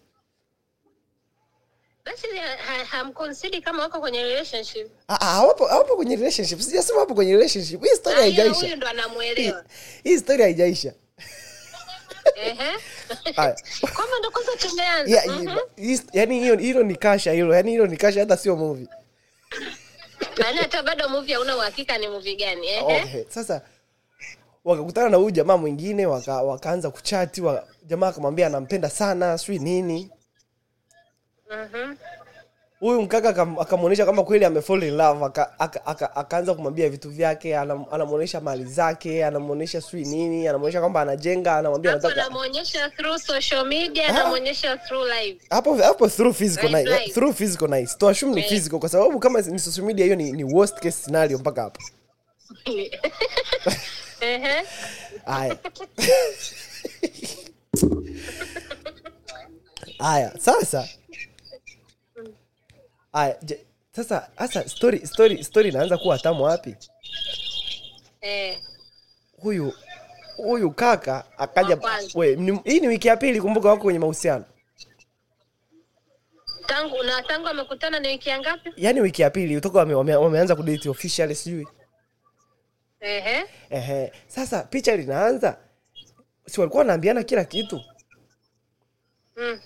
basi 2.06 2.26
ha- 2.36 2.56
ha- 2.66 2.84
hamkonsidi 2.84 3.60
kama 3.60 3.82
wako 3.82 4.00
kwenye 4.00 4.22
relationship. 4.22 4.88
Ah, 5.08 5.16
ah, 5.20 5.40
kwenye 5.96 6.16
relationship. 6.16 6.60
Sijasema 6.60 7.00
hapo 7.00 7.14
kwenye 7.14 7.32
relationship. 7.32 7.82
Hii 7.84 7.88
story 7.96 8.16
huyu 8.16 8.22
haijaisha. 8.22 8.76
ndo 8.76 8.86
hii, 9.42 9.52
hii 10.04 10.18
story 10.18 10.42
haijaisha. 10.42 10.92
Ehe. 12.36 12.72
Ndo 14.18 14.30
kwanza 14.30 14.52
tumeanza. 14.58 15.16
Ya- 15.16 15.22
hii- 15.76 16.00
yani 16.12 16.40
hiyo 16.40 16.56
hilo 16.56 16.82
ni 16.82 16.96
kasha 16.96 17.32
hilo. 17.32 17.54
Yaani 17.54 17.70
hilo 17.70 17.86
ni 17.86 17.96
kasha 17.96 18.20
hata 18.20 18.36
sio 18.36 18.56
movie. 18.56 18.86
Yaani 20.38 20.58
hata 20.58 20.82
bado 20.82 21.08
movie 21.08 21.34
hauna 21.34 21.56
uhakika 21.56 21.98
ni 21.98 22.08
movie 22.08 22.36
gani 22.36 22.66
ehe. 22.68 22.80
Okay. 23.02 23.24
sasa 23.28 23.62
wakakutana 24.64 25.08
na 25.08 25.16
huyu 25.16 25.30
jamaa 25.30 25.56
mwingine 25.56 26.06
waka, 26.06 26.42
wakaanza 26.42 26.90
kuchati 26.90 27.40
wa, 27.40 27.64
jamaa 27.86 28.08
akamwambia 28.08 28.46
anampenda 28.46 28.90
sana 28.90 29.38
sijui 29.38 29.58
nini. 29.58 30.10
Huyu 32.80 33.02
mkaka 33.02 33.28
akamwonyesha 33.60 34.06
kama 34.06 34.22
kweli 34.24 34.44
amefall 34.44 34.82
in 34.82 34.96
love 34.96 35.24
aka, 35.24 35.58
aka, 35.60 35.86
aka, 35.86 36.16
akaanza 36.16 36.54
kumwambia 36.54 36.88
vitu 36.88 37.10
vyake 37.10 37.56
anamwonyesha 37.58 38.40
mali 38.40 38.64
zake 38.64 39.24
anamwonyesha 39.24 39.80
sui 39.80 40.04
nini 40.04 40.48
anamwonyesha 40.48 40.80
kwamba 40.80 41.00
anajenga 41.00 41.56
anamwambia 41.56 41.90
hapo 41.92 42.06
anataka 42.06 42.26
anamwonyesha 42.26 42.90
through 42.90 43.18
social 43.18 43.66
media 43.66 44.04
Ah. 44.06 44.08
anamwonyesha 44.08 44.76
through 44.76 45.06
live 45.08 45.40
hapo 45.50 45.74
hapo 45.76 46.08
through 46.08 46.34
physical 46.36 46.72
Right, 46.72 46.86
nice, 46.86 46.98
right. 46.98 47.14
through 47.14 47.34
physical 47.34 47.68
nice 47.70 47.94
tuashumu 47.98 48.34
ni 48.34 48.40
Eh. 48.40 48.48
physical 48.48 48.78
kwa 48.78 48.88
sababu 48.88 49.18
kama 49.18 49.40
ni 49.40 49.58
social 49.58 49.86
media 49.86 50.04
hiyo 50.04 50.16
ni, 50.16 50.32
ni 50.32 50.44
worst 50.44 50.74
case 50.74 50.90
scenario 51.02 51.38
mpaka 51.38 51.62
hapo 51.62 51.80
haya 55.24 55.56
haya 59.98 60.32
sasa 60.38 60.88
haya 63.14 63.36
je- 63.42 63.64
sasa 63.96 64.30
hasa 64.36 64.68
story 64.68 65.06
story 65.06 65.44
story 65.44 65.68
inaanza 65.68 65.98
kuwa 65.98 66.18
tamu 66.18 66.44
wapi? 66.44 66.76
Eh. 68.20 68.58
huyu 69.36 69.72
huyu 70.36 70.70
kaka 70.70 71.24
akaja 71.38 71.78
we 72.14 72.36
ni, 72.36 72.60
hii 72.64 72.80
ni 72.80 72.88
wiki 72.88 73.08
ya 73.08 73.16
pili 73.16 73.40
kumbuka 73.40 73.68
wako 73.68 73.82
kwenye 73.82 73.98
mahusiano. 73.98 74.44
Tangu 76.66 77.02
na 77.02 77.22
tangu 77.22 77.48
amekutana 77.48 78.00
ni 78.00 78.08
wiki 78.08 78.28
ya 78.28 78.38
ngapi? 78.40 78.72
Yaani 78.76 79.00
wiki 79.00 79.22
ya 79.22 79.30
pili 79.30 79.60
toka 79.60 79.78
wame, 79.78 79.94
wame, 79.94 80.16
wameanza 80.16 80.56
kudate 80.56 80.88
officially 80.88 81.34
sijui. 81.34 81.66
Ehe. 83.00 83.44
ehe. 83.70 84.12
Sasa 84.28 84.62
picha 84.62 84.96
linaanza. 84.96 85.58
Si 86.46 86.60
walikuwa 86.60 86.78
wanaambiana 86.80 87.22
kila 87.22 87.44
kitu? 87.44 87.80
Mm. 89.36 89.60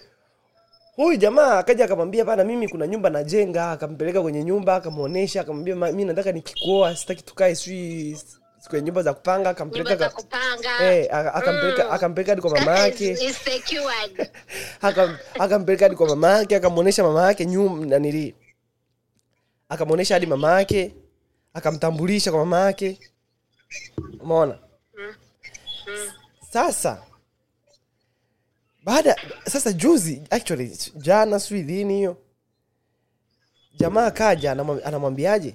Huyu 0.98 1.16
jamaa 1.16 1.58
akaja 1.58 1.84
akamwambia 1.84 2.24
bana 2.24 2.44
mimi 2.44 2.68
kuna 2.68 2.86
nyumba 2.86 3.10
najenga. 3.10 3.70
Akampeleka 3.70 4.22
kwenye 4.22 4.44
nyumba 4.44 4.76
akamwonyesha 4.76 5.40
akamwambia 5.40 5.76
"Ma- 5.76 5.92
mi 5.92 6.04
nataka 6.04 6.32
nikikuoa 6.32 6.96
sitaki 6.96 7.22
tukae 7.22 7.54
sijui 7.54 8.18
kwenye 8.68 8.84
nyumba 8.86 9.02
za 9.02 9.14
kupanga. 9.14 9.38
Nyumba 9.38 9.50
akampeleka 9.50 9.96
ka- 9.96 10.10
kupanga. 10.10 10.92
Eh, 10.94 11.08
akampeleka 11.14 11.84
Mm. 11.84 11.90
akampeleka 11.92 12.32
hadi 12.32 12.42
kwa 12.42 12.50
mama 12.50 12.78
yake. 12.78 13.16
Akam- 14.82 15.16
akampeleka 15.38 15.84
hadi 15.84 15.96
kwa 15.96 16.06
mama 16.08 16.28
yake 16.38 16.56
akamwonyesha 16.56 17.02
mama 17.02 17.26
yake 17.26 17.46
nyum 17.46 17.84
nanili. 17.84 18.34
Akamwonyesha 19.68 20.14
hadi 20.14 20.26
mama 20.26 20.58
yake 20.58 20.94
akamtambulisha 21.54 22.30
kwa 22.30 22.40
mama 22.40 22.60
yake. 22.60 22.98
Umeona? 24.20 24.58
Sasa 26.52 27.02
baada 28.88 29.16
sasa 29.46 29.72
juzi 29.72 30.22
actually 30.30 30.78
jana 30.96 31.40
sijui 31.40 31.62
lini 31.62 31.94
hiyo. 31.96 32.16
Jamaa 33.76 34.10
kaja 34.10 34.52
anamwambiaje? 34.84 35.54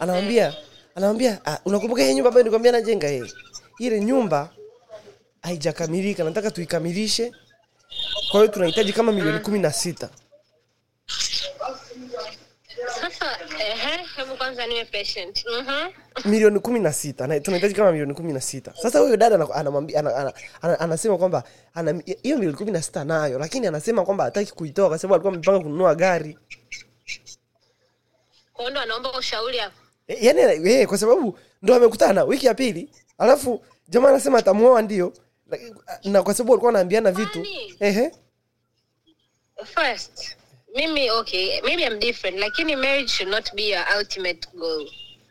Anamwambia 0.00 0.54
anamwambia 0.94 1.40
ah, 1.46 1.58
unakumbuka 1.64 2.02
hii 2.02 2.14
nyumba 2.14 2.28
ambayo 2.28 2.44
nikwambia 2.44 2.72
najenga 2.72 3.08
hii? 3.08 3.32
Ile 3.78 4.00
nyumba 4.00 4.50
haijakamilika 5.42 6.24
nataka 6.24 6.50
tuikamilishe. 6.50 7.32
Kwa 8.30 8.40
hiyo 8.40 8.52
tunahitaji 8.52 8.92
kama 8.92 9.12
milioni 9.12 9.38
kumi 9.40 9.58
na 9.58 9.72
sita 9.72 10.10
sasa 13.00 13.38
ehe, 13.40 13.45
hebu 14.16 14.36
kwanza 14.36 14.66
niwe 14.66 14.84
patient. 14.84 15.44
Mhm. 15.46 15.90
milioni 16.30 16.60
kumi 16.60 16.80
na 16.80 16.92
sita. 16.92 17.26
Na 17.26 17.40
tunahitaji 17.40 17.74
kama 17.74 17.90
milioni 17.92 18.14
kumi 18.14 18.32
na 18.32 18.40
sita. 18.40 18.72
Sasa 18.82 18.98
huyo 18.98 19.16
dada 19.16 19.48
anamwambia 19.54 20.00
ana, 20.00 20.16
ana, 20.16 20.32
ana, 20.62 20.80
anasema 20.80 21.18
kwamba 21.18 21.44
hiyo 22.22 22.36
milioni 22.36 22.56
kumi 22.56 22.70
na 22.72 22.82
sita 22.82 23.04
nayo 23.04 23.38
lakini 23.38 23.66
anasema 23.66 24.04
kwamba 24.04 24.24
hataki 24.24 24.52
kuitoa 24.52 24.88
kwa 24.88 24.98
sababu 24.98 25.14
alikuwa 25.14 25.32
amepanga 25.34 25.60
kununua 25.60 25.94
gari. 25.94 26.38
Kwa 28.52 28.62
hiyo 28.64 28.70
ndo 28.70 28.80
anaomba 28.80 29.18
ushauri 29.18 29.58
hapo? 29.58 29.76
E, 30.08 30.26
eh, 30.64 30.88
kwa 30.88 30.98
sababu 30.98 31.38
ndo 31.62 31.74
amekutana 31.74 32.24
wiki 32.24 32.46
ya 32.46 32.54
pili 32.54 32.90
alafu 33.18 33.64
jamaa 33.88 34.08
anasema 34.08 34.38
atamuoa 34.38 34.82
ndio. 34.82 35.12
Na, 35.46 35.58
na 36.04 36.22
kwa 36.22 36.34
sababu 36.34 36.52
alikuwa 36.52 36.70
anaambiana 36.70 37.12
vitu. 37.12 37.46
Ehe. 37.80 38.12
First 39.64 40.36
mimi 40.76 41.10
okay 41.10 41.60
maybe 41.62 41.82
i'm 41.82 41.98
different 41.98 42.38
lakini 42.38 42.76
marriage 42.76 43.08
should 43.08 43.30
not 43.30 43.54
be 43.54 43.70
your 43.70 43.84
ultimate 43.98 44.48
goal. 44.54 44.88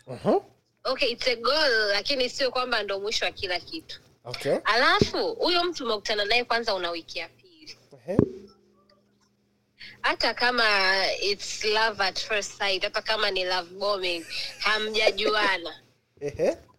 Uh-huh. 0.08 0.41
okay 0.86 1.08
it's 1.12 1.28
a 1.28 1.36
goal 1.36 1.72
lakini 1.93 2.30
sio 2.30 2.52
kwamba 2.52 2.84
ndo 2.84 3.00
mwisho 3.00 3.26
wa 3.26 3.32
kila 3.32 3.60
kitu. 3.60 4.00
Okay. 4.26 4.58
Alafu 4.64 5.34
huyo 5.34 5.64
mtu 5.64 5.84
umekutana 5.86 6.26
naye 6.26 6.43
kwanza 6.43 6.76
una 6.76 6.91
wiki 6.91 7.20
ya 7.20 7.30
pili. 7.30 7.78
Ehe 8.08 8.18
hata 10.02 10.34
kama 10.34 10.64
it's 11.22 11.64
love 11.64 12.04
at 12.04 12.20
first 12.20 12.58
sight 12.58 12.84
hata 12.84 13.02
kama 13.02 13.32
ni 13.32 13.46
love 13.46 13.70
bombing 13.76 14.26
hamjajuana. 14.60 15.82
Ehe 16.22 16.58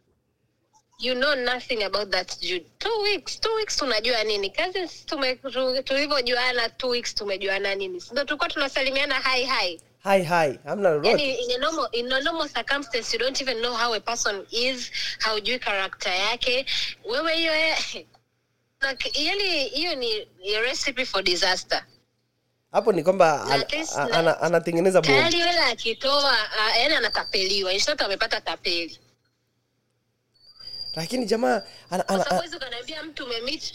you 0.98 1.14
know 1.14 1.34
nothing 1.34 1.82
about 1.82 2.10
that 2.10 2.36
Jude. 2.40 2.64
two 2.78 3.00
weeks 3.02 3.36
two 3.38 3.54
weeks 3.56 3.76
tunajua 3.76 4.24
nini. 4.24 4.50
Kazi 4.50 4.88
tulivyojuana 5.84 6.68
two 6.78 6.88
weeks 6.88 7.14
tumejuana 7.14 7.74
nini. 7.74 8.00
Sindo 8.00 8.24
tulikuwa 8.24 8.48
tunasalimiana 8.48 9.20
hi 9.20 9.44
hi. 9.44 9.80
Hai 9.98 10.22
hai 10.24 10.58
hamna 10.64 10.90
lolote. 10.90 11.08
Yani 11.10 11.34
in 11.34 11.50
a 11.50 11.58
normal 11.58 11.88
in 11.92 12.12
a 12.12 12.20
normal 12.20 12.48
circumstance 12.48 13.12
you 13.12 13.18
don't 13.18 13.40
even 13.42 13.60
know 13.60 13.74
how 13.74 13.94
a 13.94 14.00
person 14.00 14.46
is 14.50 14.90
haujui 15.18 15.58
character 15.58 16.12
yake. 16.12 16.66
Wewe 17.04 17.36
hiyo 17.36 17.54
eh, 17.54 17.78
like, 18.88 19.24
yani 19.24 19.64
hiyo 19.68 19.94
ni 19.94 20.28
a 20.56 20.60
recipe 20.60 21.04
for 21.04 21.22
disaster. 21.22 21.84
Hapo 22.72 22.92
ni 22.92 23.02
kwamba 23.02 23.46
ana, 24.12 24.40
anatengeneza 24.40 25.02
tayari 25.02 25.42
akitoa 25.42 26.32
uh, 26.32 26.76
yani 26.80 26.94
anatapeliwa. 26.94 27.72
Amepata 27.98 28.40
tapeli 28.40 28.98
lakini 30.96 31.26
jamaa 31.26 31.62
huwezi 32.36 32.56
ukaniambia 32.56 33.02
mtu 33.02 33.24
umemit 33.24 33.72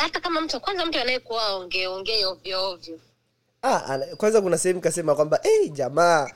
hata 0.00 0.20
kama 0.20 0.40
mtu 0.40 0.60
kwanza 0.60 0.86
mtu 0.86 1.00
anayekuwa 1.00 1.54
ongeongee 1.54 2.26
ovyoovyo 2.26 2.70
ovyo 2.70 2.70
ovyo. 2.70 3.00
Ah, 3.62 3.98
kwanza 4.16 4.40
kuna 4.40 4.58
sehemu 4.58 4.80
kasema 4.80 5.14
kwamba 5.14 5.40
hey, 5.42 5.68
jamaa 5.68 6.30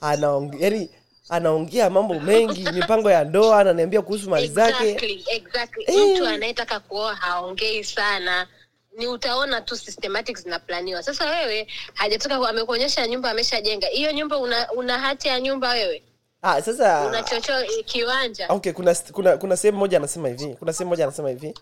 anaongea 0.00 0.60
yani 0.60 0.90
anaongea 1.28 1.90
mambo 1.90 2.20
mengi 2.20 2.62
mipango 2.72 3.10
ya 3.10 3.24
ndoa 3.24 3.60
ananiambia 3.60 4.02
kuhusu 4.02 4.30
mali 4.30 4.48
zake. 4.48 4.88
Exactly, 4.88 5.24
exactly. 5.28 5.84
hey. 5.84 6.14
mtu 6.14 6.26
anayetaka 6.26 6.80
kuoa 6.80 7.14
haongei 7.14 7.84
sana. 7.84 8.48
Ni 8.98 9.06
utaona 9.06 9.60
tu 9.60 9.76
systematic 9.76 10.38
zinaplaniwa 10.38 11.02
sasa 11.02 11.30
wewe 11.30 11.66
hajatoka 11.94 12.48
amekuonyesha 12.48 13.06
nyumba 13.06 13.30
ameshajenga. 13.30 13.86
Hiyo 13.86 14.12
nyumba 14.12 14.38
una, 14.38 14.72
una 14.72 14.98
hati 14.98 15.28
ya 15.28 15.40
nyumba 15.40 15.70
wewe 15.70 16.02
ah, 16.42 16.62
sasa 16.62 17.06
una 17.06 17.22
chocho 17.22 17.52
eh, 17.52 17.84
kiwanja. 17.84 18.46
Okay 18.48 18.72
kuna 18.72 18.94
kuna 19.12 19.36
kuna 19.36 19.56
sehemu 19.56 19.78
moja 19.78 19.96
anasema 19.96 20.28
hivi 20.28 20.54
kuna 20.58 20.72
sehemu 20.72 20.88
moja 20.88 21.04
anasema 21.04 21.28
hivi. 21.28 21.54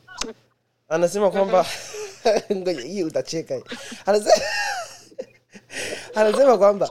Anasema 0.88 1.30
kwamba 1.30 1.66
ngoja 2.56 2.80
hii 2.80 3.02
utacheka. 3.02 3.62
Anasema 4.06 4.34
anasema 6.14 6.58
kwamba 6.58 6.90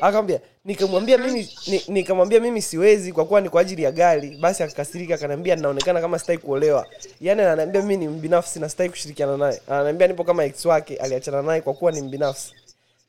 akamwambia 0.00 0.40
nikamwambia 0.64 1.18
mimi 1.18 1.48
ni, 1.66 1.82
nikamwambia 1.88 2.40
mimi 2.40 2.62
siwezi 2.62 3.12
kwa 3.12 3.24
kuwa 3.24 3.40
ni 3.40 3.48
kwa 3.48 3.60
ajili 3.60 3.82
ya 3.82 3.92
gari. 3.92 4.36
Basi 4.40 4.62
akakasirika 4.62 5.14
akaniambia 5.14 5.56
ninaonekana 5.56 6.00
kama 6.00 6.18
sitaki 6.18 6.38
kuolewa. 6.42 6.86
Yaani 7.20 7.42
ananiambia 7.42 7.82
mimi 7.82 7.96
ni 7.96 8.08
mbinafsi 8.08 8.60
na 8.60 8.68
sitaki 8.68 8.90
kushirikiana 8.90 9.36
naye. 9.36 9.62
Ananiambia 9.68 10.06
nipo 10.06 10.24
kama 10.24 10.44
ex 10.44 10.64
wake 10.64 10.96
aliachana 10.96 11.42
naye 11.42 11.60
kwa 11.60 11.74
kuwa 11.74 11.92
ni 11.92 12.00
mbinafsi 12.02 12.54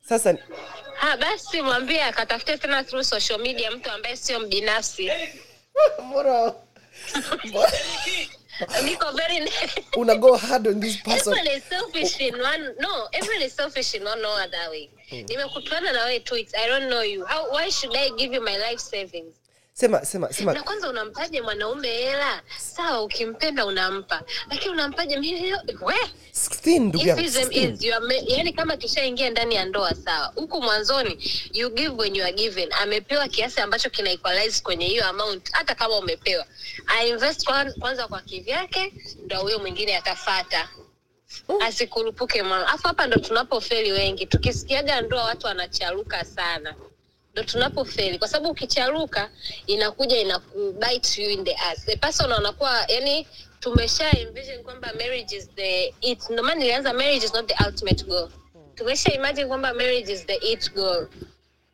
sasa 0.09 0.37
ha 0.95 1.17
basi 1.17 1.61
mwambie 1.61 2.03
akatafute 2.03 2.57
tena 2.57 2.83
through 2.83 3.03
social 3.05 3.39
media 3.39 3.71
mtu 3.71 3.91
ambaye 3.91 4.15
sio 4.15 4.39
mbinafsi 4.39 5.11
mbona 6.05 6.53
mbona- 7.43 7.71
niko 8.85 9.11
very 9.11 9.51
una 9.97 10.15
go 10.15 10.35
hard 10.37 10.67
on 10.67 10.81
this 10.81 10.97
person 11.03 11.33
Everyone 11.37 11.57
is 11.57 11.63
selfish 11.69 12.19
in 12.21 12.35
one 12.41 12.73
no, 12.79 13.07
everyone 13.13 13.45
is 13.45 13.55
selfish 13.55 13.93
in 13.95 14.03
one 14.07 14.21
no 14.21 14.31
other 14.31 14.69
way. 14.69 14.89
Nimekutana 15.11 15.91
na 15.91 16.03
wewe 16.05 16.19
two 16.19 16.35
weeks. 16.35 16.53
I 16.53 16.67
don't 16.67 16.89
know 16.89 17.01
you. 17.01 17.25
How 17.25 17.49
why 17.51 17.69
should 17.69 17.95
I 17.95 18.09
give 18.17 18.33
you 18.33 18.41
my 18.41 18.57
life 18.57 18.79
savings? 18.79 19.35
Sema 19.79 20.05
sema 20.05 20.33
sema 20.33 20.53
Na 20.53 20.63
kwanza 20.63 20.89
unampaje 20.89 21.41
mwanaume 21.41 21.87
hela? 21.87 22.41
Sawa 22.57 23.01
ukimpenda 23.03 23.65
unampa. 23.65 24.21
Lakini 24.49 24.71
unampaje 24.73 25.17
milioni? 25.17 25.77
We, 25.81 25.95
16 26.33 26.79
ndugu 26.79 27.07
yangu 27.07 27.21
Ifism 27.21 27.49
16. 27.49 27.73
is 27.73 27.83
you 27.83 27.93
are 27.95 28.05
ma- 28.05 28.13
yani 28.27 28.53
kama 28.53 28.77
tushaingia 28.77 29.29
ndani 29.29 29.55
ya 29.55 29.65
ndoa 29.65 29.95
sawa. 29.95 30.31
Huku 30.35 30.61
mwanzoni 30.61 31.31
you 31.53 31.69
give 31.69 31.89
when 31.89 32.15
you 32.15 32.23
are 32.23 32.33
given. 32.33 32.69
Amepewa 32.73 33.27
kiasi 33.27 33.61
ambacho 33.61 33.89
kina 33.89 34.09
equalize 34.11 34.61
kwenye 34.63 34.85
hiyo 34.87 35.05
amount 35.07 35.51
hata 35.51 35.75
kama 35.75 35.97
umepewa. 35.97 36.45
I 36.87 37.09
invest 37.09 37.45
kwanza 37.79 38.07
kwa 38.07 38.21
kivyake 38.21 38.93
ndo 39.25 39.39
huyo 39.41 39.59
mwingine 39.59 39.97
atafata 39.97 40.69
asikurupuke 41.61 42.43
mama. 42.43 42.67
afu 42.67 42.87
hapa 42.87 43.07
ndo 43.07 43.17
tunapofeli 43.19 43.91
wengi 43.91 44.25
tukisikiaga 44.25 45.01
ndoa 45.01 45.23
watu 45.23 45.47
wanacharuka 45.47 46.25
sana 46.25 46.75
ndo 47.39 47.51
tunapofeli. 47.51 48.19
Kwa 48.19 48.27
sababu 48.27 48.49
ukicharuka 48.49 49.29
inakuja 49.67 50.17
inakubite 50.17 51.23
you 51.23 51.29
in 51.29 51.43
the 51.43 51.55
ass. 51.55 51.85
The 51.85 51.95
person 51.95 52.31
anakuwa 52.31 52.85
yani 52.87 53.27
tumesha 53.59 54.17
envision 54.17 54.63
kwamba 54.63 54.93
marriage 54.93 55.35
is 55.35 55.49
the 55.55 55.93
it. 56.01 56.29
Ndio 56.29 56.43
maana 56.43 56.59
nilianza 56.59 56.93
marriage 56.93 57.25
is 57.25 57.33
not 57.33 57.47
the 57.47 57.65
ultimate 57.65 58.03
goal. 58.03 58.29
Tumesha 58.75 59.13
imagine 59.13 59.47
kwamba 59.47 59.73
marriage 59.73 60.13
is 60.13 60.25
the 60.25 60.35
it 60.35 60.73
goal. 60.73 61.07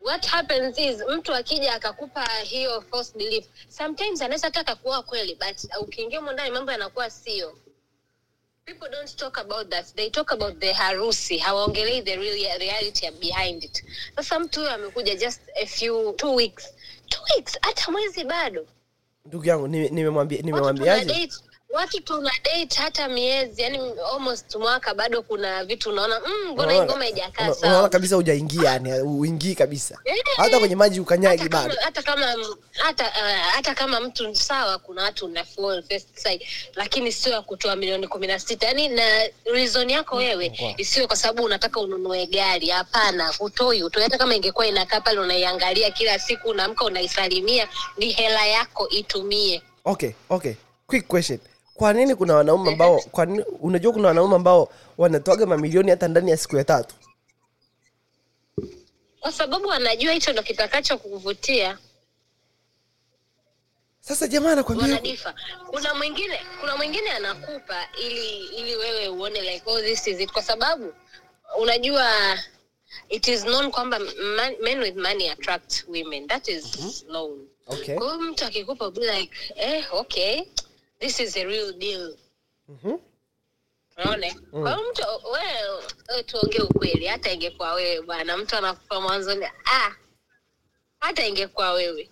What 0.02 0.26
happens 0.28 0.78
is 0.78 1.04
mtu 1.10 1.36
akija 1.36 1.74
akakupa 1.74 2.26
hiyo 2.44 2.82
false 2.82 3.18
belief 3.18 3.46
sometimes 3.70 4.22
anaweza 4.22 4.52
taka 4.52 4.76
kuoa 4.76 5.04
kweli 5.04 5.36
but 5.36 5.58
ukiingia 5.82 6.22
ndani 6.22 6.52
mambo 6.52 6.72
yanakuwa 6.72 7.10
sio 7.10 7.58
people 8.66 8.88
don't 8.92 9.16
talk 9.18 9.38
about 9.40 9.70
that. 9.70 9.94
They 9.96 10.10
talk 10.10 10.32
about 10.32 10.60
the 10.60 10.68
harusi. 10.74 11.40
Hawaongelei 11.40 12.04
the 12.04 12.18
real 12.18 12.58
reality 12.60 13.08
behind 13.22 13.64
it. 13.64 13.84
Sasa 14.16 14.40
mtu 14.40 14.60
huyo 14.60 14.72
amekuja 14.72 15.16
just 15.16 15.42
a 15.64 15.66
few 15.66 16.14
two 16.14 16.36
weeks. 16.36 16.74
Two 17.10 17.22
weeks 17.36 17.58
hata 17.62 17.92
mwezi 17.92 18.24
bado. 18.24 18.68
Ndugu 19.26 19.46
yangu 19.46 19.68
nime- 19.68 19.90
nimemwambiaje? 19.90 21.06
date 21.06 21.34
watu 21.76 22.02
tuna 22.02 22.32
date 22.44 22.76
hata 22.82 23.08
miezi 23.08 23.62
yani 23.62 23.80
almost 24.14 24.56
mwaka 24.56 24.94
bado 24.94 25.22
kuna 25.22 25.66
vitu 25.66 25.90
unaona 25.90 26.20
mm, 26.20 26.52
mbona 26.52 26.74
hii 26.74 26.80
ngoma 26.82 27.08
ijakaa 27.08 27.44
una- 27.44 27.56
unaona 27.56 27.76
sawa 27.78 27.90
kabisa 27.90 28.16
hujaingia 28.16 28.70
yani 28.72 28.94
uingii 29.02 29.56
kabisa. 29.56 30.00
Hata 30.38 30.60
kwenye 30.60 30.76
maji 30.76 31.00
ukanyagi 31.00 31.50
bado. 31.50 31.76
hata 31.82 32.02
kama 32.04 32.36
hata 32.72 33.04
uh, 33.04 33.52
hata 33.54 33.76
kama 33.76 34.00
mtu 34.00 34.36
sawa 34.36 34.78
kuna 34.80 35.04
watu 35.04 35.26
una 35.26 35.44
fall 35.44 35.84
first 35.84 36.08
sight 36.18 36.42
lakini 36.76 37.12
sio 37.12 37.32
ya 37.32 37.42
kutoa 37.42 37.76
milioni 37.76 38.08
kumi 38.08 38.28
na 38.28 38.40
sita. 38.40 38.66
Yani 38.68 38.88
na 38.88 39.04
reason 39.54 39.90
yako 39.90 40.16
wewe 40.16 40.52
Wow. 40.62 40.74
isiwe 40.78 41.08
kwa 41.08 41.16
sababu 41.16 41.44
unataka 41.44 41.80
ununue 41.80 42.26
gari. 42.26 42.68
Hapana 42.70 43.34
utoi 43.40 43.84
utoi 43.84 44.04
hata 44.04 44.18
kama 44.18 44.36
ingekuwa 44.36 44.68
inakaa 44.68 45.02
pale 45.02 45.20
unaiangalia 45.20 45.92
kila 45.92 46.20
siku 46.20 46.50
unaamka 46.50 46.86
unaisalimia 46.86 47.68
ni 47.98 48.12
hela 48.12 48.46
yako 48.46 48.90
itumie. 48.90 49.62
Okay 49.86 50.12
okay. 50.30 50.54
Quick 50.88 51.08
question 51.08 51.40
kwa 51.76 51.94
nini 51.94 52.16
kuna 52.16 52.36
wanaume 52.36 52.72
ambao 52.72 53.00
kwa 53.00 53.26
nini, 53.26 53.44
unajua 53.60 53.94
kuna 53.94 54.08
wanaume 54.08 54.36
ambao 54.36 54.70
wanatoaga 54.98 55.46
mamilioni 55.46 55.90
hata 55.90 56.08
ndani 56.08 56.32
ya 56.32 56.38
siku 56.38 56.58
ya 56.58 56.64
tatu? 56.64 56.96
Kwa 59.20 59.32
sababu 59.32 59.72
anajua 59.72 60.14
hicho 60.14 60.32
ndo 60.34 60.44
kitakacho 60.44 60.98
kuvutia. 60.98 61.78
Sasa 64.00 64.28
jamaa 64.28 64.52
anakwambia 64.52 65.00
kuna 65.68 65.94
mwingine 65.94 66.40
kuna 66.60 66.78
mwingine 66.78 67.12
anakupa 67.12 67.88
ili 68.02 68.38
ili 68.46 68.76
wewe 68.76 69.08
uone 69.08 69.42
like 69.42 69.64
oh, 69.66 69.82
this 69.82 70.08
is 70.08 70.20
it. 70.20 70.32
Kwa 70.32 70.42
sababu 70.42 70.94
unajua 71.60 72.10
it 73.10 73.28
is 73.28 73.44
known 73.44 73.72
kwamba 73.72 74.00
man, 74.36 74.56
men 74.62 74.80
with 74.80 74.96
money 74.96 75.30
attract 75.30 75.84
women. 75.88 76.28
That 76.28 76.48
is 76.48 76.66
known. 77.06 77.48
Okay. 77.68 77.96
kwa 77.98 78.08
hiyo 78.14 78.22
mtu 78.22 78.46
akikupa 78.46 78.92
like 79.16 79.32
eh, 79.56 79.86
okay 79.94 80.44
this 81.00 81.20
is 81.20 81.38
a 81.38 81.44
real 81.46 81.74
deal. 81.74 82.18
Mhm. 82.70 82.98
unaona? 83.98 84.34
Kwa 84.52 84.76
hiyo 84.76 84.92
mtu 84.92 85.04
wewe 85.32 85.84
wewe 86.10 86.24
tuongee 86.24 86.60
ukweli 86.60 87.06
hata 87.08 87.32
ingekuwa 87.32 87.74
wewe 87.74 88.02
bwana 88.02 88.38
mtu 88.38 88.56
anakufa 88.56 89.02
mwanzoni 89.02 89.46
ah 89.46 89.92
hata 91.00 91.28
ingekuwa 91.28 91.72
wewe. 91.74 92.10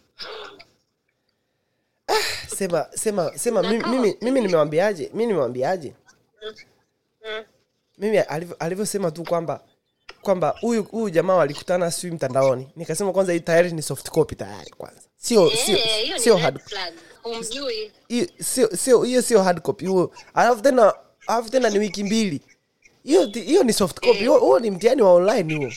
Sema 2.48 2.88
sema 2.96 3.38
sema 3.38 3.62
mimi, 3.64 3.84
mimi, 3.88 4.18
mimi 4.22 4.42
nimewambiaje 4.42 5.12
mi 5.14 5.26
nimewambiaje 5.26 5.94
Mm. 7.26 7.44
mimi 7.98 8.18
alivyosema 8.60 9.12
tu 9.12 9.24
kwamba 9.24 9.64
kwamba 10.22 10.56
huyu 10.62 10.84
huyu 10.84 11.10
jamaa 11.10 11.36
walikutana 11.36 11.92
siu 11.92 12.14
mtandaoni. 12.14 12.68
Nikasema 12.76 13.12
kwanza 13.14 13.34
hii 13.34 13.40
tayari 13.40 13.72
ni 13.72 13.82
soft 13.82 14.10
copy 14.10 14.36
tayari 14.36 14.72
kwanza. 14.78 15.02
Sio 15.18 15.50
sio 15.66 15.78
Eh, 15.78 16.18
sio 16.20 16.34
red 16.34 16.44
hard 16.44 16.62
sio 18.44 18.76
sio 18.78 19.04
hiyo 19.04 19.22
sio 19.22 19.44
hard 19.44 19.62
copy. 19.62 19.86
Huo 19.86 20.12
alafu 20.34 20.62
tena 20.62 20.94
alafu 21.28 21.50
tena 21.50 21.70
ni 21.70 21.80
wiki 21.80 22.04
mbili. 22.04 22.42
Hiyo 23.04 23.26
hiyo 23.26 23.64
ni 23.64 23.74
soft 23.74 24.00
copy. 24.00 24.26
Huo 24.26 24.40
huo 24.40 24.60
ni 24.60 24.72
mtihani 24.72 25.02
wa 25.02 25.14
online 25.14 25.56
huo 25.56 25.72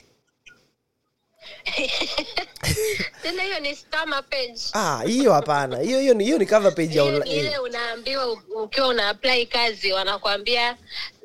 tena 3.23 3.43
hiyo 3.43 3.61
ni 3.61 3.77
scammer 3.77 4.25
page. 4.31 4.61
Ah 4.73 5.03
hiyo 5.07 5.33
hapana. 5.33 5.79
Hiyo 5.79 6.01
hiyo 6.01 6.15
ni 6.15 6.25
hiyo 6.25 6.39
ni 6.39 6.47
cover 6.47 6.75
page 6.75 6.95
ya 6.99 7.03
online. 7.05 7.31
ile 7.37 7.59
unaambiwa 7.59 8.33
ukiwa 8.63 8.89
una 8.89 9.09
apply 9.09 9.47
kazi 9.47 9.93
wanakuambia 9.93 10.77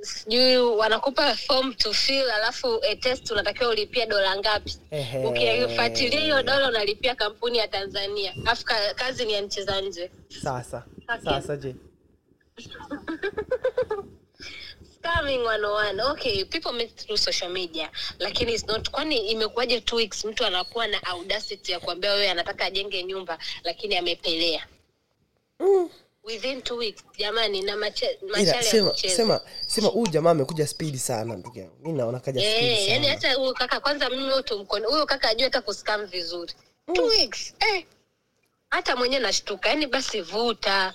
sijui 0.02 0.58
wanakupa 0.58 1.36
form 1.36 1.74
to 1.74 1.94
fill 1.94 2.32
alafu 2.32 2.80
e, 2.84 2.96
test 2.96 3.32
unatakiwa 3.32 3.70
ulipia 3.70 4.06
dola 4.06 4.38
ngapi. 4.38 4.78
Ukifuatilia 5.26 6.20
hiyo 6.20 6.44
dola 6.44 6.68
unalipia 6.70 7.16
kampuni 7.16 7.58
ya 7.58 7.68
tanzania. 7.68 8.34
Alafu 8.46 8.66
kazi 8.96 9.26
ni 9.26 9.34
ya 9.34 9.42
nchi 9.42 9.64
za 9.64 9.82
nje. 9.82 10.12
Sasa. 10.44 10.84
Okay. 11.16 11.32
sasa 11.34 11.58
je 11.58 11.76
scamming 15.06 15.42
101 15.44 16.00
okay 16.12 16.46
people 16.46 16.72
meet 16.74 16.96
through 16.96 17.18
social 17.18 17.50
media 17.50 17.90
lakini 18.20 18.54
it's 18.54 18.68
not 18.68 18.90
kwani 18.92 19.18
imekuwaje 19.18 19.82
two 19.82 19.96
weeks 19.96 20.26
mtu 20.26 20.46
anakuwa 20.46 20.88
na 20.88 21.04
audacity 21.04 21.72
ya 21.72 21.80
kuambia 21.80 22.12
wewe 22.14 22.30
anataka 22.30 22.66
ajenge 22.66 23.04
nyumba 23.04 23.38
lakini 23.64 23.98
amepelea? 23.98 24.68
Within 26.24 26.62
two 26.62 26.78
weeks 26.78 27.04
jamani 27.18 27.62
na 27.62 27.78
machale 27.78 28.20
ya 28.38 28.64
sema 28.64 28.98
sema 28.98 29.42
sema 29.68 29.88
huyu 29.88 30.08
jamaa 30.08 30.32
amekuja 30.32 30.68
speed 30.68 30.96
sana 30.98 31.36
ndugu 31.36 31.60
yangu. 31.60 31.76
Mimi 31.82 31.98
naona 31.98 32.20
kaja 32.20 32.42
speed 32.42 32.64
Eh, 32.64 32.88
yani 32.90 33.08
hata 33.08 33.34
huyu 33.34 33.54
kaka 33.54 33.80
kwanza 33.80 34.10
mimi 34.10 34.32
wote 34.32 34.56
mkono. 34.56 34.90
huyo 34.90 35.06
kaka 35.06 35.30
ajue 35.30 35.44
hata 35.44 35.62
kuscam 35.62 36.06
vizuri. 36.06 36.54
Two 36.94 37.06
weeks 37.06 37.54
eh. 37.60 37.86
hata 38.70 38.96
mwenyewe 38.96 39.22
nashtuka 39.22 39.70
Yaani 39.70 39.88
basi 39.88 40.22
vuta. 40.22 40.94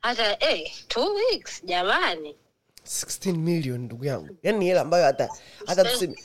Hata 0.00 0.50
eh, 0.50 0.72
two 0.88 1.14
weeks 1.14 1.64
jamani 1.64 2.36
16 2.90 3.36
million 3.36 3.80
ndugu 3.80 4.04
yangu. 4.04 4.36
Yaani 4.42 4.58
ni 4.58 4.66
hela 4.66 4.80
ambayo 4.80 5.04
hata 5.04 5.28
hata 5.66 5.84
tuseme 5.84 6.16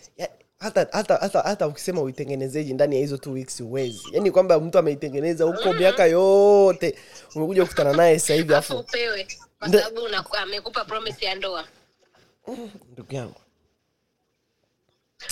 hata 0.59 0.87
hata 0.91 1.15
hata 1.17 1.41
hata 1.41 1.67
ukisema 1.67 2.01
uitengenezeji 2.01 2.73
ndani 2.73 2.95
ya 2.95 3.01
hizo 3.01 3.17
two 3.17 3.31
weeks 3.31 3.59
uwezi 3.59 4.01
yaani 4.11 4.31
kwamba 4.31 4.59
mtu 4.59 4.77
ameitengeneza 4.77 5.43
huko 5.45 5.73
miaka 5.73 6.05
yote 6.05 6.95
umekuja 7.35 7.61
kukutana 7.63 7.93
naye 7.93 8.19
sasa 8.19 8.33
hivi 8.33 8.55
afu 8.55 8.77
upewe 8.77 9.27
kwa 9.59 9.69
sababu 9.69 10.01
amekupa 10.37 10.85
promise 10.85 11.25
ya 11.25 11.35
ndoa. 11.35 11.67
Ndugu 12.93 13.15
yangu. 13.15 13.35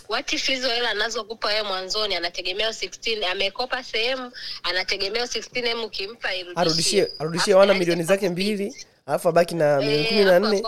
What 0.10 0.34
if 0.34 0.48
hizo 0.48 0.70
hela 0.70 0.90
anazokupa 0.90 1.48
wewe 1.48 1.64
mwanzoni 1.64 2.16
anategemea 2.16 2.70
16 2.70 3.26
amekopa 3.32 3.84
sehemu 3.84 4.32
anategemea 4.64 5.24
16 5.26 5.68
m 5.68 5.84
ukimpa 5.84 6.30
arudishie 6.56 7.12
arudishie 7.20 7.54
wana 7.54 7.74
milioni 7.74 8.04
zake 8.04 8.30
mbili 8.30 8.86
alafu 9.06 9.30
abaki 9.30 9.56
na 9.56 9.78
milioni 9.78 10.00
Eh, 10.02 10.08
kumi 10.10 10.24
na 10.26 10.40
nne. 10.40 10.64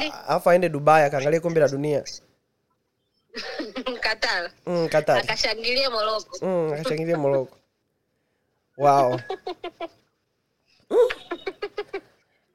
eh, 0.00 0.12
alafu 0.28 0.50
aende 0.50 0.68
dubai 0.68 1.04
akaangalia 1.04 1.40
kombe 1.40 1.60
la 1.60 1.68
dunia. 1.68 2.04
Qatar. 4.00 4.50
mm, 4.66 4.88
katari 4.88 5.20
akashangilie 5.20 5.88
moroko 5.88 6.38
mm, 6.46 6.72
moroko 7.16 7.56
wow. 8.78 9.20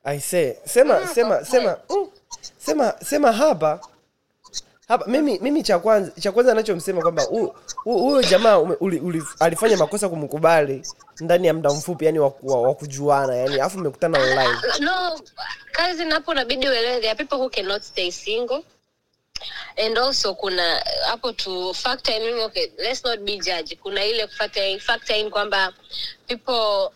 Aise 0.03 0.59
sema 0.66 1.07
sema 1.07 1.45
sema 1.45 1.78
mm, 1.89 2.07
sema 2.57 2.93
sema 3.03 3.32
hapa 3.32 3.80
hapa 4.88 5.05
mimi 5.07 5.39
mimi 5.39 5.63
cha 5.63 5.79
kwanza 5.79 6.11
cha 6.21 6.31
kwanza 6.31 6.51
anachomsema 6.51 7.01
kwamba 7.01 7.23
hu- 7.23 7.55
hu- 7.83 7.99
huyo 7.99 8.23
jamaa 8.23 8.57
ume- 8.57 8.77
uli, 8.79 8.99
uli, 8.99 9.23
alifanya 9.39 9.77
makosa 9.77 10.09
kumkubali 10.09 10.81
ndani 11.19 11.47
ya 11.47 11.53
muda 11.53 11.69
mfupi 11.73 12.05
yani 12.05 12.19
wa, 12.19 12.31
kujuana 12.75 13.36
yani 13.36 13.53
alafu 13.55 13.79
mmekutana 13.79 14.19
online. 14.19 14.59
No 14.79 15.19
kazi 15.71 16.05
napo 16.05 16.33
nabidi 16.33 16.67
uelewe 16.67 16.95
there 16.99 17.09
are 17.09 17.17
people 17.17 17.36
who 17.36 17.49
cannot 17.49 17.81
stay 17.83 18.11
single. 18.11 18.63
And 19.86 19.97
also 19.97 20.33
kuna 20.36 20.83
hapo 21.05 21.31
to 21.31 21.73
factor 21.73 22.15
in 22.15 22.39
okay 22.39 22.71
let's 22.77 23.03
not 23.05 23.19
be 23.19 23.38
judge. 23.38 23.75
Kuna 23.75 24.05
ile 24.05 24.27
factor 24.27 24.63
in, 24.63 24.79
factor 24.79 25.15
in 25.17 25.29
kwamba 25.29 25.73
people 26.27 26.89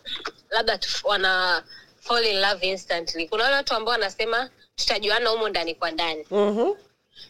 labda 0.50 0.80
wana 1.04 1.64
fall 2.00 2.26
in 2.26 2.40
love 2.42 2.68
instantly. 2.68 3.28
Kuna 3.28 3.44
wale 3.44 3.56
watu 3.56 3.74
ambao 3.74 3.92
wanasema 3.92 4.50
tutajuana 4.76 5.30
humo 5.30 5.50
ndani 5.50 5.76
kwa 5.76 5.92
ndani. 5.92 6.26
Mhm. 6.32 6.72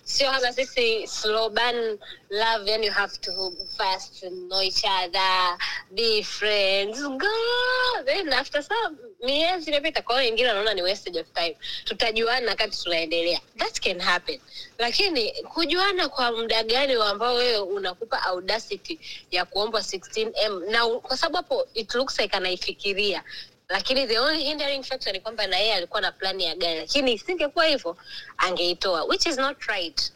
Sio 0.03 0.31
kama 0.31 0.53
sisi 0.53 1.07
slow 1.07 1.49
burn 1.49 1.99
love 2.29 2.71
yani 2.71 2.87
you 2.87 2.93
have 2.93 3.17
to 3.17 3.31
fast 3.77 4.19
know 4.49 4.61
each 4.61 4.83
other 4.83 5.57
be 5.91 6.23
friends 6.23 7.01
go! 7.01 8.03
Then 8.05 8.33
after 8.33 8.63
some 8.63 8.97
miezi 9.23 9.69
imepita 9.71 10.01
kwao 10.01 10.17
wengine 10.17 10.47
wanaona 10.47 10.73
ni 10.73 10.81
wastage 10.81 11.19
of 11.19 11.27
time. 11.33 11.57
Tutajuana 11.83 12.55
kati 12.55 12.83
tunaendelea. 12.83 13.39
That 13.57 13.79
can 13.79 13.99
happen. 13.99 14.39
Lakini 14.77 15.31
kujuana 15.31 16.09
kwa 16.09 16.31
muda 16.31 16.63
gani 16.63 16.93
ambao 16.93 17.35
wewe 17.35 17.57
unakupa 17.57 18.23
audacity 18.23 18.99
ya 19.31 19.45
kuomba 19.45 19.79
16m 19.79 20.71
na 20.71 20.87
kwa 20.87 21.17
sababu 21.17 21.35
hapo 21.37 21.67
it 21.73 21.95
looks 21.95 22.19
like 22.19 22.37
anaifikiria 22.37 23.23
lakini 23.69 24.07
the 24.07 24.19
only 24.19 24.43
hindering 24.43 24.83
factor 24.83 25.13
ni 25.13 25.19
kwamba 25.19 25.47
na 25.47 25.57
yeye 25.57 25.73
alikuwa 25.73 26.01
na 26.01 26.11
plani 26.11 26.43
ya 26.45 26.55
gari. 26.55 26.79
Lakini 26.79 27.13
isingekuwa 27.13 27.65
hivyo 27.65 27.97
angeitoa 28.37 29.03
which 29.03 29.25
is 29.25 29.37
not 29.37 29.61
right. 29.63 30.13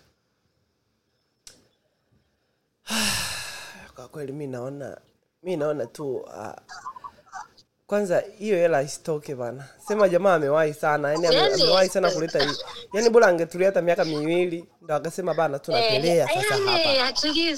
Kwa 3.95 4.07
kweli 4.07 4.31
mi 4.31 4.47
naona 4.47 4.97
mi 5.43 5.57
naona 5.57 5.85
tu 5.85 6.15
uh, 6.15 6.51
kwanza 7.87 8.23
hiyo 8.39 8.57
hela 8.57 8.81
isitoke 8.81 9.35
bana. 9.35 9.67
Sema 9.87 10.09
jamaa 10.09 10.33
amewahi 10.35 10.73
sana 10.73 11.11
yani 11.11 11.27
amewahi 11.27 11.89
sana 11.89 12.11
kuleta 12.11 12.43
hii 12.45 12.55
yani 12.93 13.09
bora 13.09 13.27
angetulia 13.27 13.67
hata 13.67 13.81
miaka 13.81 14.05
miwili 14.05 14.65
ndo 14.81 14.95
akasema 14.95 15.33
bana 15.33 15.59
tunapelea 15.59 16.27
Eh, 16.31 16.43
sasa 16.49 16.55
hapa 16.71 17.13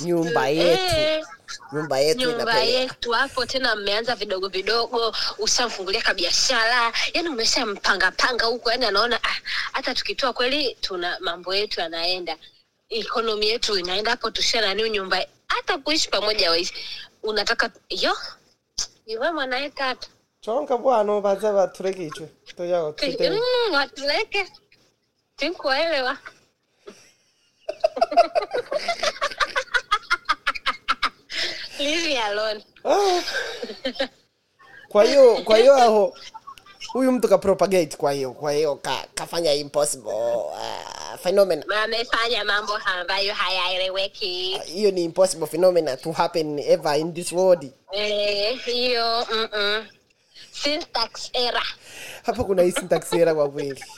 Nyumba 0.06 0.48
yetu. 0.48 1.28
Nyumba 1.74 2.00
yetu 2.00 2.20
nyumba 2.20 2.60
yetu 2.60 3.12
hapo 3.12 3.46
tena 3.46 3.76
mmeanza 3.76 4.16
vidogo 4.16 4.48
vidogo 4.48 5.16
ushamfungulia 5.38 6.02
kabiashara. 6.02 6.94
Yani 7.14 7.30
umeshampangapanga 7.30 8.46
huko 8.46 8.72
yani 8.72 8.86
anaona 8.86 9.20
ah, 9.24 9.36
hata 9.72 9.96
tukitoa 9.96 10.34
kweli 10.34 10.78
tuna 10.82 11.18
mambo 11.20 11.56
yetu 11.56 11.80
yanaenda. 11.82 12.38
Ekonomi 12.90 13.48
yetu 13.48 13.78
inaenda 13.78 14.12
hapo 14.12 14.32
tushananiu 14.32 14.88
nyumba 14.88 15.26
hata 15.48 15.78
kuishi 15.78 16.10
pamoja 16.10 16.52
waishi. 16.52 16.74
Unataka 17.24 17.70
yo 17.90 18.18
iwe 19.06 19.32
mwanaeka 19.32 19.84
hata 19.86 20.08
chonka 20.42 20.78
bwana 20.78 21.22
baza 21.22 21.54
batureke 21.54 22.06
ichwe. 22.06 22.30
Toyago 22.58 22.92
twite 22.92 23.30
Mm, 23.30 23.88
tinkuwaelewa 25.38 26.18
leave 31.80 32.06
me 32.08 32.18
alone. 32.22 32.64
Ah. 32.86 33.22
kwa 34.90 35.04
hiyo 35.04 35.36
kwa 35.44 35.58
hiyo 35.58 35.76
aho 35.78 36.14
huyu 36.94 37.12
mtu 37.12 37.28
ka 37.28 37.38
propagate 37.38 37.98
kwa 37.98 38.12
hiyo 38.12 38.32
kwa 38.32 38.52
hiyo 38.52 38.76
ka, 38.76 39.08
kafanya 39.16 39.54
impossible 39.54 40.12
uh, 40.12 41.16
phenomena 41.24 41.64
amefanya 41.84 42.46
mambo 42.46 42.74
ambayo 42.76 43.34
hayaeleweki. 43.34 44.62
Hiyo 44.66 44.92
ni 44.92 45.04
impossible 45.04 45.48
phenomena 45.48 45.98
to 45.98 46.12
happen 46.12 46.60
ever 46.60 47.00
in 47.00 47.14
this 47.14 47.32
world. 47.32 47.72
Eh, 47.92 48.60
hiyo 48.66 49.26
mm-mm. 49.32 49.86
syntax 50.52 51.30
error 51.34 51.66
Hapo 52.26 52.44
kuna 52.44 52.62
hii 52.64 52.72
syntax 52.72 53.14
error 53.14 53.36
kwa 53.36 53.50
kweli. 53.50 53.84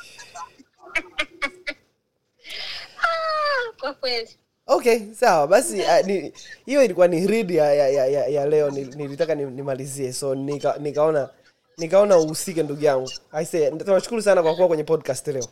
Ah, 3.02 3.72
kwa 3.80 3.94
kweli 3.94 4.38
okay 4.68 5.14
sawa. 5.14 5.48
Basi 5.48 5.82
uh, 5.82 6.06
ni- 6.06 6.34
hiyo 6.66 6.84
ilikuwa 6.84 7.08
ni 7.08 7.28
read 7.28 7.52
ya, 7.52 7.74
ya, 7.74 7.88
ya, 7.90 8.06
ya, 8.06 8.28
ya 8.28 8.46
leo. 8.46 8.70
Nilitaka 8.70 9.36
ni- 9.36 9.46
nimalizie. 9.46 10.14
So 10.14 10.36
nika, 10.36 10.76
nikaona 10.80 11.30
nikaona 11.78 12.18
uhusike 12.18 12.64
ndugu 12.64 12.84
yangu. 12.86 13.12
Aise 13.32 13.72
tunashukuru 13.72 14.22
sana 14.22 14.44
kwa 14.44 14.56
kuwa 14.56 14.68
kwenye 14.68 14.84
podcast 14.84 15.28
leo. 15.28 15.48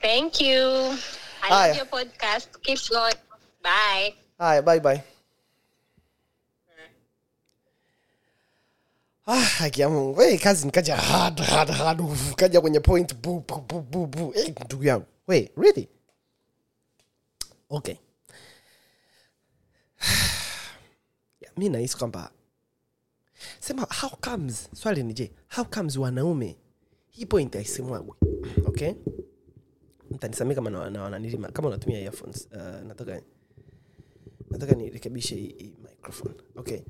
Thank 0.00 0.40
you. 0.40 0.68
I 1.42 1.48
Haya. 1.48 1.66
love 1.68 1.78
your 1.78 1.88
podcast. 1.90 2.48
Keep 2.62 2.78
going. 2.90 3.14
Bye. 3.62 4.14
Haya 4.38 4.62
bye 4.62 4.80
bye. 4.80 5.00
Ah, 9.26 9.34
haki 9.40 9.80
ya 9.80 9.88
Mungu. 9.88 10.20
Hey, 10.20 10.38
kazi 10.38 10.66
nikaja 10.66 10.96
hard, 10.96 11.40
hard, 11.40 11.70
hard. 11.70 12.00
Uf, 12.00 12.34
kaja 12.34 12.60
kwenye 12.60 12.80
point 12.80 13.14
bu, 13.14 13.44
bu, 13.48 13.60
bu, 13.60 13.80
bu, 13.80 14.06
bu. 14.06 14.30
Hey, 14.32 14.54
ndugu 14.64 14.84
yangu. 14.84 15.04
Wait, 15.28 15.52
really 15.56 15.88
okay 17.72 17.94
yeah, 21.40 21.52
mi 21.56 21.68
nahisi 21.68 21.98
kwamba 21.98 22.30
sema 23.60 23.86
how 24.00 24.10
comes 24.10 24.68
swali 24.74 25.02
ni 25.02 25.14
je 25.14 25.32
how 25.56 25.64
comes 25.64 25.96
wanaume 25.96 26.56
hii 27.10 27.26
point 27.26 27.56
aisemwagwe 27.56 28.14
okay 28.66 28.92
mtanisamia 30.10 30.54
kama 30.54 30.70
na- 30.70 30.90
na- 30.90 31.48
kama 31.52 31.68
unatumia 31.68 31.98
earphones 32.00 32.48
uh, 32.52 32.58
nataka 32.86 33.22
nataka 34.50 34.74
nirekebishe 34.74 35.34
hii 35.34 35.74
microphone 35.82 36.34
okay 36.56 36.80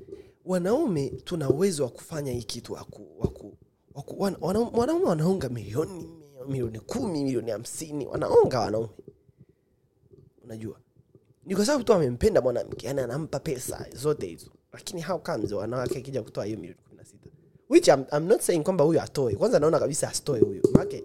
wanaume 0.45 1.09
tuna 1.09 1.49
uwezo 1.49 1.83
wa 1.83 1.89
kufanya 1.89 2.31
hii 2.31 2.43
kitu 2.43 2.73
waku, 2.73 3.07
waku, 3.19 3.57
waku, 3.93 4.21
wan, 4.21 4.35
wanaume, 4.41 5.05
wanaunga 5.05 5.49
milioni 5.49 6.09
milioni 6.47 6.79
kumi 6.79 7.23
milioni 7.23 7.51
hamsini 7.51 8.07
wanaunga 8.07 8.59
wanaume 8.59 8.89
unajua? 10.53 10.79
Ni 11.45 11.55
kwa 11.55 11.65
sababu 11.65 11.83
tu 11.83 11.93
amempenda 11.93 12.41
mwanamke 12.41 12.87
yani 12.87 13.01
anampa 13.01 13.39
pesa 13.39 13.85
zote 13.95 14.27
hizo. 14.27 14.51
Lakini 14.73 15.01
how 15.01 15.19
comes 15.19 15.51
wanawake 15.51 15.97
akija 15.97 16.23
kutoa 16.23 16.45
hiyo 16.45 16.57
milioni 16.59 16.81
kumi 16.83 16.97
na 16.97 17.05
sita? 17.05 17.29
Which 17.69 17.87
I'm, 17.87 18.05
I'm 18.17 18.27
not 18.27 18.41
saying 18.41 18.63
kwamba 18.63 18.83
huyu 18.83 19.01
atoe. 19.01 19.35
Kwanza 19.35 19.59
naona 19.59 19.79
kabisa 19.79 20.09
asitoe 20.09 20.39
huyo 20.39 20.61
manake 20.73 21.03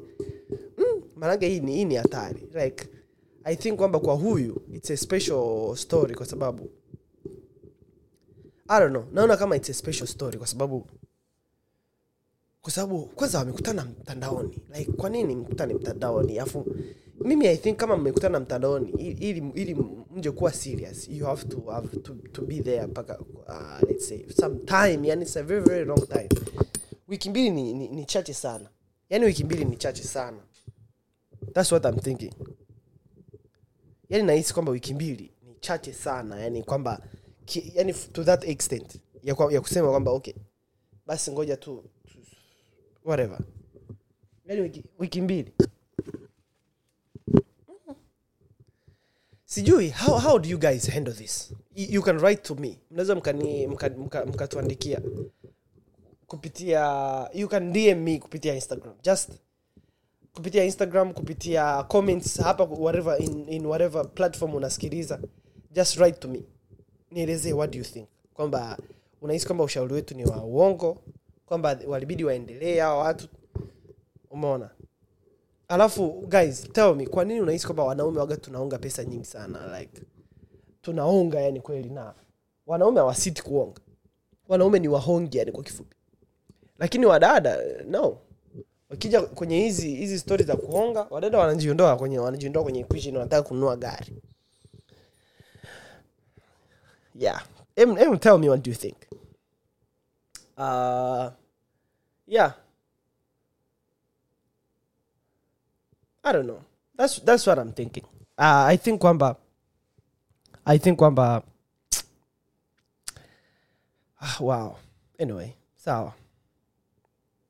mm, 0.79 1.03
manake 1.17 1.49
hii 1.49 1.61
ni 1.61 1.75
hii 1.75 1.85
ni 1.85 1.95
hatari. 1.95 2.49
Like 2.55 2.89
i 3.45 3.57
think 3.57 3.77
kwamba 3.79 4.01
kwa 4.01 4.15
huyu 4.15 4.63
it's 4.73 4.91
a 4.91 4.97
special 4.97 5.77
story 5.77 6.15
kwa 6.15 6.27
sababu 6.27 6.71
i 8.69 8.81
don't 8.81 8.91
know. 8.93 9.05
Naona 9.13 9.37
kama 9.37 9.57
it's 9.57 9.71
a 9.71 9.75
special 9.75 10.07
story 10.07 10.39
kwa 10.39 10.47
sababu 10.47 10.87
kwa 12.61 12.73
sababu 12.73 13.07
kwanza 13.07 13.39
wamekutana 13.39 13.85
mtandaoni. 13.85 14.59
Like 14.79 14.93
kwa 14.93 15.11
nini 15.11 15.37
mkutane 15.37 15.75
mtandaoni? 15.75 16.39
Alafu 16.39 16.67
mimi 17.25 17.47
i 17.49 17.57
think 17.57 17.77
kama 17.79 17.97
mmekutana 17.97 18.41
mtandaoni 18.41 18.91
ili 18.99 19.51
ili 19.55 19.77
mje 20.17 20.31
kuwa 20.31 20.53
serious 20.53 21.09
you 21.09 21.27
have 21.27 21.45
to 21.49 21.61
have 21.61 21.89
to, 21.97 22.15
to 22.15 22.43
be 22.43 22.61
there 22.63 22.87
mpaka 22.87 23.19
uh, 23.21 23.89
let's 23.89 24.09
say 24.09 24.29
some 24.29 24.57
time 24.57 25.09
yani 25.09 25.23
it's 25.23 25.37
a 25.37 25.43
very 25.43 25.61
very 25.63 25.85
long 25.85 26.09
time. 26.09 26.29
Wiki 27.09 27.31
mbili 27.31 27.51
ni, 27.51 27.73
ni, 27.75 27.89
ni 27.89 28.05
chache 28.05 28.35
sana. 28.35 28.69
Yani 29.11 29.25
wiki 29.25 29.45
mbili 29.45 29.65
ni 29.65 29.77
chache 29.77 30.03
sana. 30.03 30.39
That's 31.53 31.73
what 31.73 31.85
i'm 31.85 32.01
thinking. 32.01 32.33
Yani 34.09 34.25
nahisi 34.25 34.55
kwamba 34.55 34.73
wiki 34.73 34.95
mbili 34.95 35.33
ni 35.49 35.55
chache 35.61 35.93
sana 35.93 36.41
yani 36.41 36.63
kwamba 36.63 37.01
ki, 37.45 37.73
yani 37.75 37.95
to 38.13 38.25
that 38.25 38.45
extent 38.49 39.01
ya, 39.23 39.35
kwa, 39.35 39.53
ya 39.53 39.61
kusema 39.61 39.91
kwamba 39.91 40.11
okay 40.11 40.35
basi 41.07 41.33
ngoja 41.33 41.57
tu, 41.57 41.85
whatever. 43.05 43.39
Yani 44.47 44.61
wiki, 44.61 44.85
wiki 44.99 45.21
mbili 45.21 45.53
sijui 49.49 49.91
how, 49.91 50.19
how 50.19 50.39
do 50.39 50.49
you 50.49 50.59
guys 50.59 50.87
handle 50.91 51.15
this? 51.15 51.53
You, 51.75 52.03
can 52.03 52.19
write 52.19 52.43
to 52.43 52.55
me. 52.55 52.79
Mnaweza 52.91 53.15
mkatuandikia 54.27 55.01
kupitia 56.27 57.31
you 57.35 57.49
can 57.49 57.73
dm 57.73 58.03
me 58.03 58.19
kupitia 58.19 58.55
instagram. 58.55 58.95
Just 59.03 59.31
kupitia 60.35 60.65
instagram 60.65 61.13
kupitia 61.15 61.83
comments 61.83 62.41
hapa 62.41 62.65
whatever 62.65 63.23
in, 63.23 63.49
in 63.49 63.67
whatever 63.67 64.15
platform 64.15 64.55
unasikiliza 64.55 65.21
just 65.75 65.97
write 65.97 66.19
to 66.19 66.29
me. 66.29 66.43
Nielezee 67.11 67.53
what 67.53 67.73
do 67.73 67.79
you 67.79 67.85
think. 67.85 68.09
Kwamba 68.35 68.79
unahisi 69.21 69.47
kwamba 69.47 69.65
ushauri 69.65 69.95
wetu 69.95 70.15
ni 70.15 70.25
wa 70.25 70.45
uongo 70.45 70.99
kwamba 71.47 71.79
walibidi 71.87 72.25
waendelee 72.25 72.81
hawa 72.81 72.99
watu. 73.05 73.29
Umeona 74.31 74.71
alafu 75.69 76.11
guys 76.29 76.73
tell 76.73 76.95
me 76.95 77.07
kwa 77.07 77.25
nini 77.25 77.41
unahisi 77.41 77.67
kwamba 77.67 77.85
wanaume 77.85 78.19
waga 78.21 78.37
tunaonga 78.37 78.79
pesa 78.79 79.05
nyingi 79.05 79.25
sana? 79.25 79.79
Like 79.81 80.03
tunaonga 80.83 81.41
yani 81.41 81.61
kweli 81.61 81.91
na 81.91 82.15
wanaume 82.67 83.01
hawasiti 83.01 83.43
kuonga. 83.43 83.81
Wanaume 84.49 84.79
ni 84.79 84.89
wahongi 84.89 85.39
yani 85.39 85.53
kwa 85.53 85.63
kifupi. 85.65 85.97
Lakini 86.79 87.07
wadada 87.07 87.59
no. 87.87 88.19
Wakija 88.91 89.23
kwenye 89.23 89.61
hizi 89.61 89.95
hizi 89.95 90.19
stori 90.19 90.45
za 90.45 90.57
kuonga 90.57 91.07
wadada 91.11 91.39
wanajiondoa 91.39 91.97
kwenye 91.97 92.19
wanajiondoa 92.19 92.63
kwenye 92.63 92.81
equation 92.81 93.17
wanataka 93.17 93.49
kununua 93.49 93.77
gari. 93.77 94.23
Yeah. 97.15 97.47
Em, 97.77 97.99
em 97.99 98.19
tell 98.19 98.39
me 98.39 98.49
what 98.49 98.65
do 98.65 98.71
you 98.71 98.77
think? 98.77 98.97
Uh, 100.57 101.29
yeah 102.27 102.55
i 106.29 106.33
don't 106.33 106.47
know. 106.47 106.61
That's, 106.95 107.21
that's 107.21 107.47
what 107.47 107.59
i'm 107.59 107.73
thinking. 107.73 108.05
Uh, 108.39 108.67
i 108.69 108.77
think 108.77 109.01
kwamba 109.01 109.37
i 110.67 110.79
think 110.79 110.99
kwamba 110.99 111.43
uh, 114.21 114.37
wow. 114.41 114.77
Anyway 115.19 115.55
sawa. 115.77 116.13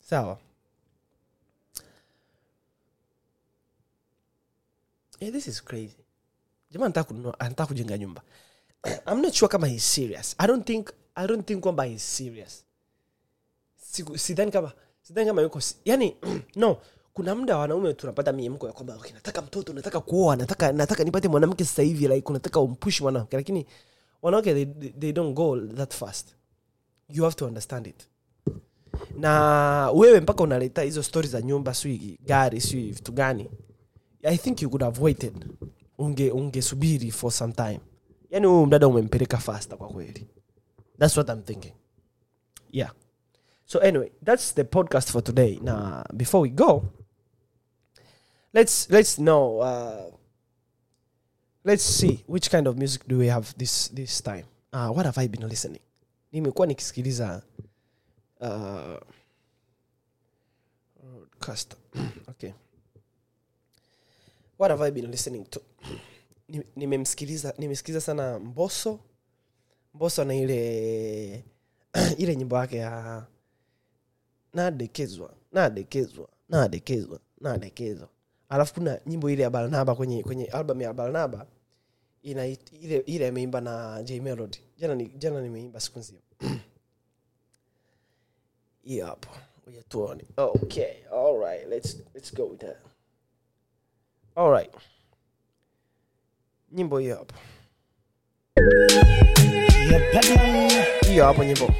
Sawa. 0.00 0.38
Yeah, 5.20 5.30
this 5.30 5.48
is 5.48 5.60
crazy. 5.60 5.96
Jamaa 6.70 6.86
anataka 7.38 7.74
nyumba. 7.98 8.22
I'm 9.06 9.20
not 9.20 9.34
sure 9.34 9.48
kama 9.48 9.66
he's 9.66 9.82
serious. 9.82 10.36
I 10.38 10.46
don't 10.46 10.64
think 10.64 10.92
i 11.16 11.26
don't 11.26 11.44
think 11.44 11.62
kwamba 11.62 11.84
he's 11.84 12.02
serious. 12.02 12.64
Sidhani 14.16 14.52
kama 14.52 14.72
sidhani 15.02 15.26
kama 15.26 15.42
yuko 15.42 15.60
yani 15.84 16.16
no 16.56 16.78
kuna 17.18 17.34
muda 17.34 17.56
wanaume 17.56 17.94
tunapata 17.94 18.32
miemko 18.32 18.66
ya 18.66 18.72
kwamba 18.72 18.96
okay, 18.96 19.12
nataka 19.12 19.42
mtoto 19.42 19.72
nataka 19.72 20.00
kuoa 20.00 20.36
nataka 20.36 20.72
nataka 20.72 21.04
nipate 21.04 21.28
mwanamke 21.28 21.64
sasa 21.64 21.82
like 21.82 22.22
unataka 22.28 22.60
umpush 22.60 23.00
mwanamke. 23.00 23.36
Lakini 23.36 23.66
wanawake 24.22 24.54
they, 24.54 24.90
they, 24.90 25.12
don't 25.12 25.34
go 25.36 25.60
that 25.60 25.94
fast. 25.94 26.28
You 27.08 27.24
have 27.24 27.36
to 27.36 27.46
understand 27.46 27.86
it. 27.86 28.08
Na 29.16 29.90
wewe 29.94 30.20
mpaka 30.20 30.42
unaleta 30.42 30.82
hizo 30.82 31.02
stori 31.02 31.28
za 31.28 31.42
nyumba 31.42 31.74
sijui 31.74 32.18
gari 32.26 32.60
sijui 32.60 32.90
vitu 32.90 33.12
gani 33.12 33.50
i 34.22 34.38
think 34.38 34.62
you 34.62 34.70
could 34.70 34.82
have 34.82 35.02
waited. 35.02 35.46
Unge 35.98 36.60
for 37.10 37.32
some 37.32 37.52
time. 37.52 37.80
Yani 38.30 38.46
huyu 38.46 38.66
mdada 38.66 38.88
umempeleka 38.88 39.36
fasta 39.36 39.76
kwa 39.76 39.88
kweli. 39.88 40.28
That's 40.98 41.16
what 41.16 41.28
i'm 41.28 41.42
thinking. 41.42 41.72
Yeah. 42.70 42.92
So 43.64 43.78
anyway 43.80 44.10
that's 44.24 44.54
the 44.54 44.64
podcast 44.64 45.10
for 45.10 45.24
today. 45.24 45.58
Na 45.62 46.04
before 46.14 46.42
we 46.42 46.48
go 46.48 46.84
let's 48.52 48.90
let's 48.90 49.16
know 49.16 49.60
uh, 49.60 50.14
let's 51.64 51.82
see 51.82 52.24
which 52.26 52.50
kind 52.50 52.66
of 52.66 52.76
music 52.76 53.06
do 53.08 53.18
we 53.18 53.28
have 53.28 53.54
this 53.56 53.88
this 53.94 54.22
time. 54.22 54.44
Uh, 54.72 54.88
what 54.88 55.06
have 55.06 55.18
i 55.18 55.28
been 55.28 55.48
listening? 55.48 55.80
Nimekuwa 56.32 56.66
nikisikiliza 56.66 57.42
uh, 58.40 58.96
okay. 62.28 62.52
What 64.58 64.70
have 64.70 64.84
i 64.84 64.90
been 64.90 65.10
listening 65.10 65.44
to? 65.50 65.60
Nimemsikiliza 66.76 67.54
nimesikiliza 67.58 68.00
sana 68.00 68.38
mboso 68.38 69.00
mboso 69.94 70.24
na 70.24 70.34
ile 70.34 71.44
ile 72.18 72.36
nyimbo 72.36 72.56
yake 72.56 72.76
ya 72.76 73.26
nadekezwa 74.52 75.34
nadekezwa 75.52 76.28
nadekezwa 76.48 77.20
nadekezwa 77.40 78.08
alafu 78.48 78.74
kuna 78.74 79.00
nyimbo 79.06 79.30
ile 79.30 79.42
ya 79.42 79.50
barnaba 79.50 79.94
kwenye 79.94 80.22
kwenye 80.22 80.44
album 80.44 80.80
ya 80.80 80.92
barnaba 80.92 81.46
ina 82.22 82.46
ile 82.46 82.98
ile 83.06 83.28
ameimba 83.28 83.60
na 83.60 84.02
j 84.02 84.20
melody. 84.20 84.58
Jana 84.78 84.94
ni, 84.94 85.08
jana 85.08 85.40
nimeimba 85.40 85.80
siku 85.80 85.98
nzima. 85.98 86.18
Hiyo 88.84 89.06
hapo. 89.06 89.28
Ngoja 89.64 89.82
tuone. 89.82 90.24
Okay 90.36 90.92
all 91.12 91.38
right 91.40 91.68
let's 91.68 91.96
let's 92.14 92.34
go 92.34 92.44
with 92.46 92.60
that. 92.60 92.76
All 94.36 94.50
right. 94.50 94.74
Nyimbo 96.72 96.98
hiyo 96.98 97.16
hapo. 97.16 97.34
Hiyo 101.08 101.24
hapo 101.24 101.44
nyimbo 101.44 101.74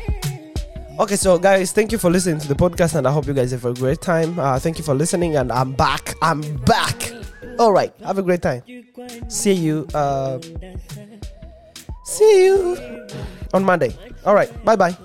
Okay, 0.98 1.14
so 1.14 1.38
guys, 1.38 1.70
thank 1.70 1.92
you 1.92 1.98
for 1.98 2.10
listening 2.10 2.40
to 2.40 2.48
the 2.48 2.56
podcast, 2.56 2.96
and 2.96 3.06
I 3.06 3.12
hope 3.12 3.26
you 3.26 3.32
guys 3.32 3.52
have 3.52 3.64
a 3.64 3.72
great 3.72 4.00
time. 4.00 4.36
Uh, 4.38 4.58
thank 4.58 4.78
you 4.78 4.84
for 4.84 4.94
listening, 4.94 5.36
and 5.36 5.52
I'm 5.52 5.72
back. 5.72 6.14
I'm 6.20 6.40
back. 6.66 7.12
All 7.58 7.72
right, 7.72 7.94
have 8.02 8.18
a 8.18 8.22
great 8.22 8.42
time. 8.42 8.62
See 9.28 9.52
you. 9.52 9.86
Uh, 9.94 10.40
see 12.04 12.46
you 12.46 13.06
on 13.54 13.62
Monday. 13.62 13.94
All 14.24 14.34
right, 14.34 14.50
bye 14.64 14.74
bye. 14.74 14.96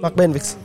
Mark 0.00 0.14
Benvix. 0.14 0.56